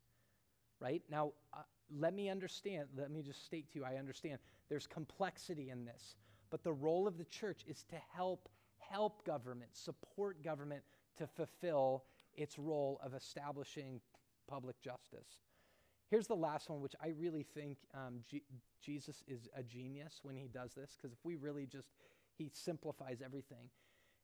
Right? 0.81 1.03
Now 1.11 1.33
uh, 1.53 1.63
let 1.99 2.15
me 2.15 2.29
understand, 2.29 2.89
let 2.97 3.11
me 3.11 3.23
just 3.23 3.45
state 3.45 3.71
to 3.73 3.81
you 3.81 3.85
I 3.85 3.97
understand 3.97 4.39
there's 4.69 4.87
complexity 4.87 5.71
in 5.71 5.85
this. 5.85 6.17
But 6.51 6.63
the 6.63 6.73
role 6.73 7.07
of 7.07 7.19
the 7.19 7.25
church 7.25 7.65
is 7.67 7.85
to 7.85 7.97
help 8.15 8.49
help 8.79 9.25
government, 9.25 9.71
support 9.75 10.43
government 10.43 10.83
to 11.17 11.27
fulfill 11.27 12.05
its 12.35 12.59
role 12.59 13.01
of 13.03 13.15
establishing 13.15 14.01
public 14.49 14.81
justice. 14.83 15.41
Here's 16.13 16.27
the 16.27 16.37
last 16.37 16.69
one, 16.69 16.83
which 16.83 16.95
I 17.03 17.15
really 17.19 17.43
think 17.43 17.79
um, 17.95 18.17
G- 18.31 18.43
Jesus 18.83 19.25
is 19.27 19.49
a 19.57 19.63
genius 19.63 20.21
when 20.23 20.37
he 20.37 20.47
does 20.47 20.75
this, 20.75 20.95
because 20.95 21.11
if 21.11 21.25
we 21.25 21.37
really 21.37 21.65
just, 21.65 21.89
he 22.37 22.51
simplifies 22.53 23.23
everything 23.25 23.71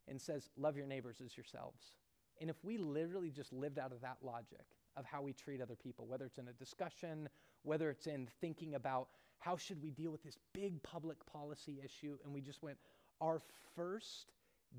and 0.07 0.21
says, 0.21 0.51
Love 0.59 0.77
your 0.77 0.87
neighbors 0.87 1.23
as 1.25 1.35
yourselves. 1.35 1.95
And 2.43 2.51
if 2.51 2.57
we 2.63 2.77
literally 2.77 3.31
just 3.31 3.55
lived 3.55 3.79
out 3.79 3.91
of 3.91 4.03
that 4.03 4.19
logic 4.23 4.67
of 4.99 5.07
how 5.07 5.23
we 5.23 5.33
treat 5.33 5.63
other 5.63 5.77
people, 5.77 6.07
whether 6.07 6.27
it's 6.27 6.37
in 6.37 6.49
a 6.49 6.53
discussion, 6.53 7.27
whether 7.63 7.89
it's 7.89 8.07
in 8.07 8.29
thinking 8.39 8.75
about 8.75 9.09
how 9.39 9.57
should 9.57 9.83
we 9.83 9.91
deal 9.91 10.11
with 10.11 10.23
this 10.23 10.37
big 10.53 10.83
public 10.83 11.25
policy 11.25 11.81
issue, 11.83 12.19
and 12.23 12.35
we 12.35 12.43
just 12.43 12.63
went, 12.63 12.77
our 13.23 13.41
first 13.75 14.33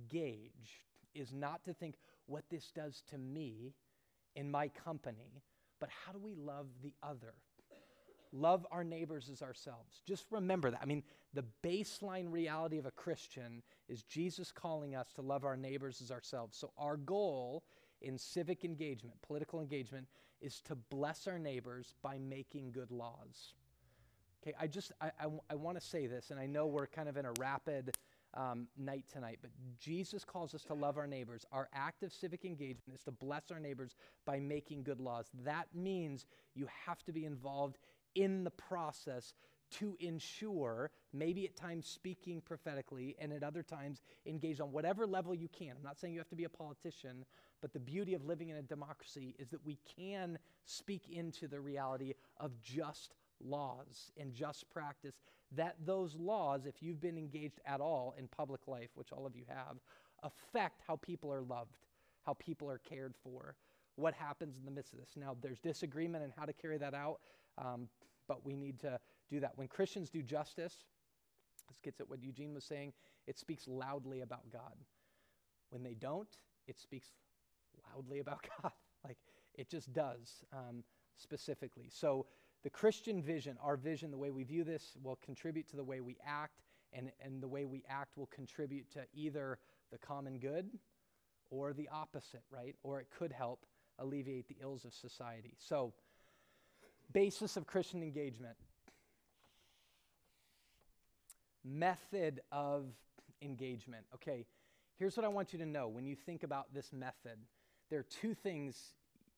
gauge 0.09 0.85
is 1.15 1.33
not 1.33 1.65
to 1.65 1.73
think 1.73 1.95
what 2.27 2.43
this 2.51 2.69
does 2.69 3.01
to 3.09 3.17
me 3.17 3.73
in 4.35 4.51
my 4.51 4.67
company, 4.67 5.41
but 5.79 5.89
how 6.05 6.11
do 6.11 6.19
we 6.19 6.35
love 6.35 6.67
the 6.83 6.93
other? 7.03 7.33
Love 8.31 8.65
our 8.71 8.83
neighbors 8.83 9.29
as 9.31 9.41
ourselves. 9.41 10.01
Just 10.05 10.25
remember 10.29 10.69
that. 10.69 10.79
I 10.81 10.85
mean, 10.85 11.03
the 11.33 11.45
baseline 11.63 12.31
reality 12.31 12.77
of 12.77 12.85
a 12.85 12.91
Christian 12.91 13.63
is 13.87 14.03
Jesus 14.03 14.51
calling 14.51 14.95
us 14.95 15.11
to 15.13 15.21
love 15.21 15.45
our 15.45 15.57
neighbors 15.57 15.99
as 16.01 16.11
ourselves. 16.11 16.55
So, 16.55 16.71
our 16.77 16.97
goal 16.97 17.63
in 18.01 18.17
civic 18.17 18.63
engagement, 18.63 19.19
political 19.21 19.61
engagement, 19.61 20.07
is 20.41 20.61
to 20.61 20.75
bless 20.75 21.27
our 21.27 21.39
neighbors 21.39 21.95
by 22.01 22.17
making 22.19 22.71
good 22.71 22.91
laws. 22.91 23.55
Okay, 24.41 24.55
I 24.59 24.67
just, 24.67 24.91
I, 25.01 25.11
I, 25.19 25.27
I 25.49 25.55
want 25.55 25.79
to 25.79 25.85
say 25.85 26.07
this, 26.07 26.31
and 26.31 26.39
I 26.39 26.45
know 26.45 26.65
we're 26.67 26.87
kind 26.87 27.09
of 27.09 27.17
in 27.17 27.25
a 27.25 27.33
rapid 27.39 27.97
um, 28.33 28.67
night 28.77 29.05
tonight, 29.11 29.39
but 29.41 29.51
Jesus 29.79 30.23
calls 30.23 30.53
us 30.53 30.63
to 30.63 30.73
love 30.73 30.97
our 30.97 31.07
neighbors. 31.07 31.45
Our 31.51 31.69
active 31.73 32.13
civic 32.13 32.45
engagement 32.45 32.95
is 32.95 33.03
to 33.03 33.11
bless 33.11 33.51
our 33.51 33.59
neighbors 33.59 33.95
by 34.25 34.39
making 34.39 34.83
good 34.83 34.99
laws. 34.99 35.29
That 35.43 35.67
means 35.73 36.25
you 36.55 36.67
have 36.85 37.03
to 37.05 37.11
be 37.11 37.25
involved 37.25 37.77
in 38.15 38.43
the 38.43 38.51
process 38.51 39.33
to 39.71 39.95
ensure, 39.99 40.89
maybe 41.13 41.45
at 41.45 41.55
times 41.55 41.87
speaking 41.87 42.41
prophetically, 42.41 43.15
and 43.19 43.31
at 43.31 43.43
other 43.43 43.61
times 43.61 44.01
engaged 44.25 44.61
on 44.61 44.71
whatever 44.71 45.05
level 45.05 45.35
you 45.35 45.47
can. 45.47 45.71
I'm 45.77 45.83
not 45.83 45.99
saying 45.99 46.13
you 46.13 46.19
have 46.19 46.29
to 46.29 46.35
be 46.35 46.45
a 46.45 46.49
politician, 46.49 47.25
but 47.61 47.73
the 47.73 47.79
beauty 47.79 48.15
of 48.15 48.25
living 48.25 48.49
in 48.49 48.55
a 48.55 48.61
democracy 48.63 49.35
is 49.37 49.49
that 49.49 49.63
we 49.65 49.77
can 49.95 50.39
speak 50.65 51.03
into 51.11 51.47
the 51.47 51.59
reality 51.59 52.13
of 52.37 52.59
just 52.61 53.13
laws 53.43 54.11
and 54.17 54.33
just 54.33 54.69
practice, 54.69 55.15
that 55.55 55.75
those 55.85 56.15
laws, 56.15 56.65
if 56.65 56.75
you've 56.81 57.01
been 57.01 57.17
engaged 57.17 57.59
at 57.65 57.81
all 57.81 58.13
in 58.17 58.27
public 58.27 58.67
life, 58.67 58.89
which 58.95 59.11
all 59.11 59.25
of 59.25 59.35
you 59.35 59.43
have, 59.47 59.77
affect 60.23 60.81
how 60.85 60.95
people 60.97 61.31
are 61.31 61.41
loved, 61.41 61.77
how 62.25 62.33
people 62.33 62.69
are 62.69 62.77
cared 62.77 63.13
for, 63.23 63.55
what 63.95 64.13
happens 64.13 64.57
in 64.57 64.65
the 64.65 64.71
midst 64.71 64.93
of 64.93 64.99
this. 64.99 65.09
Now, 65.15 65.35
there's 65.41 65.59
disagreement 65.59 66.23
on 66.23 66.33
how 66.37 66.45
to 66.45 66.53
carry 66.53 66.77
that 66.77 66.93
out, 66.93 67.19
um, 67.57 67.89
but 68.27 68.45
we 68.45 68.55
need 68.55 68.79
to 68.79 68.99
do 69.29 69.39
that. 69.39 69.51
When 69.55 69.67
Christians 69.67 70.09
do 70.09 70.21
justice, 70.21 70.85
this 71.67 71.79
gets 71.83 71.99
at 71.99 72.09
what 72.09 72.21
Eugene 72.23 72.53
was 72.53 72.63
saying, 72.63 72.93
it 73.27 73.37
speaks 73.37 73.67
loudly 73.67 74.21
about 74.21 74.49
God. 74.51 74.73
When 75.69 75.83
they 75.83 75.93
don't, 75.93 76.29
it 76.67 76.79
speaks 76.79 77.09
loudly 77.93 78.19
about 78.19 78.45
God. 78.61 78.71
like 79.03 79.17
it 79.55 79.69
just 79.69 79.91
does 79.93 80.43
um, 80.53 80.83
specifically. 81.17 81.89
So, 81.89 82.25
the 82.63 82.69
Christian 82.69 83.21
vision, 83.21 83.57
our 83.63 83.77
vision, 83.77 84.11
the 84.11 84.17
way 84.17 84.31
we 84.31 84.43
view 84.43 84.63
this, 84.63 84.97
will 85.01 85.17
contribute 85.23 85.67
to 85.69 85.77
the 85.77 85.83
way 85.83 86.01
we 86.01 86.17
act, 86.25 86.61
and, 86.91 87.11
and 87.23 87.41
the 87.41 87.47
way 87.47 87.65
we 87.65 87.83
act 87.89 88.17
will 88.17 88.27
contribute 88.27 88.91
to 88.91 89.01
either 89.13 89.59
the 89.91 89.97
common 89.97 90.39
good 90.39 90.69
or 91.49 91.73
the 91.73 91.87
opposite, 91.91 92.43
right? 92.51 92.75
Or 92.83 92.99
it 92.99 93.07
could 93.17 93.31
help 93.31 93.65
alleviate 93.97 94.47
the 94.47 94.57
ills 94.61 94.85
of 94.85 94.93
society. 94.93 95.53
So, 95.57 95.93
basis 97.11 97.57
of 97.57 97.65
Christian 97.65 98.03
engagement, 98.03 98.55
method 101.63 102.41
of 102.51 102.85
engagement. 103.41 104.05
Okay, 104.15 104.45
here's 104.97 105.15
what 105.15 105.25
I 105.25 105.29
want 105.29 105.53
you 105.53 105.59
to 105.59 105.65
know 105.65 105.87
when 105.87 106.05
you 106.05 106.15
think 106.15 106.43
about 106.43 106.73
this 106.73 106.91
method. 106.91 107.39
There 107.89 107.99
are 107.99 108.05
two 108.21 108.33
things 108.33 108.93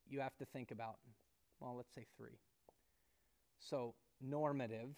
you 0.09 0.19
have 0.19 0.35
to 0.37 0.45
think 0.45 0.71
about. 0.71 0.97
Well, 1.59 1.75
let's 1.77 1.93
say 1.93 2.05
three. 2.17 2.37
So, 3.69 3.93
normative, 4.19 4.95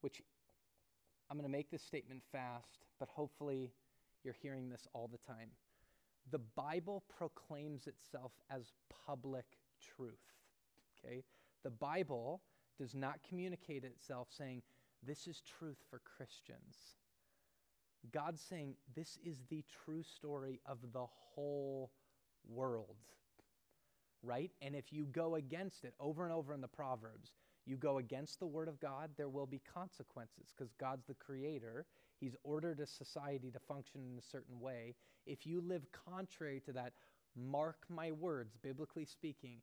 which 0.00 0.22
I'm 1.28 1.36
going 1.36 1.48
to 1.48 1.56
make 1.56 1.70
this 1.70 1.82
statement 1.82 2.22
fast, 2.30 2.84
but 2.98 3.08
hopefully 3.08 3.72
you're 4.22 4.36
hearing 4.40 4.68
this 4.68 4.86
all 4.92 5.08
the 5.08 5.18
time. 5.18 5.50
The 6.30 6.40
Bible 6.56 7.04
proclaims 7.16 7.86
itself 7.86 8.32
as 8.50 8.72
public 9.06 9.44
truth. 9.96 10.14
Okay? 11.04 11.24
The 11.62 11.70
Bible 11.70 12.42
does 12.78 12.94
not 12.94 13.20
communicate 13.28 13.84
itself 13.84 14.28
saying, 14.30 14.62
This 15.02 15.26
is 15.26 15.42
truth 15.58 15.78
for 15.90 16.00
Christians. 16.00 16.76
God's 18.12 18.40
saying, 18.40 18.74
This 18.94 19.18
is 19.24 19.42
the 19.48 19.64
true 19.84 20.02
story 20.02 20.60
of 20.66 20.78
the 20.92 21.06
whole 21.06 21.90
world. 22.48 22.96
Right? 24.22 24.50
And 24.62 24.74
if 24.74 24.92
you 24.92 25.04
go 25.04 25.36
against 25.36 25.84
it 25.84 25.94
over 26.00 26.24
and 26.24 26.32
over 26.32 26.52
in 26.54 26.60
the 26.60 26.68
Proverbs, 26.68 27.32
you 27.64 27.76
go 27.76 27.98
against 27.98 28.38
the 28.38 28.46
word 28.46 28.68
of 28.68 28.80
God, 28.80 29.10
there 29.16 29.28
will 29.28 29.46
be 29.46 29.60
consequences 29.72 30.52
because 30.56 30.72
God's 30.74 31.06
the 31.06 31.14
creator. 31.14 31.84
He's 32.18 32.36
ordered 32.44 32.80
a 32.80 32.86
society 32.86 33.50
to 33.50 33.58
function 33.58 34.02
in 34.10 34.18
a 34.18 34.22
certain 34.22 34.60
way. 34.60 34.94
If 35.26 35.46
you 35.46 35.60
live 35.60 35.86
contrary 36.08 36.60
to 36.66 36.72
that, 36.72 36.92
mark 37.36 37.78
my 37.88 38.12
words, 38.12 38.56
biblically 38.62 39.04
speaking, 39.04 39.58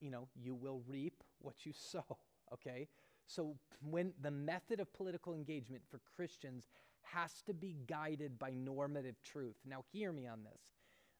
you 0.00 0.10
know, 0.10 0.28
you 0.34 0.54
will 0.54 0.82
reap 0.86 1.24
what 1.40 1.64
you 1.64 1.72
sow, 1.76 2.18
okay? 2.52 2.88
So 3.26 3.56
when 3.82 4.12
the 4.22 4.30
method 4.30 4.78
of 4.78 4.92
political 4.92 5.34
engagement 5.34 5.82
for 5.90 6.00
Christians 6.14 6.68
has 7.12 7.42
to 7.46 7.54
be 7.54 7.76
guided 7.86 8.38
by 8.38 8.50
normative 8.50 9.16
truth. 9.22 9.56
Now 9.64 9.84
hear 9.92 10.12
me 10.12 10.26
on 10.26 10.42
this. 10.44 10.60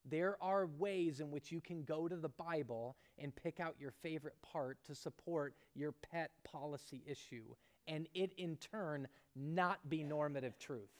There 0.09 0.37
are 0.41 0.67
ways 0.67 1.21
in 1.21 1.31
which 1.31 1.51
you 1.51 1.61
can 1.61 1.83
go 1.83 2.07
to 2.07 2.17
the 2.17 2.29
Bible 2.29 2.97
and 3.19 3.35
pick 3.35 3.59
out 3.59 3.75
your 3.79 3.91
favorite 3.91 4.37
part 4.43 4.79
to 4.85 4.95
support 4.95 5.55
your 5.75 5.93
pet 5.93 6.31
policy 6.45 7.03
issue, 7.07 7.45
and 7.89 8.09
it 8.15 8.33
in 8.37 8.57
turn 8.57 9.09
not 9.35 9.89
be 9.89 10.05
normative 10.05 10.59
truth. 10.59 10.91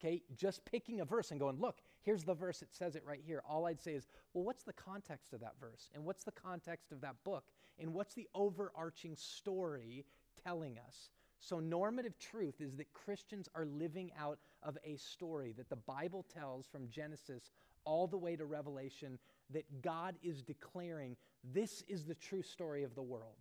Okay, 0.00 0.22
just 0.36 0.64
picking 0.64 1.00
a 1.00 1.04
verse 1.04 1.30
and 1.30 1.38
going, 1.38 1.60
look, 1.60 1.78
here's 2.02 2.24
the 2.24 2.34
verse, 2.34 2.60
it 2.60 2.72
says 2.72 2.96
it 2.96 3.04
right 3.06 3.22
here. 3.24 3.42
All 3.48 3.66
I'd 3.66 3.80
say 3.80 3.94
is, 3.94 4.08
well, 4.34 4.44
what's 4.44 4.64
the 4.64 4.72
context 4.72 5.32
of 5.32 5.40
that 5.40 5.54
verse? 5.60 5.90
And 5.94 6.04
what's 6.04 6.24
the 6.24 6.32
context 6.32 6.90
of 6.90 7.00
that 7.02 7.14
book? 7.24 7.44
And 7.78 7.94
what's 7.94 8.14
the 8.14 8.28
overarching 8.34 9.16
story 9.16 10.04
telling 10.44 10.76
us? 10.86 11.10
So, 11.38 11.58
normative 11.58 12.18
truth 12.18 12.60
is 12.60 12.76
that 12.76 12.92
Christians 12.92 13.48
are 13.56 13.64
living 13.64 14.12
out 14.16 14.38
of 14.62 14.78
a 14.84 14.96
story 14.96 15.52
that 15.56 15.68
the 15.68 15.76
Bible 15.76 16.24
tells 16.32 16.66
from 16.68 16.88
Genesis 16.88 17.50
all 17.84 18.06
the 18.06 18.18
way 18.18 18.36
to 18.36 18.44
Revelation 18.44 19.18
that 19.50 19.82
God 19.82 20.16
is 20.22 20.42
declaring 20.42 21.16
this 21.52 21.82
is 21.88 22.04
the 22.04 22.14
true 22.14 22.42
story 22.42 22.84
of 22.84 22.94
the 22.94 23.02
world. 23.02 23.36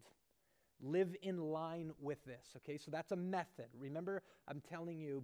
Live 0.82 1.16
in 1.22 1.38
line 1.38 1.92
with 2.02 2.24
this, 2.26 2.48
okay? 2.58 2.78
So 2.78 2.90
that's 2.90 3.12
a 3.12 3.16
method. 3.16 3.68
Remember, 3.80 4.24
I'm 4.48 4.62
telling 4.62 5.00
you 5.00 5.24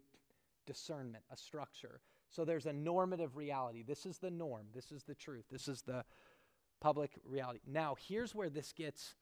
discernment, 0.68 1.24
a 1.32 1.38
structure. 1.38 2.02
So 2.30 2.46
there's 2.46 2.68
a 2.68 2.74
normative 2.74 3.38
reality. 3.38 3.84
This 3.84 4.06
is 4.06 4.20
the 4.20 4.30
norm. 4.30 4.68
This 4.74 4.92
is 4.92 5.04
the 5.04 5.16
truth. 5.16 5.46
This 5.52 5.68
is 5.68 5.82
the 5.82 6.04
public 6.80 7.12
reality. 7.26 7.60
Now, 7.66 7.96
here's 8.08 8.36
where 8.36 8.50
this 8.50 8.72
gets 8.74 9.16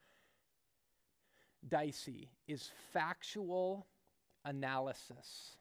dicey 1.67 2.29
is 2.47 2.69
factual 2.91 3.87
analysis. 4.43 5.57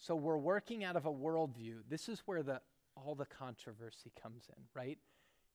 So 0.00 0.16
we're 0.16 0.38
working 0.38 0.82
out 0.82 0.96
of 0.96 1.04
a 1.04 1.12
worldview. 1.12 1.82
This 1.88 2.08
is 2.08 2.22
where 2.24 2.42
the 2.42 2.60
all 2.96 3.14
the 3.14 3.26
controversy 3.26 4.12
comes 4.20 4.48
in, 4.48 4.62
right? 4.74 4.98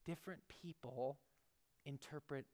Different 0.06 0.42
people 0.48 1.18
interpret 1.86 2.46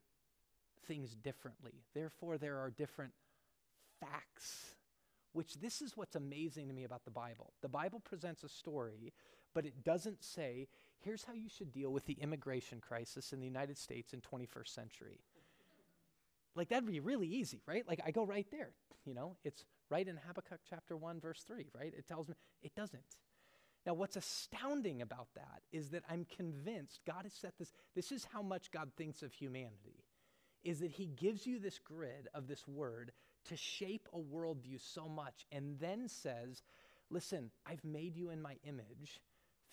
things 0.87 1.15
differently. 1.15 1.83
Therefore, 1.93 2.37
there 2.37 2.57
are 2.57 2.69
different 2.69 3.11
facts, 3.99 4.75
which 5.33 5.59
this 5.59 5.81
is 5.81 5.95
what's 5.95 6.15
amazing 6.15 6.67
to 6.67 6.73
me 6.73 6.83
about 6.83 7.05
the 7.05 7.11
Bible. 7.11 7.53
The 7.61 7.69
Bible 7.69 7.99
presents 7.99 8.43
a 8.43 8.49
story, 8.49 9.13
but 9.53 9.65
it 9.65 9.83
doesn't 9.83 10.23
say, 10.23 10.67
here's 10.99 11.23
how 11.23 11.33
you 11.33 11.49
should 11.49 11.71
deal 11.71 11.91
with 11.91 12.05
the 12.05 12.17
immigration 12.21 12.79
crisis 12.79 13.33
in 13.33 13.39
the 13.39 13.45
United 13.45 13.77
States 13.77 14.13
in 14.13 14.21
21st 14.21 14.67
century. 14.67 15.19
like 16.55 16.69
that'd 16.69 16.89
be 16.89 16.99
really 16.99 17.27
easy, 17.27 17.61
right? 17.65 17.87
Like 17.87 18.01
I 18.05 18.11
go 18.11 18.25
right 18.25 18.47
there, 18.51 18.71
you 19.05 19.13
know, 19.13 19.35
it's 19.43 19.63
right 19.91 20.07
in 20.07 20.17
Habakkuk 20.25 20.61
chapter 20.67 20.97
1 20.97 21.19
verse 21.19 21.43
3, 21.45 21.67
right? 21.77 21.93
It 21.95 22.07
tells 22.07 22.27
me 22.27 22.35
it 22.63 22.73
doesn't. 22.75 23.03
Now, 23.85 23.95
what's 23.95 24.15
astounding 24.15 25.01
about 25.01 25.27
that 25.35 25.61
is 25.71 25.89
that 25.89 26.03
I'm 26.09 26.25
convinced 26.35 27.01
God 27.05 27.23
has 27.23 27.33
set 27.33 27.57
this, 27.57 27.73
this 27.95 28.11
is 28.11 28.27
how 28.31 28.41
much 28.41 28.71
God 28.71 28.91
thinks 28.95 29.23
of 29.23 29.33
humanity, 29.33 30.05
is 30.63 30.79
that 30.79 30.91
He 30.91 31.07
gives 31.07 31.47
you 31.47 31.59
this 31.59 31.79
grid 31.79 32.27
of 32.33 32.47
this 32.47 32.67
word 32.67 33.11
to 33.45 33.57
shape 33.57 34.07
a 34.13 34.19
worldview 34.19 34.79
so 34.79 35.07
much 35.07 35.45
and 35.51 35.79
then 35.79 36.07
says, 36.07 36.61
listen, 37.09 37.49
I've 37.65 37.83
made 37.83 38.15
you 38.15 38.29
in 38.29 38.41
my 38.41 38.55
image. 38.63 39.19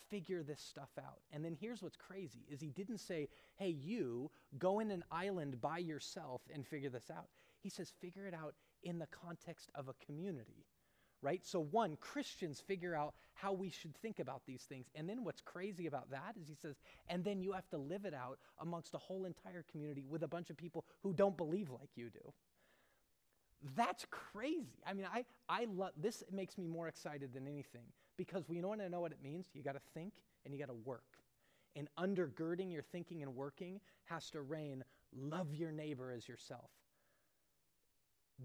Figure 0.08 0.42
this 0.42 0.62
stuff 0.62 0.88
out. 0.98 1.20
And 1.32 1.44
then 1.44 1.54
here's 1.60 1.82
what's 1.82 1.98
crazy 1.98 2.46
is 2.50 2.62
he 2.62 2.70
didn't 2.70 2.98
say, 2.98 3.28
hey, 3.56 3.68
you 3.68 4.30
go 4.58 4.80
in 4.80 4.90
an 4.90 5.04
island 5.12 5.60
by 5.60 5.78
yourself 5.78 6.40
and 6.52 6.66
figure 6.66 6.88
this 6.88 7.10
out. 7.14 7.28
He 7.60 7.68
says, 7.68 7.92
figure 8.00 8.26
it 8.26 8.32
out 8.32 8.54
in 8.82 8.98
the 8.98 9.06
context 9.06 9.70
of 9.74 9.88
a 9.88 9.94
community 10.04 10.66
right? 11.22 11.44
So, 11.44 11.60
one, 11.60 11.96
Christians 12.00 12.60
figure 12.60 12.94
out 12.94 13.14
how 13.34 13.52
we 13.52 13.70
should 13.70 13.94
think 13.96 14.18
about 14.18 14.42
these 14.46 14.62
things. 14.62 14.86
And 14.94 15.08
then 15.08 15.24
what's 15.24 15.40
crazy 15.40 15.86
about 15.86 16.10
that 16.10 16.34
is 16.40 16.48
he 16.48 16.54
says, 16.54 16.76
and 17.08 17.24
then 17.24 17.40
you 17.42 17.52
have 17.52 17.68
to 17.70 17.78
live 17.78 18.04
it 18.04 18.14
out 18.14 18.38
amongst 18.60 18.94
a 18.94 18.98
whole 18.98 19.24
entire 19.24 19.64
community 19.70 20.04
with 20.08 20.22
a 20.22 20.28
bunch 20.28 20.50
of 20.50 20.56
people 20.56 20.84
who 21.02 21.12
don't 21.12 21.36
believe 21.36 21.70
like 21.70 21.90
you 21.96 22.10
do. 22.10 22.32
That's 23.76 24.06
crazy. 24.10 24.82
I 24.86 24.92
mean, 24.92 25.06
I, 25.12 25.24
I 25.48 25.66
love 25.74 25.90
this 25.96 26.22
makes 26.30 26.56
me 26.56 26.66
more 26.66 26.86
excited 26.86 27.32
than 27.34 27.48
anything 27.48 27.86
because 28.16 28.48
we 28.48 28.60
want 28.60 28.80
to 28.80 28.88
know 28.88 29.00
what 29.00 29.12
it 29.12 29.18
means. 29.22 29.46
You 29.52 29.62
got 29.62 29.72
to 29.72 29.80
think 29.94 30.12
and 30.44 30.54
you 30.54 30.60
got 30.60 30.68
to 30.68 30.78
work. 30.84 31.02
And 31.74 31.88
undergirding 31.98 32.72
your 32.72 32.82
thinking 32.82 33.22
and 33.22 33.34
working 33.34 33.80
has 34.04 34.30
to 34.30 34.42
reign 34.42 34.84
love 35.12 35.54
your 35.54 35.72
neighbor 35.72 36.12
as 36.12 36.28
yourself 36.28 36.70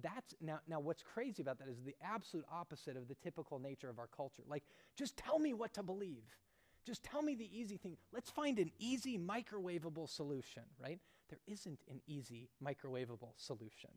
that's 0.02 0.34
now 0.41 0.60
now 0.68 0.80
what's 0.80 1.04
crazy 1.04 1.41
about 1.41 1.60
that 1.60 1.68
is 1.68 1.78
the 1.86 1.96
absolute 2.04 2.46
opposite 2.52 2.98
of 2.98 3.08
the 3.08 3.16
typical 3.16 3.60
nature 3.60 3.89
of 3.89 4.00
our 4.00 4.08
culture. 4.08 4.44
Like 4.48 4.64
just 4.96 5.18
tell 5.18 5.39
me 5.39 5.54
what 5.54 5.74
to 5.76 5.84
believe. 5.84 6.24
Just 6.86 7.04
tell 7.04 7.22
me 7.22 7.36
the 7.36 7.50
easy 7.58 7.78
thing. 7.78 7.98
Let's 8.12 8.30
find 8.30 8.60
an 8.60 8.72
easy 8.80 9.18
microwavable 9.18 10.10
solution 10.10 10.64
right? 10.82 11.00
There 11.30 11.39
isn't 11.48 11.80
an 11.89 12.02
easy 12.08 12.50
microwavable 12.64 13.34
solution 13.38 13.91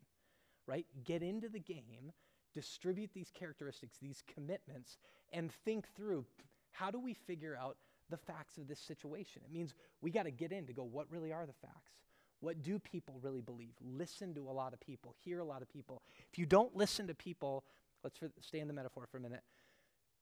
right? 0.67 0.85
Get 1.03 1.23
into 1.23 1.49
the 1.49 1.59
game 1.59 2.11
distribute 2.53 3.11
these 3.13 3.31
characteristics 3.33 3.97
these 4.01 4.23
commitments 4.33 4.97
and 5.31 5.51
think 5.65 5.87
through 5.95 6.25
how 6.71 6.89
do 6.89 6.99
we 6.99 7.13
figure 7.13 7.55
out 7.55 7.77
the 8.09 8.17
facts 8.17 8.57
of 8.57 8.67
this 8.67 8.79
situation? 8.79 9.41
It 9.45 9.51
means 9.51 9.73
we 10.01 10.11
got 10.11 10.23
to 10.23 10.31
get 10.31 10.51
in 10.51 10.65
to 10.67 10.73
go 10.73 10.83
what 10.83 11.11
really 11.11 11.33
are 11.33 11.45
the 11.45 11.53
facts 11.53 11.97
what 12.39 12.61
do 12.61 12.79
people 12.79 13.19
really 13.21 13.41
believe? 13.41 13.73
Listen 13.81 14.33
to 14.35 14.49
a 14.49 14.51
lot 14.51 14.73
of 14.73 14.79
people, 14.79 15.15
hear 15.23 15.39
a 15.39 15.45
lot 15.45 15.61
of 15.61 15.69
people. 15.69 16.01
If 16.31 16.37
you 16.37 16.45
don't 16.45 16.75
listen 16.75 17.07
to 17.07 17.15
people, 17.15 17.63
let's 18.03 18.19
stay 18.41 18.59
in 18.59 18.67
the 18.67 18.73
metaphor 18.73 19.07
for 19.09 19.17
a 19.17 19.21
minute. 19.21 19.41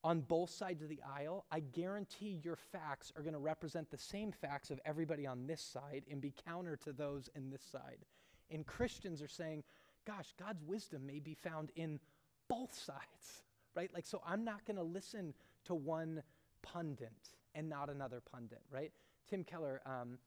On 0.03 0.21
both 0.21 0.51
sides 0.51 0.83
of 0.83 0.89
the 0.89 1.01
aisle, 1.17 1.45
I 1.51 1.61
guarantee 1.61 2.39
your 2.43 2.55
facts 2.55 3.11
are 3.17 3.23
going 3.23 3.33
to 3.33 3.39
represent 3.39 3.89
the 3.89 3.97
same 3.97 4.31
facts 4.31 4.69
of 4.69 4.79
everybody 4.85 5.25
on 5.25 5.47
this 5.47 5.61
side 5.61 6.03
and 6.09 6.21
be 6.21 6.33
counter 6.45 6.75
to 6.77 6.93
those 6.93 7.29
in 7.35 7.49
this 7.49 7.63
side. 7.63 8.05
And 8.51 8.65
Christians 8.67 9.21
are 9.21 9.27
saying, 9.27 9.63
gosh, 10.05 10.33
God's 10.39 10.63
wisdom 10.63 11.07
may 11.07 11.19
be 11.19 11.33
found 11.33 11.71
in 11.75 11.99
both 12.47 12.73
sides, 12.73 13.43
right? 13.75 13.91
Like, 13.93 14.05
so 14.05 14.21
I'm 14.25 14.45
not 14.45 14.63
going 14.65 14.77
to 14.77 14.83
listen 14.83 15.33
to 15.65 15.73
one 15.73 16.21
pundit 16.61 17.33
and 17.55 17.67
not 17.67 17.89
another 17.89 18.21
pundit, 18.21 18.61
right? 18.71 18.91
Tim 19.27 19.43
Keller 19.43 19.81
um, 19.85 20.19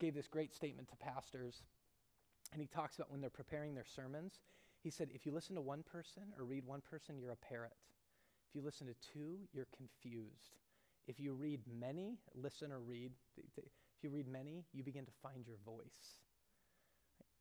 gave 0.00 0.14
this 0.14 0.26
great 0.26 0.54
statement 0.54 0.88
to 0.88 0.96
pastors, 0.96 1.62
and 2.52 2.60
he 2.60 2.66
talks 2.66 2.96
about 2.96 3.10
when 3.10 3.20
they're 3.20 3.30
preparing 3.30 3.74
their 3.74 3.84
sermons. 3.84 4.40
He 4.82 4.90
said, 4.90 5.08
if 5.14 5.24
you 5.24 5.32
listen 5.32 5.54
to 5.54 5.62
one 5.62 5.82
person 5.82 6.24
or 6.38 6.44
read 6.44 6.64
one 6.64 6.82
person, 6.82 7.18
you're 7.18 7.32
a 7.32 7.36
parrot. 7.36 7.72
If 8.48 8.54
you 8.54 8.62
listen 8.62 8.86
to 8.86 8.94
two, 9.12 9.38
you're 9.52 9.68
confused. 9.76 10.58
If 11.06 11.18
you 11.20 11.32
read 11.32 11.60
many, 11.78 12.18
listen 12.34 12.72
or 12.72 12.80
read, 12.80 13.12
if 13.36 14.02
you 14.02 14.10
read 14.10 14.28
many, 14.28 14.64
you 14.72 14.82
begin 14.82 15.04
to 15.04 15.12
find 15.22 15.46
your 15.46 15.56
voice. 15.64 16.20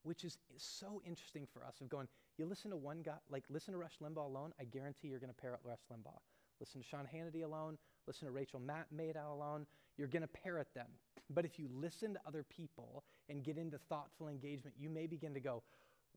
Which 0.03 0.23
is 0.25 0.37
so 0.57 1.01
interesting 1.05 1.47
for 1.51 1.63
us 1.63 1.79
of 1.81 1.89
going, 1.89 2.07
you 2.37 2.45
listen 2.45 2.71
to 2.71 2.77
one 2.77 3.01
guy, 3.01 3.17
like 3.29 3.45
listen 3.49 3.73
to 3.73 3.77
Rush 3.77 3.99
Limbaugh 4.01 4.25
alone, 4.25 4.53
I 4.59 4.65
guarantee 4.65 5.07
you're 5.07 5.19
going 5.19 5.33
to 5.33 5.41
parrot 5.41 5.61
Rush 5.63 5.85
Limbaugh. 5.91 6.19
Listen 6.59 6.81
to 6.81 6.87
Sean 6.87 7.07
Hannity 7.13 7.43
alone, 7.43 7.77
listen 8.07 8.25
to 8.25 8.31
Rachel 8.31 8.61
Maddow 8.61 9.31
alone, 9.31 9.65
you're 9.97 10.07
going 10.07 10.21
to 10.21 10.27
parrot 10.27 10.67
them. 10.73 10.87
But 11.29 11.45
if 11.45 11.57
you 11.57 11.67
listen 11.73 12.13
to 12.13 12.19
other 12.27 12.43
people 12.43 13.03
and 13.29 13.43
get 13.43 13.57
into 13.57 13.77
thoughtful 13.77 14.27
engagement, 14.27 14.75
you 14.77 14.89
may 14.89 15.07
begin 15.07 15.33
to 15.33 15.39
go, 15.39 15.63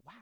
wow, 0.04 0.12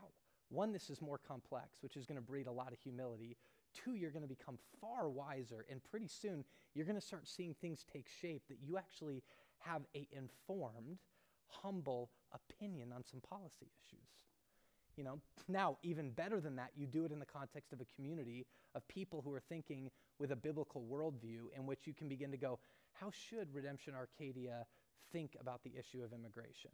one, 0.51 0.73
this 0.73 0.91
is 0.91 1.01
more 1.01 1.19
complex, 1.19 1.79
which 1.81 1.97
is 1.97 2.07
going 2.07 2.17
to 2.17 2.23
breed 2.23 2.47
a 2.47 2.53
lot 2.53 2.73
of 2.73 2.79
humility. 2.79 3.37
Two, 3.75 3.95
you're 3.95 4.11
going 4.11 4.23
to 4.23 4.29
become 4.29 4.59
far 4.81 5.09
wiser, 5.09 5.65
and 5.71 5.83
pretty 5.83 6.07
soon 6.07 6.45
you're 6.75 6.87
going 6.87 7.01
to 7.01 7.05
start 7.05 7.27
seeing 7.27 7.55
things 7.55 7.85
take 7.93 8.07
shape 8.21 8.43
that 8.49 8.59
you 8.63 8.77
actually 8.79 9.23
have 9.59 9.83
a 9.97 10.07
informed, 10.13 10.99
humble 11.49 12.11
opinion 12.33 12.93
on 12.93 13.03
some 13.05 13.21
policy 13.21 13.71
issues. 13.83 14.09
You 14.97 15.03
know, 15.03 15.19
now 15.49 15.79
even 15.83 16.11
better 16.11 16.41
than 16.41 16.55
that, 16.57 16.71
you 16.77 16.87
do 16.87 17.05
it 17.05 17.11
in 17.11 17.19
the 17.19 17.27
context 17.27 17.73
of 17.73 17.81
a 17.81 17.87
community 17.97 18.47
of 18.77 18.87
people 18.87 19.23
who 19.25 19.33
are 19.33 19.43
thinking 19.49 19.91
with 20.21 20.31
a 20.31 20.37
biblical 20.37 20.83
worldview 20.83 21.47
in 21.57 21.67
which 21.67 21.81
you 21.85 21.95
can 21.95 22.09
begin 22.09 22.31
to 22.31 22.37
go, 22.37 22.61
how 23.01 23.11
should 23.11 23.53
Redemption 23.53 23.95
Arcadia 23.95 24.67
think 25.13 25.37
about 25.41 25.63
the 25.63 25.73
issue 25.79 26.03
of 26.03 26.13
immigration? 26.13 26.71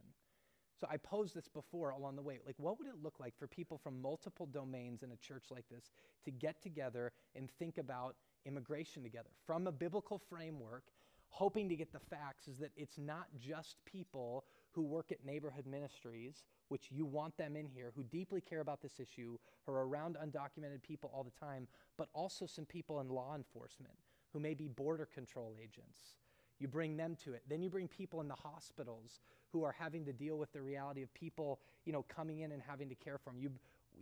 So 0.79 0.87
I 0.89 0.97
posed 0.97 1.35
this 1.35 1.47
before 1.47 1.91
along 1.91 2.15
the 2.15 2.21
way. 2.21 2.39
Like, 2.45 2.55
what 2.57 2.79
would 2.79 2.87
it 2.87 3.03
look 3.03 3.19
like 3.19 3.37
for 3.37 3.47
people 3.47 3.77
from 3.77 4.01
multiple 4.01 4.47
domains 4.47 5.03
in 5.03 5.11
a 5.11 5.17
church 5.17 5.45
like 5.51 5.65
this 5.69 5.91
to 6.25 6.31
get 6.31 6.61
together 6.61 7.11
and 7.35 7.49
think 7.59 7.77
about 7.77 8.15
immigration 8.45 9.03
together 9.03 9.29
from 9.45 9.67
a 9.67 9.71
biblical 9.71 10.17
framework, 10.17 10.83
hoping 11.29 11.69
to 11.69 11.75
get 11.75 11.93
the 11.93 11.99
facts 11.99 12.47
is 12.47 12.57
that 12.57 12.71
it's 12.75 12.97
not 12.97 13.27
just 13.39 13.77
people 13.85 14.45
who 14.71 14.81
work 14.81 15.11
at 15.11 15.23
neighborhood 15.23 15.65
ministries, 15.67 16.45
which 16.69 16.87
you 16.89 17.05
want 17.05 17.37
them 17.37 17.55
in 17.55 17.67
here, 17.67 17.91
who 17.95 18.03
deeply 18.03 18.41
care 18.41 18.61
about 18.61 18.81
this 18.81 18.99
issue, 18.99 19.37
who 19.65 19.73
are 19.73 19.85
around 19.85 20.17
undocumented 20.23 20.81
people 20.81 21.11
all 21.13 21.23
the 21.23 21.45
time, 21.45 21.67
but 21.97 22.07
also 22.13 22.45
some 22.45 22.65
people 22.65 23.01
in 23.01 23.09
law 23.09 23.35
enforcement 23.35 23.97
who 24.33 24.39
may 24.39 24.53
be 24.53 24.67
border 24.67 25.07
control 25.13 25.55
agents. 25.61 25.99
You 26.59 26.67
bring 26.67 26.95
them 26.95 27.17
to 27.23 27.33
it. 27.33 27.41
Then 27.49 27.61
you 27.61 27.69
bring 27.69 27.87
people 27.87 28.21
in 28.21 28.27
the 28.27 28.35
hospitals 28.35 29.19
who 29.51 29.63
are 29.63 29.75
having 29.77 30.05
to 30.05 30.13
deal 30.13 30.37
with 30.37 30.53
the 30.53 30.61
reality 30.61 31.01
of 31.01 31.13
people, 31.13 31.59
you 31.85 31.91
know, 31.91 32.03
coming 32.03 32.39
in 32.39 32.51
and 32.51 32.61
having 32.61 32.87
to 32.89 32.95
care 32.95 33.17
for 33.17 33.31
them. 33.31 33.39
You 33.39 33.51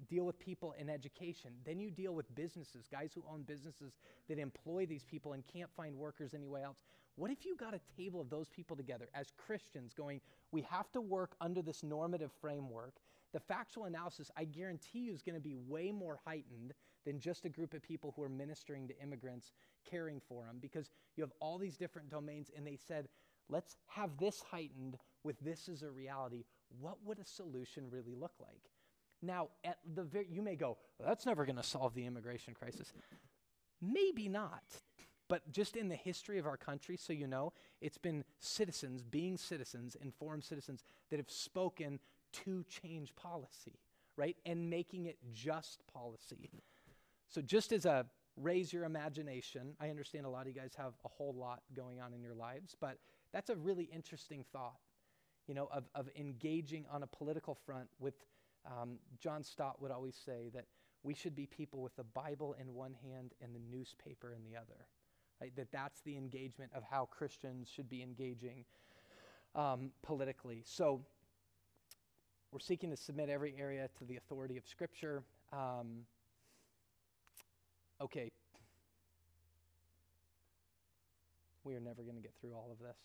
deal 0.10 0.26
with 0.26 0.38
people 0.40 0.76
in 0.78 0.90
education. 0.90 1.52
Then 1.66 1.80
you 1.80 1.90
deal 1.90 2.14
with 2.14 2.34
businesses, 2.36 2.88
guys 2.92 3.12
who 3.16 3.24
own 3.32 3.44
businesses 3.44 3.94
that 4.28 4.38
employ 4.38 4.86
these 4.86 5.04
people 5.04 5.34
and 5.34 5.44
can't 5.48 5.70
find 5.76 5.96
workers 5.96 6.34
anywhere 6.34 6.64
else. 6.64 6.84
What 7.16 7.32
if 7.32 7.46
you 7.46 7.56
got 7.56 7.74
a 7.74 7.82
table 7.98 8.22
of 8.22 8.30
those 8.30 8.48
people 8.50 8.76
together 8.76 9.10
as 9.14 9.28
Christians 9.38 9.94
going, 9.94 10.22
we 10.52 10.62
have 10.64 10.92
to 10.92 11.02
work 11.02 11.32
under 11.42 11.62
this 11.62 11.84
normative 11.84 12.32
framework? 12.40 12.94
The 13.34 13.40
factual 13.40 13.86
analysis, 13.86 14.32
I 14.36 14.46
guarantee 14.46 15.00
you, 15.00 15.14
is 15.14 15.22
going 15.22 15.36
to 15.36 15.42
be 15.42 15.56
way 15.56 15.92
more 15.92 16.20
heightened 16.26 16.74
than 17.06 17.20
just 17.20 17.46
a 17.46 17.50
group 17.50 17.74
of 17.74 17.84
people 17.84 18.14
who 18.16 18.24
are 18.24 18.30
ministering 18.30 18.88
to 18.88 19.00
immigrants, 19.02 19.54
caring 19.90 20.20
for 20.28 20.46
them, 20.46 20.58
because 20.60 20.90
you 21.16 21.24
have 21.24 21.34
all 21.40 21.58
these 21.58 21.78
different 21.78 22.10
domains, 22.10 22.50
and 22.56 22.66
they 22.66 22.76
said, 22.76 23.08
let's 23.50 23.78
have 23.88 24.18
this 24.18 24.44
heightened 24.50 24.98
with 25.24 25.40
this 25.42 25.70
as 25.70 25.84
a 25.84 25.90
reality. 25.90 26.46
What 26.80 26.98
would 27.06 27.20
a 27.20 27.26
solution 27.26 27.86
really 27.90 28.16
look 28.16 28.34
like? 28.40 28.72
Now, 29.22 29.50
at 29.64 29.78
the 29.96 30.04
very, 30.04 30.28
you 30.32 30.42
may 30.42 30.56
go, 30.56 30.78
well, 30.98 31.10
that's 31.10 31.26
never 31.26 31.46
going 31.46 31.58
to 31.58 31.64
solve 31.64 31.94
the 31.94 32.06
immigration 32.06 32.54
crisis. 32.54 32.94
Maybe 33.82 34.28
not. 34.28 34.64
But 35.28 35.52
just 35.52 35.78
in 35.78 35.90
the 35.90 35.96
history 35.96 36.40
of 36.40 36.48
our 36.48 36.58
country, 36.58 36.98
so 36.98 37.14
you 37.14 37.28
know, 37.28 37.54
it's 37.82 38.00
been 38.00 38.24
citizens, 38.40 39.04
being 39.04 39.38
citizens, 39.38 39.96
informed 40.02 40.44
citizens, 40.44 40.84
that 41.10 41.18
have 41.18 41.30
spoken 41.30 42.00
to 42.32 42.64
change 42.64 43.16
policy, 43.16 43.80
right? 44.18 44.38
And 44.46 44.70
making 44.70 45.06
it 45.06 45.18
just 45.34 45.86
policy. 45.92 46.50
So, 47.28 47.42
just 47.42 47.72
as 47.72 47.86
a 47.86 48.06
raise 48.38 48.72
your 48.72 48.86
imagination, 48.86 49.76
I 49.80 49.90
understand 49.90 50.26
a 50.26 50.30
lot 50.30 50.42
of 50.42 50.48
you 50.48 50.54
guys 50.54 50.74
have 50.78 50.94
a 51.06 51.08
whole 51.08 51.34
lot 51.34 51.62
going 51.76 52.00
on 52.00 52.14
in 52.14 52.22
your 52.22 52.34
lives, 52.34 52.76
but 52.80 52.98
that's 53.34 53.50
a 53.50 53.56
really 53.56 53.90
interesting 53.94 54.44
thought, 54.52 54.80
you 55.48 55.54
know, 55.54 55.68
of, 55.72 55.86
of 55.94 56.10
engaging 56.18 56.86
on 56.92 57.04
a 57.04 57.08
political 57.08 57.56
front 57.56 57.88
with. 58.00 58.16
Um, 58.66 59.00
John 59.22 59.42
Stott 59.42 59.82
would 59.82 59.90
always 59.90 60.18
say 60.18 60.52
that 60.54 60.66
we 61.02 61.14
should 61.14 61.34
be 61.34 61.46
people 61.46 61.82
with 61.82 61.96
the 61.96 62.04
Bible 62.04 62.56
in 62.60 62.74
one 62.74 62.94
hand 62.94 63.34
and 63.42 63.56
the 63.56 63.62
newspaper 63.72 64.34
in 64.34 64.44
the 64.44 64.58
other. 64.58 64.88
Right? 65.40 65.56
That 65.56 65.72
that's 65.72 66.02
the 66.02 66.18
engagement 66.18 66.72
of 66.76 66.84
how 66.84 67.06
Christians 67.06 67.70
should 67.74 67.90
be 67.90 68.04
engaging 68.04 68.66
um, 69.56 69.92
politically. 70.04 70.64
So 70.66 71.02
we're 72.52 72.60
seeking 72.60 72.90
to 72.90 72.98
submit 72.98 73.30
every 73.30 73.54
area 73.60 73.88
to 74.00 74.06
the 74.06 74.18
authority 74.18 74.58
of 74.58 74.66
Scripture. 74.66 75.24
Um, 75.54 76.06
okay. 78.02 78.32
We 81.64 81.76
are 81.76 81.80
never 81.80 82.02
going 82.02 82.16
to 82.16 82.22
get 82.22 82.34
through 82.42 82.54
all 82.54 82.70
of 82.72 82.80
this. 82.80 82.98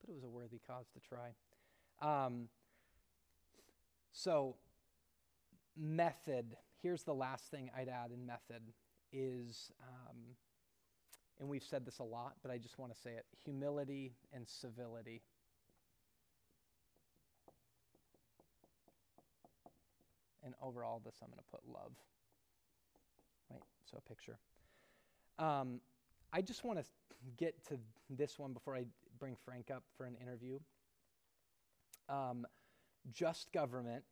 But 0.00 0.10
it 0.10 0.14
was 0.14 0.24
a 0.24 0.28
worthy 0.28 0.60
cause 0.66 0.86
to 0.92 1.00
try. 1.00 1.30
Um, 2.02 2.48
so, 4.12 4.56
method. 5.76 6.56
Here's 6.82 7.04
the 7.04 7.14
last 7.14 7.50
thing 7.50 7.70
I'd 7.76 7.88
add 7.88 8.10
in 8.12 8.26
method 8.26 8.62
is, 9.12 9.72
um, 9.82 10.16
and 11.38 11.48
we've 11.48 11.62
said 11.62 11.86
this 11.86 12.00
a 12.00 12.04
lot, 12.04 12.34
but 12.42 12.50
I 12.50 12.58
just 12.58 12.78
want 12.78 12.94
to 12.94 13.00
say 13.00 13.12
it 13.12 13.24
humility 13.44 14.12
and 14.32 14.46
civility. 14.46 15.22
And 20.44 20.54
over 20.62 20.84
all 20.84 21.00
this, 21.04 21.16
I'm 21.22 21.28
going 21.28 21.38
to 21.38 21.50
put 21.50 21.60
love. 21.66 21.92
Right? 23.50 23.62
So, 23.90 23.98
a 23.98 24.08
picture. 24.08 24.38
Um, 25.38 25.80
I 26.32 26.40
just 26.42 26.64
want 26.64 26.78
to 26.78 26.84
get 27.36 27.62
to 27.68 27.78
this 28.08 28.38
one 28.38 28.52
before 28.52 28.76
I 28.76 28.84
bring 29.18 29.36
Frank 29.44 29.70
up 29.70 29.82
for 29.96 30.06
an 30.06 30.16
interview. 30.22 30.58
Um, 32.08 32.46
just 33.12 33.52
government 33.52 34.04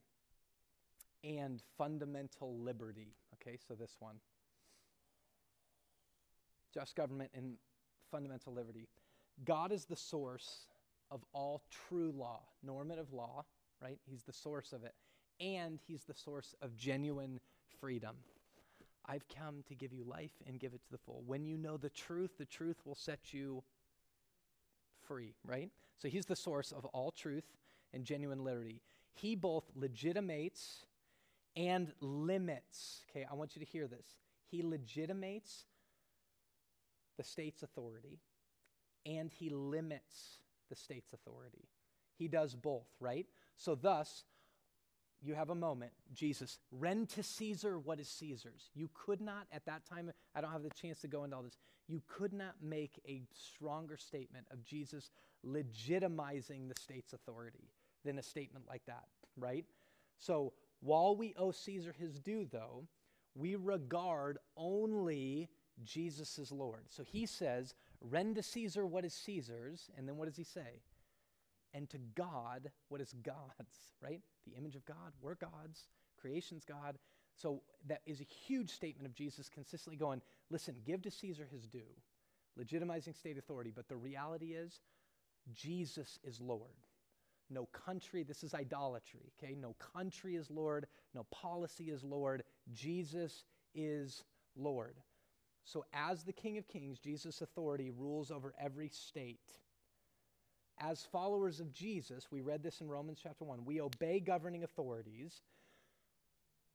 and 1.24 1.61
fundamental 1.76 2.59
liberty. 2.59 3.14
Okay, 3.35 3.59
so 3.66 3.74
this 3.74 3.97
one. 3.99 4.16
Just 6.72 6.97
government 6.97 7.31
and 7.35 7.55
fundamental 8.11 8.53
liberty. 8.53 8.89
God 9.45 9.72
is 9.72 9.85
the 9.85 9.97
source 9.97 10.66
of 11.11 11.24
all 11.33 11.62
true 11.89 12.12
law, 12.16 12.41
normative 12.62 13.12
law, 13.12 13.45
right? 13.81 13.99
He's 14.09 14.22
the 14.24 14.33
source 14.33 14.72
of 14.72 14.85
it. 14.85 14.95
And 15.41 15.78
He's 15.86 16.05
the 16.05 16.14
source 16.14 16.55
of 16.62 16.76
genuine 16.76 17.41
freedom. 17.80 18.16
I've 19.07 19.26
come 19.28 19.62
to 19.68 19.74
give 19.74 19.93
you 19.93 20.05
life 20.05 20.34
and 20.47 20.61
give 20.61 20.74
it 20.74 20.82
to 20.82 20.91
the 20.91 20.99
full. 20.99 21.22
When 21.26 21.47
you 21.47 21.57
know 21.57 21.76
the 21.76 21.89
truth, 21.89 22.32
the 22.39 22.45
truth 22.45 22.76
will 22.84 22.95
set 22.95 23.32
you 23.32 23.62
free, 25.07 25.34
right? 25.47 25.70
So 25.99 26.09
He's 26.09 26.26
the 26.26 26.36
source 26.36 26.72
of 26.72 26.84
all 26.86 27.11
truth 27.11 27.45
and 27.93 28.05
genuine 28.05 28.45
liberty. 28.45 28.82
He 29.14 29.34
both 29.34 29.64
legitimates 29.74 30.84
and 31.57 31.93
limits. 32.01 33.03
Okay, 33.11 33.26
I 33.30 33.34
want 33.34 33.57
you 33.57 33.64
to 33.64 33.70
hear 33.70 33.86
this. 33.86 34.16
He 34.51 34.62
legitimates 34.62 35.64
the 37.16 37.24
state's 37.24 37.62
authority 37.62 38.20
and 39.05 39.30
he 39.30 39.51
limits 39.51 40.39
the 40.68 40.76
state's 40.76 41.12
authority. 41.12 41.68
He 42.16 42.28
does 42.28 42.55
both, 42.55 42.89
right? 43.01 43.26
So, 43.57 43.74
thus, 43.74 44.24
you 45.23 45.35
have 45.35 45.51
a 45.51 45.55
moment, 45.55 45.93
Jesus, 46.14 46.59
rend 46.71 47.09
to 47.11 47.23
Caesar 47.23 47.79
what 47.79 47.99
is 47.99 48.09
Caesar's. 48.09 48.71
You 48.75 48.89
could 48.95 49.21
not, 49.21 49.47
at 49.53 49.64
that 49.66 49.85
time, 49.85 50.12
I 50.35 50.41
don't 50.41 50.53
have 50.53 50.62
the 50.62 50.71
chance 50.71 51.01
to 51.01 51.09
go 51.09 51.25
into 51.25 51.37
all 51.37 51.43
this, 51.43 51.59
you 51.89 52.03
could 52.07 52.33
not 52.33 52.55
make 52.62 53.01
a 53.07 53.23
stronger 53.33 53.97
statement 53.97 54.47
of 54.53 54.64
Jesus 54.64 55.11
legitimizing 55.47 56.69
the 56.69 56.81
state's 56.81 57.12
authority 57.12 57.71
than 58.05 58.19
a 58.19 58.23
statement 58.23 58.66
like 58.69 58.83
that, 58.87 59.05
right? 59.37 59.64
So 60.19 60.53
while 60.81 61.16
we 61.16 61.35
owe 61.37 61.51
Caesar 61.51 61.95
his 61.99 62.19
due, 62.19 62.47
though, 62.51 62.85
we 63.35 63.57
regard 63.57 64.39
only 64.57 65.49
Jesus 65.85 66.39
as 66.39 66.53
Lord. 66.53 66.85
So 66.89 67.03
he 67.05 67.27
says, 67.27 67.75
rend 68.01 68.37
to 68.37 68.43
Caesar 68.43 68.87
what 68.87 69.05
is 69.05 69.14
Caesar's, 69.14 69.91
and 69.97 70.09
then 70.09 70.16
what 70.16 70.27
does 70.27 70.37
he 70.37 70.45
say? 70.45 70.81
And 71.75 71.89
to 71.91 71.99
God 72.14 72.71
what 72.89 73.01
is 73.01 73.14
God's, 73.23 73.95
right? 74.01 74.21
The 74.47 74.57
image 74.57 74.77
of 74.77 74.85
God, 74.85 75.12
we're 75.21 75.35
God's, 75.35 75.89
creation's 76.21 76.64
God. 76.64 76.99
So 77.35 77.62
that 77.87 78.03
is 78.07 78.21
a 78.21 78.25
huge 78.25 78.71
statement 78.71 79.07
of 79.07 79.14
Jesus 79.14 79.49
consistently 79.49 79.97
going, 79.97 80.23
listen, 80.51 80.75
give 80.85 81.03
to 81.03 81.11
Caesar 81.11 81.47
his 81.51 81.66
due, 81.66 81.95
legitimizing 82.59 83.16
state 83.16 83.39
authority. 83.39 83.73
But 83.75 83.89
the 83.89 83.97
reality 83.97 84.55
is, 84.55 84.81
Jesus 85.55 86.19
is 86.25 86.41
Lord. 86.41 86.87
No 87.51 87.66
country, 87.66 88.25
this 88.25 88.45
is 88.45 88.55
idolatry, 88.55 89.33
okay? 89.39 89.55
No 89.55 89.75
country 89.95 90.37
is 90.37 90.51
Lord, 90.51 90.87
no 91.14 91.25
policy 91.25 91.91
is 91.91 92.05
Lord. 92.05 92.43
Jesus 92.73 93.45
is 93.75 94.25
Lord. 94.55 94.97
So, 95.64 95.85
as 95.93 96.25
the 96.25 96.33
King 96.33 96.59
of 96.59 96.66
Kings, 96.66 96.99
Jesus' 96.99 97.41
authority 97.41 97.91
rules 97.91 98.31
over 98.31 98.55
every 98.59 98.89
state. 98.89 99.53
As 100.81 101.07
followers 101.11 101.61
of 101.61 101.72
Jesus, 101.72 102.29
we 102.31 102.41
read 102.41 102.62
this 102.62 102.81
in 102.81 102.89
Romans 102.89 103.18
chapter 103.22 103.45
1, 103.45 103.64
we 103.64 103.81
obey 103.81 104.20
governing 104.20 104.62
authorities, 104.62 105.43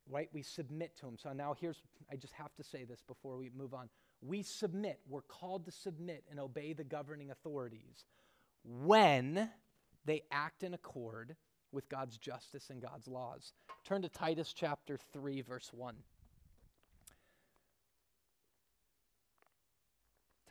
right? 0.10 0.30
We 0.34 0.41
submit 0.41 0.97
to 0.97 1.06
them. 1.06 1.18
So, 1.18 1.32
now 1.32 1.56
here's, 1.60 1.82
I 2.12 2.18
just 2.18 2.34
have 2.34 2.54
to 2.56 2.64
say 2.64 2.84
this 2.84 3.01
before 3.01 3.38
we 3.38 3.49
move 3.56 3.74
on. 3.74 3.89
We 4.22 4.43
submit, 4.43 4.99
we're 5.08 5.22
called 5.22 5.66
to 5.66 5.72
submit 5.72 6.26
and 6.30 6.39
obey 6.39 6.74
the 6.74 6.84
governing 6.84 7.32
authorities 7.32 8.06
when 8.64 9.49
they 10.06 10.24
act 10.32 10.64
in 10.64 10.74
accord 10.74 11.36
with 11.72 11.89
God's 11.89 12.18
justice 12.18 12.70
and 12.70 12.82
God's 12.82 13.08
laws. 13.08 13.54
Turn 13.86 14.01
to 14.01 14.10
Titus 14.10 14.54
chapter 14.54 14.97
3, 15.14 15.41
verse 15.41 15.72
1. 15.74 15.95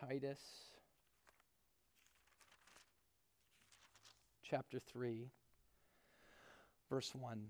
Titus 0.00 0.40
chapter 4.53 4.78
3, 4.78 5.30
verse 6.90 7.14
1. 7.14 7.40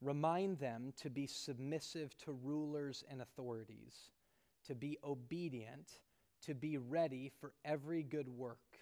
Remind 0.00 0.60
them 0.60 0.92
to 1.02 1.10
be 1.10 1.26
submissive 1.26 2.16
to 2.18 2.30
rulers 2.30 3.02
and 3.10 3.20
authorities, 3.20 4.10
to 4.68 4.76
be 4.76 4.98
obedient, 5.02 5.98
to 6.46 6.54
be 6.54 6.78
ready 6.78 7.32
for 7.40 7.54
every 7.64 8.04
good 8.04 8.28
work, 8.28 8.78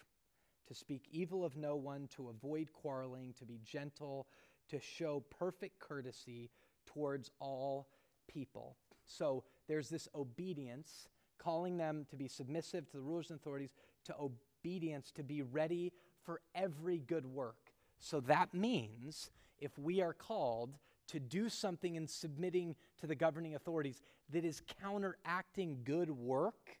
to 0.67 0.75
speak 0.75 1.07
evil 1.11 1.43
of 1.43 1.57
no 1.57 1.75
one, 1.75 2.07
to 2.15 2.29
avoid 2.29 2.71
quarreling, 2.73 3.33
to 3.39 3.43
be 3.43 3.59
gentle, 3.65 4.27
to 4.69 4.79
show 4.79 5.23
perfect 5.31 5.79
courtesy 5.79 6.51
towards 6.85 7.31
all 7.39 7.87
people. 8.27 8.75
So 9.07 9.45
there's 9.67 9.89
this 9.89 10.07
obedience, 10.13 11.07
calling 11.39 11.77
them 11.77 12.05
to 12.09 12.15
be 12.15 12.27
submissive 12.27 12.85
to 12.87 12.97
the 12.97 13.01
rulers 13.01 13.29
and 13.29 13.39
authorities, 13.39 13.71
to 14.05 14.15
obedience, 14.19 15.11
to 15.11 15.23
be 15.23 15.41
ready 15.41 15.91
for 16.23 16.41
every 16.53 16.99
good 16.99 17.25
work. 17.25 17.73
So 17.97 18.19
that 18.21 18.53
means 18.53 19.31
if 19.57 19.77
we 19.77 20.01
are 20.01 20.13
called 20.13 20.77
to 21.07 21.19
do 21.19 21.49
something 21.49 21.95
in 21.95 22.07
submitting 22.07 22.75
to 22.99 23.07
the 23.07 23.15
governing 23.15 23.55
authorities 23.55 24.01
that 24.29 24.45
is 24.45 24.61
counteracting 24.81 25.79
good 25.83 26.11
work, 26.11 26.77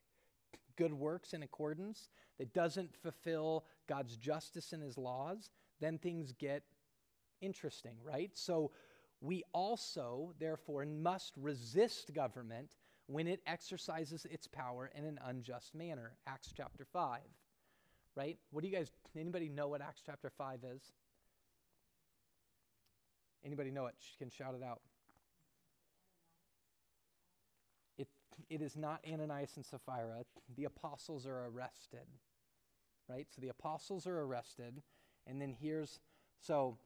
good 0.75 0.93
works 0.93 1.33
in 1.33 1.43
accordance, 1.43 2.09
that 2.37 2.53
doesn't 2.53 2.95
fulfill 2.95 3.65
God's 3.87 4.15
justice 4.15 4.71
and 4.71 4.83
his 4.83 4.97
laws, 4.97 5.49
then 5.81 5.97
things 5.97 6.31
get 6.31 6.63
interesting, 7.41 7.95
right? 8.03 8.31
So 8.33 8.71
we 9.21 9.43
also, 9.53 10.33
therefore, 10.39 10.85
must 10.85 11.33
resist 11.35 12.13
government 12.13 12.75
when 13.09 13.27
it 13.27 13.41
exercises 13.47 14.25
its 14.29 14.45
power 14.47 14.91
in 14.95 15.03
an 15.03 15.17
unjust 15.25 15.73
manner. 15.73 16.11
Acts 16.27 16.53
chapter 16.55 16.85
5, 16.93 17.21
right? 18.15 18.37
What 18.51 18.61
do 18.61 18.69
you 18.69 18.75
guys, 18.75 18.91
anybody 19.17 19.49
know 19.49 19.67
what 19.67 19.81
Acts 19.81 20.03
chapter 20.05 20.29
5 20.29 20.59
is? 20.75 20.81
Anybody 23.43 23.71
know 23.71 23.87
it? 23.87 23.95
She 23.99 24.15
Can 24.19 24.29
shout 24.29 24.53
it 24.53 24.63
out. 24.63 24.81
It, 27.97 28.07
it 28.47 28.61
is 28.61 28.77
not 28.77 29.03
Ananias 29.11 29.53
and 29.55 29.65
Sapphira. 29.65 30.23
The 30.55 30.65
apostles 30.65 31.25
are 31.25 31.47
arrested, 31.47 32.05
right? 33.09 33.25
So 33.33 33.41
the 33.41 33.49
apostles 33.49 34.05
are 34.05 34.19
arrested, 34.19 34.83
and 35.25 35.41
then 35.41 35.55
here's, 35.59 35.99
so 36.39 36.77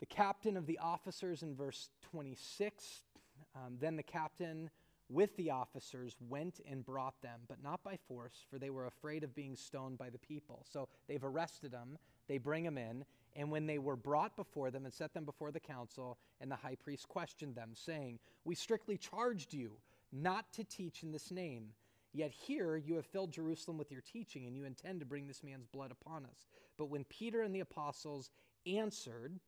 the 0.00 0.06
captain 0.06 0.58
of 0.58 0.66
the 0.66 0.78
officers 0.78 1.42
in 1.42 1.54
verse 1.54 1.88
26. 2.10 3.04
Um, 3.54 3.76
then 3.80 3.96
the 3.96 4.02
captain 4.02 4.70
with 5.12 5.36
the 5.36 5.50
officers 5.50 6.16
went 6.28 6.60
and 6.68 6.84
brought 6.84 7.20
them, 7.22 7.40
but 7.48 7.62
not 7.62 7.82
by 7.82 7.98
force, 8.08 8.44
for 8.50 8.58
they 8.58 8.70
were 8.70 8.86
afraid 8.86 9.24
of 9.24 9.34
being 9.34 9.54
stoned 9.54 9.98
by 9.98 10.10
the 10.10 10.18
people. 10.18 10.64
So 10.70 10.88
they've 11.06 11.22
arrested 11.22 11.72
them, 11.72 11.98
they 12.28 12.38
bring 12.38 12.64
them 12.64 12.78
in, 12.78 13.04
and 13.36 13.50
when 13.50 13.66
they 13.66 13.78
were 13.78 13.96
brought 13.96 14.36
before 14.36 14.70
them 14.70 14.84
and 14.84 14.92
set 14.92 15.12
them 15.14 15.24
before 15.24 15.50
the 15.50 15.60
council, 15.60 16.18
and 16.40 16.50
the 16.50 16.56
high 16.56 16.76
priest 16.76 17.08
questioned 17.08 17.54
them, 17.54 17.70
saying, 17.74 18.18
We 18.44 18.54
strictly 18.54 18.96
charged 18.96 19.52
you 19.52 19.72
not 20.12 20.52
to 20.54 20.64
teach 20.64 21.02
in 21.02 21.12
this 21.12 21.30
name. 21.30 21.68
Yet 22.14 22.30
here 22.30 22.76
you 22.76 22.96
have 22.96 23.06
filled 23.06 23.32
Jerusalem 23.32 23.78
with 23.78 23.90
your 23.90 24.02
teaching, 24.02 24.46
and 24.46 24.56
you 24.56 24.64
intend 24.64 25.00
to 25.00 25.06
bring 25.06 25.26
this 25.26 25.42
man's 25.42 25.66
blood 25.66 25.90
upon 25.90 26.26
us. 26.26 26.46
But 26.76 26.90
when 26.90 27.04
Peter 27.04 27.42
and 27.42 27.54
the 27.54 27.60
apostles 27.60 28.30
answered, 28.66 29.40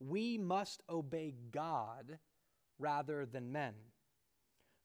we 0.00 0.38
must 0.38 0.82
obey 0.88 1.34
God 1.50 2.18
rather 2.78 3.26
than 3.26 3.52
men. 3.52 3.74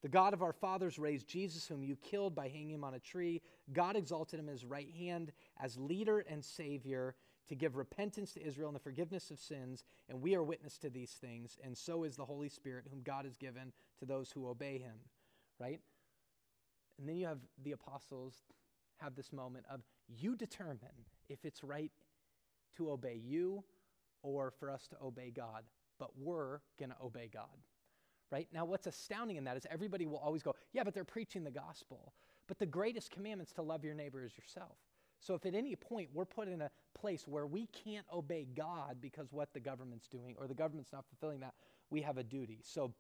The 0.02 0.10
God 0.10 0.34
of 0.34 0.42
our 0.42 0.54
fathers 0.54 0.98
raised 0.98 1.28
Jesus, 1.28 1.68
whom 1.68 1.84
you 1.84 1.96
killed 1.96 2.34
by 2.34 2.48
hanging 2.48 2.72
him 2.72 2.84
on 2.84 2.96
a 2.96 3.00
tree. 3.00 3.42
God 3.72 3.96
exalted 3.96 4.40
him 4.40 4.50
as 4.50 4.62
his 4.62 4.66
right 4.66 4.92
hand 4.98 5.32
as 5.60 5.78
leader 5.78 6.20
and 6.28 6.44
savior 6.44 7.16
to 7.48 7.56
give 7.56 7.76
repentance 7.76 8.32
to 8.34 8.46
Israel 8.46 8.70
and 8.70 8.76
the 8.76 8.80
forgiveness 8.80 9.30
of 9.30 9.38
sins. 9.38 9.84
And 10.10 10.22
we 10.22 10.36
are 10.36 10.44
witness 10.44 10.78
to 10.80 10.90
these 10.90 11.12
things. 11.12 11.60
And 11.64 11.78
so 11.78 12.04
is 12.04 12.16
the 12.16 12.26
Holy 12.26 12.50
Spirit, 12.50 12.86
whom 12.90 13.02
God 13.04 13.26
has 13.26 13.38
given 13.38 13.74
to 14.00 14.06
those 14.06 14.32
who 14.32 14.48
obey 14.48 14.80
him. 14.80 14.96
Right? 15.60 15.80
And 16.98 17.08
then 17.08 17.18
you 17.18 17.28
have 17.28 17.40
the 17.64 17.74
apostles 17.74 18.44
have 18.98 19.16
this 19.16 19.34
moment 19.34 19.66
of 19.72 19.82
you 20.08 20.36
determine 20.36 21.06
if 21.30 21.46
it's 21.46 21.64
right 21.64 21.92
to 22.78 22.92
obey 22.92 23.20
you 23.24 23.64
or 24.24 24.52
for 24.52 24.70
us 24.70 24.88
to 24.88 24.96
obey 25.04 25.32
God, 25.32 25.64
but 26.00 26.12
we're 26.18 26.60
going 26.80 26.92
to 26.92 26.96
obey 27.04 27.30
God. 27.32 27.46
Right? 28.32 28.48
Now, 28.54 28.64
what's 28.64 28.88
astounding 28.88 29.36
in 29.36 29.44
that 29.44 29.58
is 29.58 29.68
everybody 29.70 30.06
will 30.06 30.18
always 30.18 30.42
go, 30.42 30.56
yeah, 30.72 30.84
but 30.84 30.94
they're 30.94 31.04
preaching 31.04 31.44
the 31.44 31.52
gospel. 31.52 32.14
But 32.48 32.60
the 32.60 32.66
greatest 32.66 33.12
commandment 33.12 33.50
is 33.50 33.54
to 33.56 33.62
love 33.62 33.84
your 33.84 33.94
neighbor 33.94 34.24
as 34.24 34.38
yourself. 34.38 34.78
So 35.20 35.36
if 35.36 35.46
at 35.46 35.54
any 35.54 35.76
point 35.76 36.10
we're 36.14 36.26
put 36.26 36.48
in 36.48 36.62
a 36.62 36.72
place 36.94 37.28
where 37.28 37.46
we 37.46 37.68
can't 37.68 38.06
obey 38.12 38.48
God 38.56 38.98
because 39.00 39.32
what 39.32 39.54
the 39.54 39.60
government's 39.60 40.08
doing 40.08 40.36
or 40.40 40.48
the 40.48 40.54
government's 40.54 40.92
not 40.92 41.06
fulfilling 41.08 41.42
that, 41.42 41.54
we 41.90 42.02
have 42.02 42.18
a 42.18 42.24
duty. 42.24 42.60
So 42.64 42.92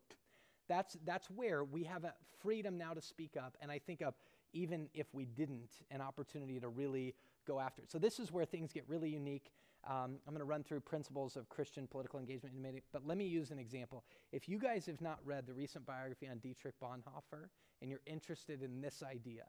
that's 0.69 0.97
that's 1.03 1.29
where 1.29 1.63
we 1.63 1.83
have 1.83 2.03
a 2.03 2.13
freedom 2.39 2.77
now 2.77 2.93
to 2.93 3.01
speak 3.01 3.35
up 3.35 3.57
and 3.61 3.71
I 3.71 3.79
think 3.79 4.01
of 4.01 4.13
even 4.53 4.87
if 4.93 5.07
we 5.13 5.25
didn't 5.25 5.71
an 5.89 6.01
opportunity 6.01 6.59
to 6.59 6.69
really 6.69 7.15
go 7.47 7.59
after 7.59 7.81
it. 7.81 7.91
So 7.91 7.97
this 7.97 8.19
is 8.19 8.31
where 8.31 8.45
things 8.45 8.71
get 8.71 8.87
really 8.87 9.09
unique 9.09 9.51
um, 9.87 10.17
I'm 10.27 10.33
going 10.33 10.39
to 10.39 10.45
run 10.45 10.63
through 10.63 10.81
principles 10.81 11.35
of 11.35 11.49
Christian 11.49 11.87
political 11.87 12.19
engagement 12.19 12.53
in 12.53 12.59
a 12.59 12.63
minute, 12.63 12.83
but 12.93 13.05
let 13.05 13.17
me 13.17 13.25
use 13.25 13.49
an 13.51 13.57
example. 13.57 14.03
If 14.31 14.47
you 14.47 14.59
guys 14.59 14.85
have 14.85 15.01
not 15.01 15.19
read 15.25 15.47
the 15.47 15.53
recent 15.53 15.85
biography 15.85 16.27
on 16.27 16.37
Dietrich 16.37 16.75
Bonhoeffer 16.81 17.49
and 17.81 17.89
you're 17.89 18.01
interested 18.05 18.61
in 18.61 18.79
this 18.79 19.01
idea, 19.03 19.43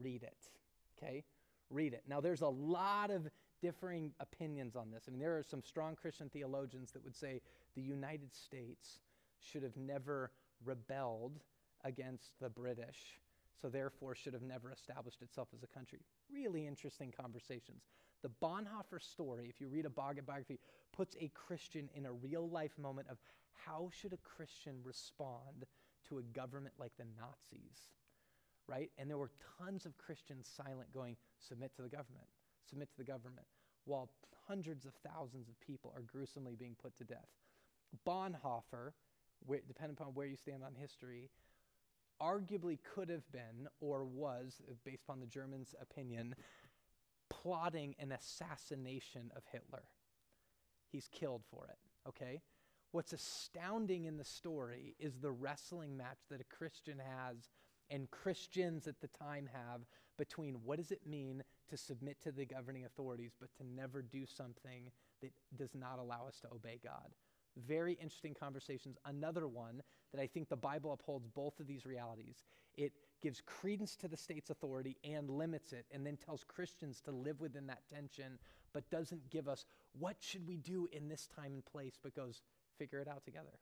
read 0.00 0.24
it. 0.24 0.48
Okay? 0.98 1.24
Read 1.70 1.92
it. 1.92 2.02
Now, 2.08 2.20
there's 2.20 2.40
a 2.40 2.48
lot 2.48 3.10
of 3.10 3.28
differing 3.62 4.12
opinions 4.20 4.74
on 4.76 4.90
this. 4.90 5.04
I 5.06 5.12
mean, 5.12 5.20
there 5.20 5.38
are 5.38 5.42
some 5.42 5.62
strong 5.62 5.94
Christian 5.94 6.28
theologians 6.28 6.90
that 6.92 7.04
would 7.04 7.16
say 7.16 7.40
the 7.76 7.82
United 7.82 8.34
States 8.34 8.98
should 9.38 9.62
have 9.62 9.76
never 9.76 10.32
rebelled 10.64 11.38
against 11.84 12.32
the 12.40 12.48
British, 12.48 13.20
so 13.60 13.68
therefore 13.68 14.14
should 14.14 14.32
have 14.32 14.42
never 14.42 14.72
established 14.72 15.22
itself 15.22 15.48
as 15.54 15.62
a 15.62 15.66
country. 15.66 16.00
Really 16.32 16.66
interesting 16.66 17.12
conversations. 17.18 17.82
The 18.24 18.30
Bonhoeffer 18.42 19.02
story, 19.02 19.48
if 19.50 19.60
you 19.60 19.68
read 19.68 19.84
a 19.84 19.90
biography, 19.90 20.58
puts 20.94 21.14
a 21.20 21.30
Christian 21.34 21.90
in 21.94 22.06
a 22.06 22.12
real 22.12 22.48
life 22.48 22.72
moment 22.78 23.08
of 23.10 23.18
how 23.52 23.90
should 23.92 24.14
a 24.14 24.16
Christian 24.16 24.76
respond 24.82 25.66
to 26.08 26.16
a 26.16 26.22
government 26.22 26.74
like 26.78 26.92
the 26.96 27.04
Nazis, 27.20 27.90
right? 28.66 28.90
And 28.96 29.10
there 29.10 29.18
were 29.18 29.30
tons 29.58 29.84
of 29.84 29.98
Christians 29.98 30.50
silent 30.56 30.90
going, 30.90 31.18
submit 31.38 31.76
to 31.76 31.82
the 31.82 31.88
government, 31.90 32.24
submit 32.66 32.90
to 32.92 32.96
the 32.96 33.04
government, 33.04 33.46
while 33.84 34.08
hundreds 34.48 34.86
of 34.86 34.94
thousands 35.06 35.46
of 35.50 35.60
people 35.60 35.92
are 35.94 36.02
gruesomely 36.02 36.54
being 36.54 36.76
put 36.80 36.96
to 36.96 37.04
death. 37.04 37.28
Bonhoeffer, 38.06 38.92
where, 39.44 39.60
depending 39.68 39.98
upon 40.00 40.14
where 40.14 40.26
you 40.26 40.36
stand 40.36 40.64
on 40.64 40.74
history, 40.74 41.28
arguably 42.22 42.78
could 42.94 43.10
have 43.10 43.30
been 43.32 43.68
or 43.80 44.06
was, 44.06 44.62
based 44.84 45.02
upon 45.02 45.20
the 45.20 45.26
Germans' 45.26 45.74
opinion, 45.78 46.34
plotting 47.44 47.94
an 47.98 48.12
assassination 48.12 49.30
of 49.36 49.42
Hitler. 49.52 49.84
He's 50.90 51.08
killed 51.08 51.42
for 51.50 51.66
it, 51.66 52.08
okay? 52.08 52.40
What's 52.92 53.12
astounding 53.12 54.04
in 54.06 54.16
the 54.16 54.24
story 54.24 54.94
is 54.98 55.18
the 55.18 55.32
wrestling 55.32 55.96
match 55.96 56.20
that 56.30 56.40
a 56.40 56.56
Christian 56.56 56.98
has 56.98 57.50
and 57.90 58.10
Christians 58.10 58.86
at 58.86 59.00
the 59.00 59.08
time 59.08 59.48
have 59.52 59.82
between 60.16 60.54
what 60.64 60.78
does 60.78 60.90
it 60.90 61.06
mean 61.06 61.42
to 61.68 61.76
submit 61.76 62.20
to 62.22 62.32
the 62.32 62.46
governing 62.46 62.84
authorities 62.84 63.32
but 63.38 63.50
to 63.56 63.64
never 63.64 64.00
do 64.00 64.24
something 64.24 64.90
that 65.20 65.32
does 65.56 65.74
not 65.74 65.98
allow 65.98 66.26
us 66.26 66.38
to 66.40 66.54
obey 66.54 66.78
God. 66.82 67.10
Very 67.56 67.94
interesting 67.94 68.34
conversations. 68.34 68.96
Another 69.04 69.46
one 69.46 69.82
that 70.14 70.22
I 70.22 70.26
think 70.28 70.48
the 70.48 70.56
Bible 70.56 70.92
upholds 70.92 71.26
both 71.26 71.58
of 71.58 71.66
these 71.66 71.84
realities. 71.84 72.44
It 72.76 72.92
gives 73.20 73.42
credence 73.44 73.96
to 73.96 74.08
the 74.08 74.16
state's 74.16 74.50
authority 74.50 74.96
and 75.02 75.28
limits 75.28 75.72
it, 75.72 75.86
and 75.90 76.06
then 76.06 76.16
tells 76.16 76.44
Christians 76.44 77.00
to 77.02 77.10
live 77.10 77.40
within 77.40 77.66
that 77.66 77.80
tension, 77.92 78.38
but 78.72 78.88
doesn't 78.90 79.28
give 79.30 79.48
us 79.48 79.64
what 79.98 80.16
should 80.20 80.46
we 80.46 80.56
do 80.56 80.88
in 80.92 81.08
this 81.08 81.28
time 81.34 81.52
and 81.54 81.64
place, 81.64 81.98
but 82.00 82.14
goes 82.14 82.42
figure 82.78 83.00
it 83.00 83.08
out 83.08 83.24
together. 83.24 83.58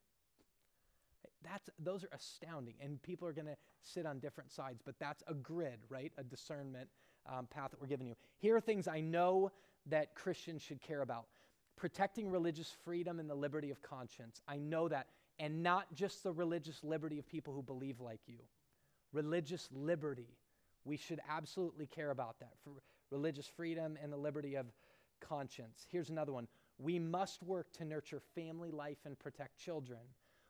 That's, 1.42 1.70
those 1.78 2.05
are 2.05 2.11
astounding, 2.12 2.74
and 2.80 3.03
people 3.03 3.26
are 3.26 3.32
going 3.32 3.46
to 3.46 3.57
sit 3.80 4.07
on 4.07 4.18
different 4.18 4.53
sides, 4.53 4.80
but 4.84 4.94
that's 4.98 5.22
a 5.28 5.34
grid, 5.34 5.78
right? 5.88 6.12
A 6.18 6.22
discernment 6.22 6.88
um, 7.26 7.46
path 7.46 7.70
that 7.70 7.80
we're 7.80 7.86
giving 7.86 8.07
you. 8.07 8.14
Here 8.38 8.57
are 8.57 8.61
things 8.61 8.86
I 8.86 9.00
know 9.00 9.50
that 9.86 10.14
Christians 10.14 10.62
should 10.62 10.80
care 10.80 11.03
about 11.03 11.26
protecting 11.76 12.30
religious 12.30 12.72
freedom 12.84 13.18
and 13.18 13.28
the 13.28 13.34
liberty 13.34 13.70
of 13.70 13.82
conscience. 13.82 14.40
I 14.46 14.59
know 14.59 14.88
that, 14.88 15.09
and 15.43 15.61
not 15.61 15.93
just 15.93 16.22
the 16.22 16.32
religious 16.32 16.84
liberty 16.84 17.18
of 17.18 17.26
people 17.26 17.53
who 17.53 17.62
believe 17.62 18.01
like 18.01 18.20
you. 18.28 18.38
Religious 19.12 19.68
liberty. 19.72 20.38
We 20.84 20.97
should 20.97 21.20
absolutely 21.28 21.86
care 21.86 22.12
about 22.12 22.38
that 22.38 22.53
for 22.62 22.70
religious 23.11 23.49
freedom 23.49 23.99
and 24.01 24.12
the 24.12 24.16
liberty 24.16 24.55
of 24.55 24.66
conscience. 25.20 25.84
Here's 25.90 26.11
another 26.11 26.32
one. 26.32 26.47
We 26.78 27.01
must 27.01 27.43
work 27.43 27.72
to 27.72 27.84
nurture 27.84 28.22
family 28.36 28.70
life 28.70 28.99
and 29.05 29.18
protect 29.18 29.59
children. 29.59 29.99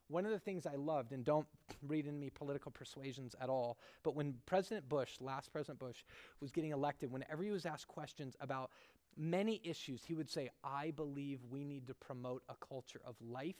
One 0.09 0.27
of 0.27 0.31
the 0.31 0.39
things 0.39 0.67
I 0.67 0.77
loved, 0.77 1.13
and 1.13 1.25
don't 1.25 1.47
read 1.87 2.07
into 2.07 2.21
me 2.21 2.29
political 2.29 2.71
persuasions 2.71 3.35
at 3.41 3.49
all, 3.49 3.79
but 4.03 4.15
when 4.15 4.35
President 4.45 4.91
Bush, 4.91 5.13
last 5.21 5.51
President 5.53 5.79
Bush, 5.79 6.05
was 6.41 6.51
getting 6.51 6.71
elected, 6.71 7.11
whenever 7.11 7.43
he 7.43 7.51
was 7.51 7.65
asked 7.65 7.89
questions 7.89 8.37
about 8.41 8.71
many 9.17 9.59
issues, 9.65 10.05
he 10.05 10.13
would 10.13 10.29
say, 10.29 10.51
I 10.63 10.91
believe 10.91 11.41
we 11.51 11.65
need 11.65 11.87
to 11.87 11.95
promote 11.95 12.43
a 12.51 12.55
culture 12.67 13.01
of 13.07 13.17
life, 13.23 13.57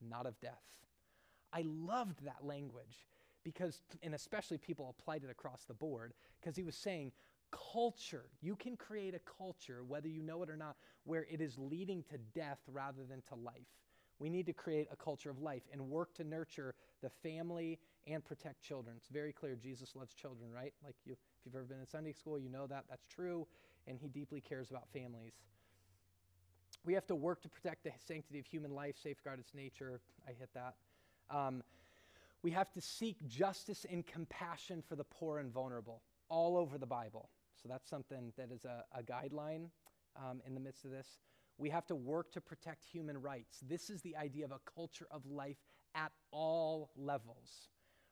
not 0.00 0.26
of 0.26 0.38
death. 0.40 0.62
I 1.52 1.64
loved 1.66 2.24
that 2.24 2.44
language 2.44 3.06
because, 3.44 3.80
and 4.02 4.14
especially 4.14 4.58
people 4.58 4.94
applied 4.98 5.24
it 5.24 5.30
across 5.30 5.64
the 5.64 5.74
board, 5.74 6.12
because 6.40 6.56
he 6.56 6.64
was 6.64 6.76
saying, 6.76 7.12
culture, 7.50 8.26
you 8.42 8.56
can 8.56 8.76
create 8.76 9.14
a 9.14 9.20
culture, 9.20 9.82
whether 9.84 10.08
you 10.08 10.22
know 10.22 10.42
it 10.42 10.50
or 10.50 10.56
not, 10.56 10.76
where 11.04 11.26
it 11.30 11.40
is 11.40 11.58
leading 11.58 12.02
to 12.10 12.18
death 12.34 12.58
rather 12.70 13.04
than 13.08 13.22
to 13.28 13.34
life. 13.34 13.54
We 14.18 14.28
need 14.28 14.46
to 14.46 14.52
create 14.52 14.88
a 14.92 14.96
culture 14.96 15.30
of 15.30 15.40
life 15.40 15.62
and 15.72 15.88
work 15.88 16.12
to 16.14 16.24
nurture 16.24 16.74
the 17.02 17.08
family 17.08 17.78
and 18.06 18.24
protect 18.24 18.62
children. 18.62 18.96
It's 18.98 19.08
very 19.08 19.32
clear 19.32 19.54
Jesus 19.54 19.94
loves 19.94 20.12
children, 20.12 20.50
right? 20.52 20.74
Like 20.84 20.96
you, 21.04 21.12
if 21.12 21.18
you've 21.44 21.54
ever 21.54 21.64
been 21.64 21.80
in 21.80 21.86
Sunday 21.86 22.12
school, 22.12 22.38
you 22.38 22.48
know 22.48 22.66
that 22.66 22.84
that's 22.90 23.06
true, 23.06 23.46
and 23.86 23.98
he 23.98 24.08
deeply 24.08 24.40
cares 24.40 24.70
about 24.70 24.88
families. 24.92 25.34
We 26.88 26.94
have 26.94 27.06
to 27.08 27.14
work 27.14 27.42
to 27.42 27.50
protect 27.50 27.84
the 27.84 27.90
sanctity 27.98 28.38
of 28.38 28.46
human 28.46 28.70
life, 28.70 28.94
safeguard 28.96 29.38
its 29.40 29.52
nature. 29.52 30.00
I 30.26 30.30
hit 30.30 30.48
that. 30.54 30.76
Um, 31.28 31.62
we 32.42 32.50
have 32.52 32.72
to 32.72 32.80
seek 32.80 33.28
justice 33.28 33.84
and 33.92 34.06
compassion 34.06 34.82
for 34.88 34.96
the 34.96 35.04
poor 35.04 35.38
and 35.38 35.52
vulnerable 35.52 36.00
all 36.30 36.56
over 36.56 36.78
the 36.78 36.86
Bible. 36.86 37.28
So 37.62 37.68
that's 37.68 37.90
something 37.90 38.32
that 38.38 38.50
is 38.50 38.64
a, 38.64 38.84
a 38.98 39.02
guideline 39.02 39.66
um, 40.16 40.40
in 40.46 40.54
the 40.54 40.60
midst 40.60 40.86
of 40.86 40.90
this. 40.90 41.18
We 41.58 41.68
have 41.68 41.84
to 41.88 41.94
work 41.94 42.32
to 42.32 42.40
protect 42.40 42.86
human 42.86 43.20
rights. 43.20 43.58
This 43.68 43.90
is 43.90 44.00
the 44.00 44.16
idea 44.16 44.46
of 44.46 44.52
a 44.52 44.60
culture 44.74 45.08
of 45.10 45.26
life 45.26 45.58
at 45.94 46.12
all 46.30 46.88
levels, 46.96 47.68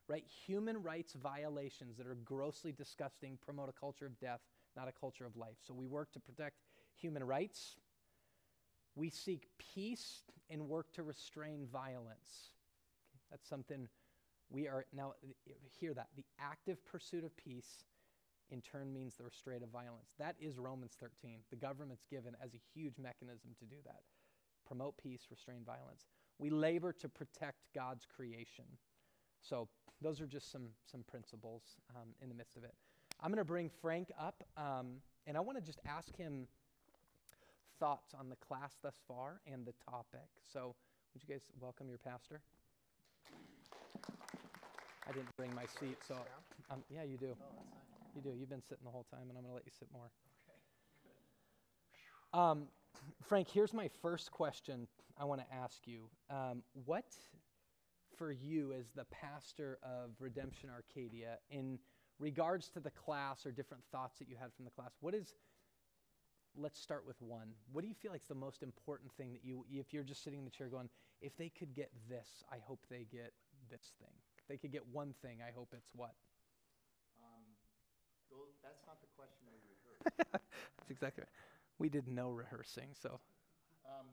right? 0.07 0.23
Human 0.45 0.83
rights 0.83 1.13
violations 1.13 1.97
that 1.97 2.05
are 2.05 2.17
grossly 2.23 2.73
disgusting 2.73 3.39
promote 3.43 3.69
a 3.69 3.79
culture 3.79 4.05
of 4.05 4.19
death, 4.19 4.41
not 4.75 4.87
a 4.87 4.91
culture 4.91 5.25
of 5.25 5.35
life. 5.35 5.57
So 5.65 5.73
we 5.73 5.87
work 5.87 6.11
to 6.11 6.19
protect 6.19 6.57
human 6.95 7.23
rights. 7.23 7.75
We 8.97 9.11
seek 9.11 9.47
peace 9.59 10.23
and 10.49 10.67
work 10.67 10.91
to 10.93 11.03
restrain 11.03 11.67
violence. 11.71 12.49
Okay, 13.13 13.21
that's 13.29 13.47
something 13.47 13.87
we 14.49 14.67
are 14.67 14.85
now, 14.91 15.13
hear 15.79 15.93
that. 15.93 16.07
The 16.15 16.25
active 16.39 16.83
pursuit 16.83 17.23
of 17.23 17.35
peace 17.37 17.83
in 18.49 18.61
turn 18.61 18.91
means 18.91 19.15
the 19.15 19.23
restraint 19.23 19.61
of 19.61 19.69
violence. 19.69 20.15
That 20.17 20.35
is 20.39 20.57
Romans 20.57 20.97
13. 20.99 21.39
The 21.51 21.55
government's 21.55 22.05
given 22.09 22.35
as 22.43 22.55
a 22.55 22.61
huge 22.73 22.97
mechanism 22.97 23.51
to 23.59 23.65
do 23.65 23.75
that. 23.85 24.01
Promote 24.65 24.97
peace, 24.97 25.27
restrain 25.29 25.63
violence. 25.63 26.07
We 26.39 26.49
labor 26.49 26.91
to 26.93 27.07
protect 27.07 27.57
God's 27.75 28.05
creation. 28.05 28.65
So 29.41 29.67
those 30.01 30.21
are 30.21 30.27
just 30.27 30.51
some 30.51 30.69
some 30.89 31.03
principles 31.03 31.63
um, 31.95 32.09
in 32.21 32.29
the 32.29 32.35
midst 32.35 32.57
of 32.57 32.63
it. 32.63 32.73
I'm 33.21 33.29
going 33.29 33.37
to 33.37 33.45
bring 33.45 33.69
Frank 33.81 34.11
up, 34.19 34.43
um, 34.57 35.01
and 35.25 35.37
I 35.37 35.39
want 35.39 35.57
to 35.57 35.63
just 35.63 35.79
ask 35.85 36.15
him 36.15 36.47
thoughts 37.79 38.13
on 38.17 38.29
the 38.29 38.35
class 38.35 38.73
thus 38.81 38.95
far 39.07 39.41
and 39.51 39.65
the 39.65 39.73
topic. 39.89 40.27
So 40.51 40.75
would 41.13 41.21
you 41.27 41.33
guys 41.33 41.41
welcome 41.59 41.87
your 41.89 41.99
pastor? 41.99 42.41
I 45.07 45.13
didn't 45.13 45.35
bring 45.37 45.53
my 45.55 45.65
seat, 45.79 45.97
so 46.07 46.15
um, 46.69 46.83
yeah, 46.89 47.03
you 47.03 47.17
do. 47.17 47.35
You 48.15 48.21
do. 48.21 48.29
You've 48.37 48.49
been 48.49 48.63
sitting 48.67 48.83
the 48.83 48.91
whole 48.91 49.05
time, 49.09 49.29
and 49.29 49.37
I'm 49.37 49.43
going 49.43 49.51
to 49.51 49.55
let 49.55 49.65
you 49.65 49.71
sit 49.77 49.87
more. 49.93 50.09
Um, 52.33 52.67
Frank, 53.23 53.47
here's 53.49 53.73
my 53.73 53.89
first 54.01 54.31
question 54.31 54.87
I 55.17 55.25
want 55.25 55.41
to 55.41 55.55
ask 55.55 55.87
you. 55.87 56.09
Um, 56.29 56.61
what, 56.85 57.05
for 58.17 58.31
you 58.31 58.73
as 58.73 58.85
the 58.95 59.05
pastor 59.05 59.79
of 59.81 60.11
Redemption 60.19 60.69
Arcadia, 60.69 61.37
in 61.49 61.79
regards 62.19 62.69
to 62.69 62.79
the 62.79 62.91
class 62.91 63.45
or 63.45 63.51
different 63.51 63.83
thoughts 63.91 64.19
that 64.19 64.27
you 64.27 64.35
had 64.39 64.51
from 64.55 64.65
the 64.65 64.71
class, 64.71 64.91
what 64.99 65.13
is, 65.13 65.33
let's 66.57 66.79
start 66.81 67.05
with 67.05 67.21
one. 67.21 67.53
What 67.71 67.81
do 67.81 67.87
you 67.87 67.93
feel 67.93 68.11
like 68.11 68.21
is 68.21 68.27
the 68.27 68.35
most 68.35 68.63
important 68.63 69.11
thing 69.13 69.31
that 69.33 69.45
you, 69.45 69.65
if 69.71 69.93
you're 69.93 70.03
just 70.03 70.23
sitting 70.23 70.39
in 70.39 70.45
the 70.45 70.51
chair 70.51 70.67
going, 70.67 70.89
if 71.21 71.37
they 71.37 71.49
could 71.49 71.73
get 71.73 71.91
this, 72.09 72.43
I 72.51 72.57
hope 72.65 72.79
they 72.89 73.05
get 73.11 73.31
this 73.69 73.93
thing? 73.99 74.13
If 74.39 74.47
they 74.47 74.57
could 74.57 74.71
get 74.71 74.85
one 74.91 75.13
thing, 75.21 75.39
I 75.45 75.51
hope 75.53 75.73
it's 75.77 75.93
what? 75.95 76.13
Um, 77.21 77.43
tho- 78.29 78.53
that's 78.63 78.81
not 78.85 78.99
the 79.01 79.07
question 79.15 79.45
we 79.53 79.59
rehearsed. 79.69 80.17
That's 80.77 80.91
exactly 80.91 81.23
right. 81.25 81.35
We 81.79 81.89
did 81.89 82.07
no 82.07 82.31
rehearsing, 82.31 82.93
so. 82.97 83.19
Um, 83.85 84.07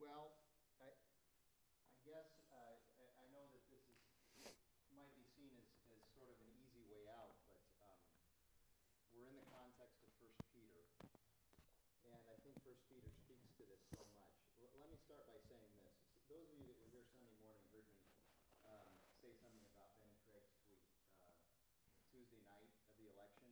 well, 0.00 0.36
I, 0.80 0.88
I 0.92 1.96
guess, 2.04 2.28
uh, 2.52 2.76
I, 3.00 3.04
I 3.22 3.26
know 3.32 3.44
that 3.52 3.64
this 3.72 3.84
is, 3.88 4.00
might 4.96 5.12
be 5.16 5.24
seen 5.36 5.52
as, 5.56 5.68
as 5.94 6.00
sort 6.16 6.28
of 6.28 6.36
an 6.42 6.50
easy 6.64 6.84
way 6.90 7.04
out, 7.12 7.36
but, 7.48 7.62
um, 7.80 8.00
we're 9.14 9.28
in 9.28 9.36
the 9.36 9.48
context 9.48 10.00
of 10.04 10.10
First 10.20 10.40
Peter. 10.52 10.84
And 12.04 12.12
I 12.28 12.36
think 12.44 12.56
First 12.62 12.84
Peter 12.92 13.08
speaks 13.24 13.48
to 13.58 13.64
this 13.66 13.82
so 13.92 14.00
much. 14.14 14.34
L- 14.60 14.72
let 14.78 14.88
me 14.92 14.98
start 15.00 15.24
by 15.26 15.38
saying 15.48 15.72
this. 15.80 15.94
Those 16.28 16.46
of 16.52 16.56
you 16.60 16.66
that 16.68 16.76
were 16.76 16.90
here 16.92 17.06
Sunday 17.08 17.34
morning 17.40 17.64
heard 17.72 17.88
me, 17.88 18.04
um, 18.68 18.90
say 19.22 19.32
something 19.40 19.64
about 19.72 19.96
Ben 20.04 20.12
Craig's 20.28 20.54
tweet, 20.68 20.84
uh, 21.24 21.40
Tuesday 22.12 22.42
night 22.44 22.68
of 22.86 22.92
the 23.00 23.08
election. 23.10 23.48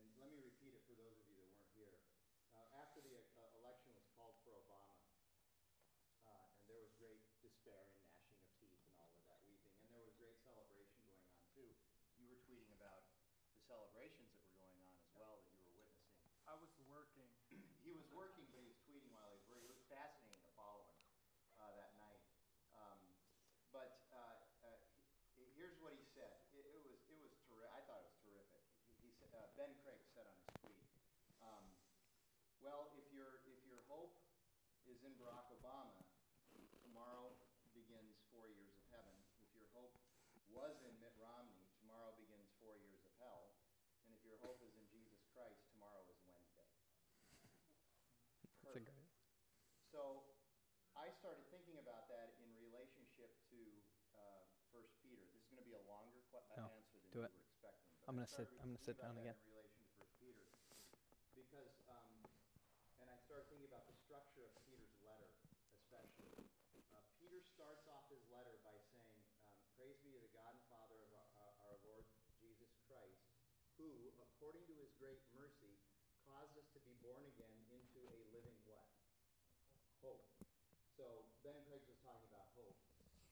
And 0.00 0.06
let 0.20 0.28
me 0.32 0.38
repeat 0.40 0.72
it 0.76 0.84
for 0.86 0.94
those 0.96 1.16
of 1.18 1.24
you 1.28 1.36
that 1.40 1.48
weren't 1.50 1.72
here. 1.76 1.96
Uh, 2.56 2.80
after 2.80 3.00
the 3.04 3.16
uh, 3.36 3.60
election 3.60 3.92
was 3.96 4.06
called 4.16 4.36
for 4.44 4.56
Obama, 4.56 4.96
uh, 6.24 6.46
and 6.56 6.64
there 6.68 6.80
was 6.80 6.92
great 6.96 7.20
despair 7.66 7.82
and 7.90 7.98
gnashing 7.98 8.46
of 8.46 8.54
teeth 8.62 8.78
and 8.86 8.94
all 9.02 9.10
of 9.10 9.26
that 9.26 9.42
weeping, 9.50 9.74
and 9.82 9.90
there 9.90 9.98
was 10.06 10.14
great 10.14 10.38
celebration 10.46 11.02
going 11.02 11.26
on 11.26 11.42
too. 11.50 11.66
You 12.14 12.30
were 12.30 12.38
tweeting 12.46 12.70
about 12.78 13.02
the 13.58 13.58
celebrations 13.66 14.30
that 14.30 14.38
were 14.46 14.54
going 14.62 14.78
on 14.86 14.94
as 15.02 15.10
well 15.18 15.42
that 15.42 15.50
you 15.50 15.66
were 15.66 15.74
witnessing. 15.82 16.14
I 16.46 16.54
was 16.54 16.70
working. 16.86 17.26
He 17.82 17.90
was 17.90 18.06
working, 18.14 18.46
but 18.54 18.62
he 18.62 18.70
was 18.70 18.78
tweeting 18.86 19.10
while 19.10 19.26
he 19.34 19.34
was 19.42 19.46
working. 19.50 19.66
It 19.66 19.74
was 19.74 19.82
fascinating 19.90 20.42
to 20.46 20.52
follow 20.54 20.86
him 20.86 20.98
uh, 21.58 21.74
that 21.74 21.90
night. 21.98 22.22
Um, 22.78 22.98
but 23.74 23.90
uh, 24.14 24.38
uh, 24.62 24.78
he, 25.34 25.42
here's 25.58 25.74
what 25.82 25.90
he 25.90 26.06
said. 26.14 26.38
It, 26.54 26.70
it 26.70 26.82
was 26.86 27.02
it 27.10 27.18
was 27.18 27.34
terrific. 27.50 27.74
I 27.74 27.82
thought 27.82 27.98
it 28.06 28.14
was 28.14 28.20
terrific. 28.22 28.62
He, 28.86 29.10
he 29.10 29.10
said, 29.18 29.34
uh, 29.34 29.50
Ben 29.58 29.74
Craig 29.82 29.98
said 30.14 30.26
on 30.30 30.38
his 30.38 30.54
tweet, 30.62 30.86
um, 31.42 31.66
"Well, 32.62 32.94
if 32.94 33.10
your 33.10 33.42
if 33.50 33.58
your 33.66 33.82
hope 33.90 34.14
is 34.86 35.02
in 35.02 35.18
Barack 35.18 35.50
Obama, 35.50 35.98
tomorrow 36.86 37.34
begins 37.76 38.16
four 38.32 38.48
years 38.48 38.72
of 38.78 38.86
heaven. 38.88 39.12
If 39.44 39.52
your 39.52 39.68
hope 39.76 39.92
was 40.48 40.72
in 40.80 40.96
Mitt 40.96 41.12
Romney, 41.20 41.68
tomorrow 41.84 42.16
begins 42.16 42.48
four 42.56 42.80
years 42.80 43.04
of 43.04 43.12
hell. 43.20 43.52
And 44.08 44.16
if 44.16 44.24
your 44.24 44.40
hope 44.40 44.64
is 44.64 44.72
in 44.80 44.86
Jesus 44.88 45.20
Christ, 45.36 45.60
tomorrow 45.76 46.02
is 46.08 46.16
Wednesday." 46.24 46.64
That's 48.64 48.80
a 48.80 48.80
great. 48.80 49.06
So 49.92 50.24
I 50.96 51.12
started 51.20 51.44
thinking 51.52 51.76
about 51.78 52.08
that 52.08 52.32
in 52.40 52.48
relationship 52.56 53.30
to 53.52 53.60
uh, 54.16 54.40
First 54.72 54.96
Peter. 55.04 55.20
This 55.36 55.44
is 55.44 55.48
going 55.52 55.60
to 55.62 55.68
be 55.68 55.76
a 55.76 55.84
longer 55.84 56.24
que- 56.32 56.40
uh, 56.56 56.64
No, 56.64 56.72
answer 56.72 56.96
than 56.98 57.05
do 57.16 57.24
it. 57.24 57.32
were 57.32 57.40
expecting. 57.48 57.88
but 57.96 58.04
I'm 58.04 58.14
gonna 58.20 58.28
sit- 58.28 58.52
I'm 58.60 58.68
gonna 58.76 58.84
sit 58.84 59.00
down 59.00 59.16
again. 59.16 59.32
In 59.32 59.56
relation 59.56 59.80
to 59.80 59.88
First 59.96 60.12
Peter, 60.20 60.44
because 61.32 61.72
um, 61.88 62.12
and 63.00 63.08
I 63.08 63.16
started 63.24 63.48
thinking 63.48 63.72
about 63.72 63.88
the 63.88 63.96
structure 64.04 64.44
of 64.44 64.52
Peter's 64.68 65.00
letter, 65.00 65.32
especially. 65.80 66.36
Uh, 66.92 67.00
Peter 67.16 67.40
starts 67.40 67.88
off 67.88 68.04
his 68.12 68.20
letter 68.28 68.60
by 68.60 68.76
saying, 68.92 69.16
um, 69.48 69.56
"Praise 69.80 69.96
be 70.04 70.12
to 70.12 70.20
the 70.20 70.32
God 70.36 70.52
and 70.52 70.60
Father 70.68 71.00
of 71.00 71.10
our, 71.16 71.28
our, 71.40 71.52
our 71.72 71.76
Lord 71.88 72.04
who, 73.76 74.08
according 74.16 74.64
to 74.64 74.74
his 74.80 74.88
great 74.96 75.20
mercy, 75.36 75.76
caused 76.24 76.56
us 76.56 76.64
to 76.72 76.80
be 76.80 76.96
born 77.04 77.20
again 77.28 77.56
into 77.68 78.00
a 78.08 78.16
living 78.32 78.56
what? 78.64 78.88
Hope. 80.00 80.24
So 80.96 81.28
Ben 81.44 81.60
Craig 81.68 81.84
was 81.84 82.00
talking 82.00 82.24
about 82.32 82.48
hope. 82.56 82.76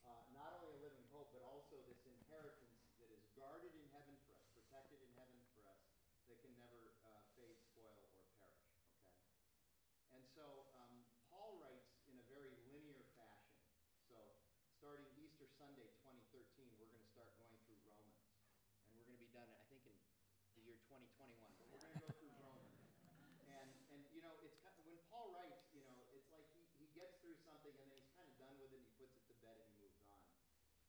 Uh, 0.04 0.20
not 0.36 0.52
only 0.60 0.68
a 0.76 0.80
living 0.84 1.04
hope, 1.08 1.32
but 1.32 1.40
also 1.48 1.80
this 1.88 2.04
inheritance 2.04 2.84
that 3.00 3.08
is 3.08 3.24
guarded 3.32 3.72
in 3.72 3.88
heaven 3.96 4.12
for 4.28 4.36
us, 4.36 4.44
protected 4.52 5.00
in 5.00 5.08
heaven 5.16 5.40
for 5.56 5.64
us, 5.64 5.80
that 6.28 6.36
can 6.44 6.52
never 6.60 6.92
uh, 7.08 7.24
fade, 7.32 7.56
spoil, 7.72 7.96
or 8.12 8.20
perish. 8.36 8.68
Okay? 9.08 9.16
And 10.12 10.24
so 10.36 10.68
um, 10.76 11.08
Paul 11.32 11.56
writes 11.56 11.88
in 12.04 12.20
a 12.20 12.26
very 12.28 12.52
linear 12.68 13.00
fashion. 13.16 13.56
So 14.12 14.20
starting 14.76 15.08
Easter 15.16 15.48
Sunday 15.56 15.88
2013, 16.04 16.68
we're 16.76 16.92
going 16.92 17.00
to 17.00 17.12
start 17.16 17.32
going 17.40 17.56
through 17.64 17.80
Romans. 17.88 18.28
And 18.84 18.92
we're 19.00 19.08
going 19.08 19.16
to 19.16 19.24
be 19.24 19.32
done, 19.32 19.48
I 19.48 19.64
think, 19.72 19.88
in 19.88 19.96
the 19.96 20.04
year 20.64 20.80
2021. 20.88 21.36
But 21.60 21.68
we're 21.68 21.82
going 21.84 21.92
to 21.92 22.00
go 22.00 22.10
through 22.16 22.32
Romans. 22.40 22.80
And, 23.52 23.68
and 23.92 24.00
you 24.16 24.24
know, 24.24 24.32
it's 24.40 24.56
kind 24.64 24.72
of, 24.72 24.84
when 24.88 24.96
Paul 25.12 25.28
writes, 25.28 25.60
you 25.76 25.84
know, 25.84 25.92
it's 26.16 26.28
like 26.32 26.48
he, 26.56 26.64
he 26.80 26.88
gets 26.96 27.20
through 27.20 27.36
something 27.44 27.76
and 27.76 27.88
then 27.92 28.00
he's 28.00 28.12
kind 28.16 28.24
of 28.24 28.36
done 28.40 28.56
with 28.56 28.72
it 28.72 28.80
and 28.80 28.88
he 28.88 28.92
puts 28.96 29.12
it 29.12 29.24
to 29.28 29.36
bed 29.44 29.60
and 29.60 29.68
he 29.68 29.76
moves 29.84 30.00
on. 30.08 30.20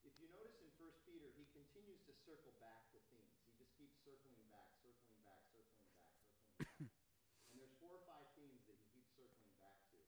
If 0.08 0.16
you 0.16 0.32
notice 0.32 0.56
in 0.64 0.72
1 0.80 0.88
Peter, 1.04 1.28
he 1.36 1.44
continues 1.52 2.00
to 2.08 2.14
circle 2.24 2.56
back 2.64 2.88
to 2.96 3.00
themes. 3.12 3.36
He 3.44 3.52
just 3.60 3.76
keeps 3.76 4.00
circling 4.00 4.48
back, 4.48 4.72
circling 4.80 5.20
back, 5.28 5.44
circling 5.52 5.92
back, 6.00 6.16
circling 6.24 6.80
back. 6.80 6.88
and 7.52 7.56
there's 7.60 7.76
four 7.84 8.00
or 8.00 8.04
five 8.08 8.32
themes 8.40 8.64
that 8.72 8.80
he 8.80 8.88
keeps 8.96 9.12
circling 9.12 9.52
back 9.60 9.76
to. 9.92 10.00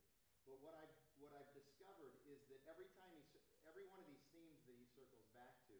But 0.47 0.63
what 0.63 0.79
I've, 0.79 0.95
what 1.19 1.35
I've 1.35 1.51
discovered 1.51 2.15
is 2.23 2.39
that 2.47 2.63
every 2.71 2.87
time 2.95 3.11
he, 3.11 3.25
every 3.67 3.83
one 3.83 3.99
of 3.99 4.07
these 4.07 4.23
themes 4.31 4.63
that 4.63 4.79
he 4.79 4.87
circles 4.95 5.27
back 5.35 5.59
to 5.67 5.75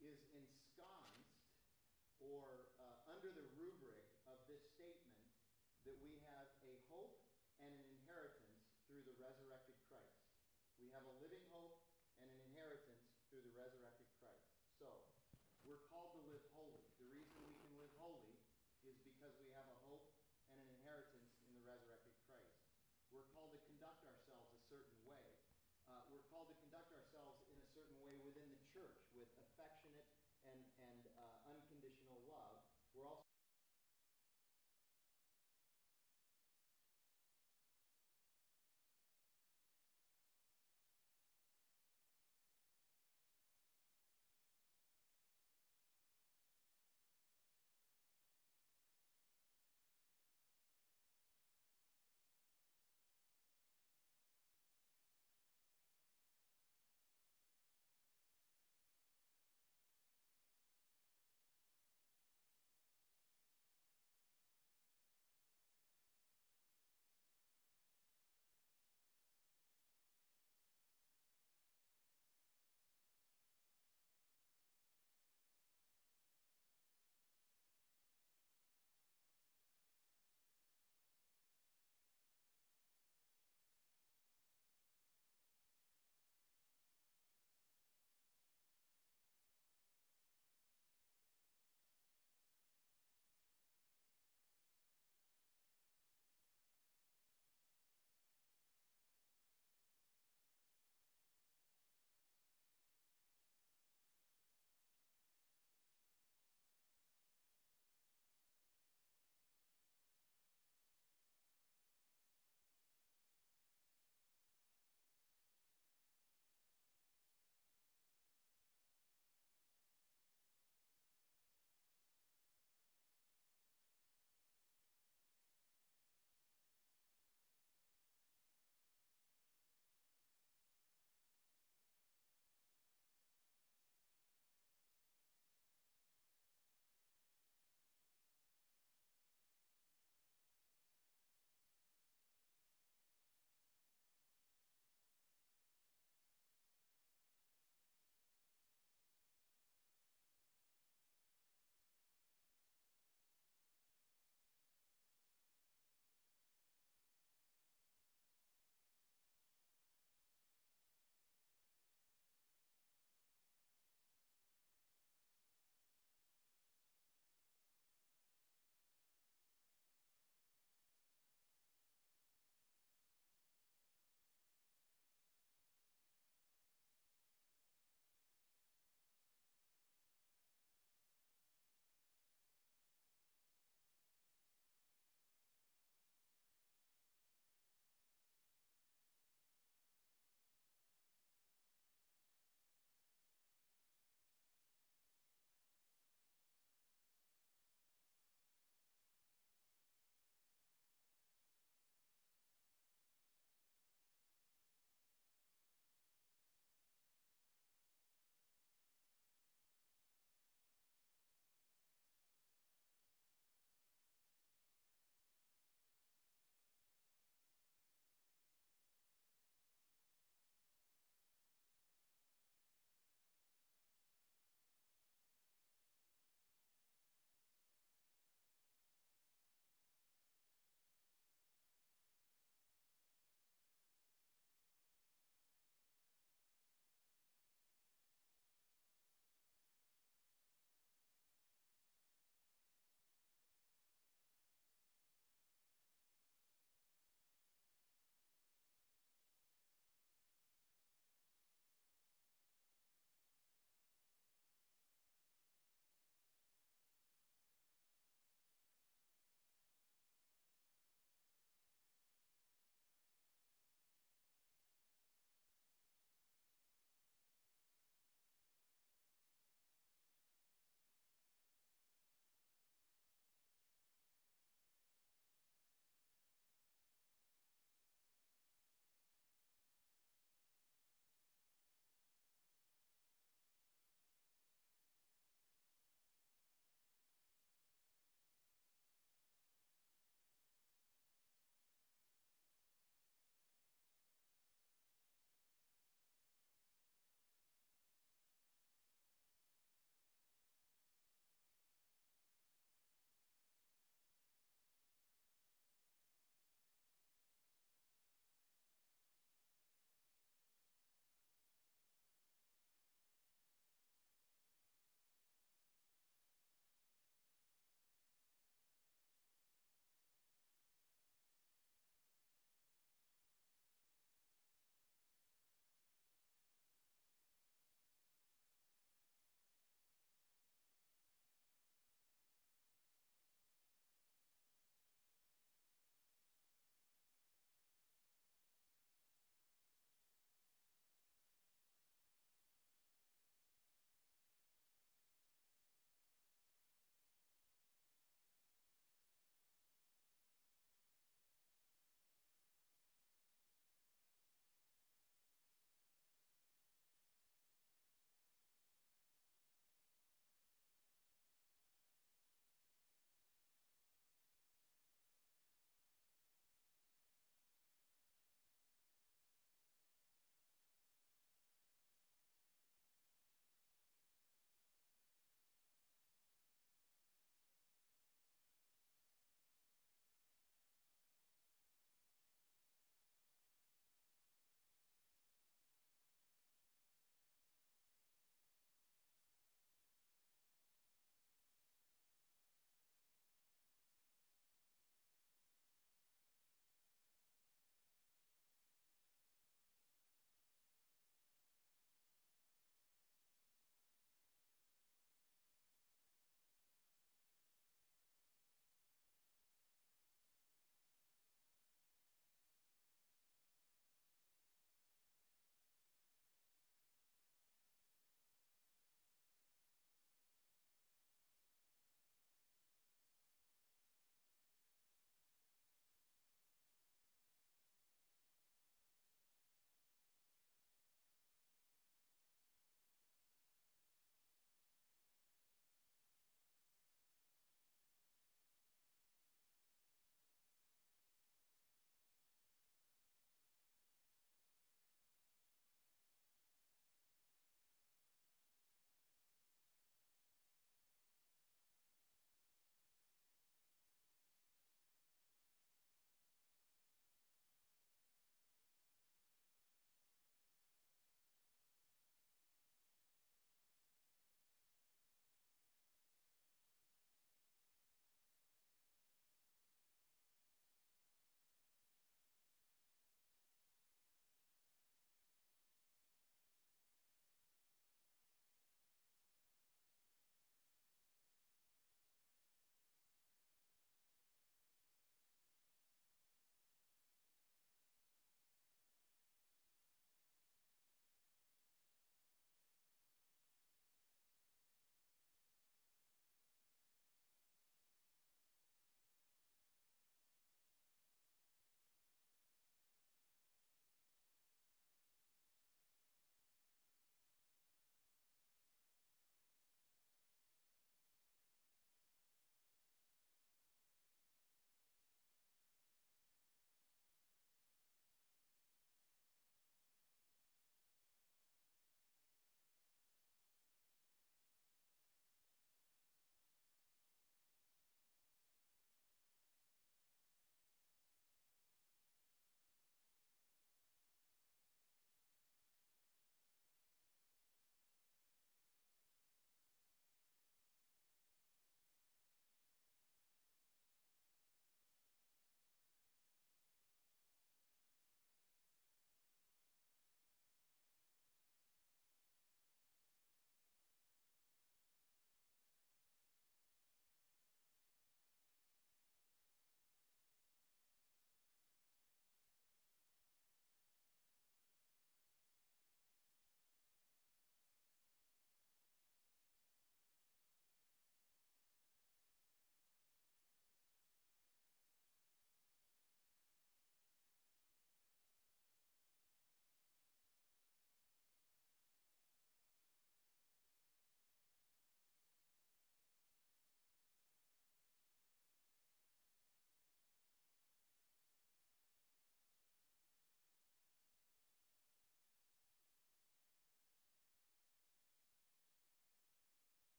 is 0.00 0.16
ensconced 0.32 1.42
or 2.22 2.70
uh, 2.78 3.10
under 3.10 3.34
the 3.34 3.46
rubric 3.58 4.06
of 4.30 4.38
this 4.46 4.62
statement 4.78 5.18
that 5.86 5.98
we 5.98 6.18
have 6.22 6.48
a 6.62 6.74
hope 6.90 7.18
and 7.58 7.70
an 7.70 7.84
inheritance 7.98 8.62
through 8.86 9.02
the 9.02 9.14
resurrected 9.18 9.74
Christ. 9.90 10.22
We 10.78 10.90
have 10.94 11.06
a 11.06 11.14
living 11.22 11.42
hope 11.50 11.78
and 12.22 12.30
an 12.30 12.38
inheritance 12.50 13.02
through 13.30 13.42
the 13.42 13.54
resurrected 13.54 14.06
Christ. 14.18 14.46
So, 14.78 14.88
we're 15.62 15.82
called 15.90 16.18
to 16.18 16.22
live 16.26 16.42
holy. 16.58 16.82
The 16.98 17.06
reason 17.06 17.38
we 17.46 17.54
can 17.62 17.70
live 17.78 17.94
holy 18.02 18.34
is 18.82 18.98
because 19.06 19.30
we 19.38 19.50
have 19.54 19.66
a 19.70 19.78
hope 19.86 20.10
and 20.50 20.58
an 20.58 20.70
inheritance 20.82 21.38
in 21.46 21.54
the 21.54 21.62
resurrected 21.62 22.14
Christ. 22.26 22.58
We're 23.14 23.26
called 23.30 23.54
to 23.54 23.60
conduct 23.70 24.02
ourselves 24.02 24.50
a 24.58 24.62
certain 24.66 24.98
way. 25.06 25.22
Uh, 25.86 26.02
we're 26.10 26.26
called 26.34 26.50
to 26.50 26.56
conduct 26.58 26.90
ourselves 26.90 27.46
in 27.46 27.54
a 27.62 27.66
certain 27.70 27.94
way 28.02 28.18
within 28.26 28.50
the 28.50 28.62
church 28.74 28.98
with 29.14 29.30
affectionate 29.38 30.08
and, 30.50 30.58
and 30.82 31.00
uh, 31.14 31.52
unconditional 31.54 32.18
love. 32.26 32.58
We're 32.90 33.06
also 33.06 33.21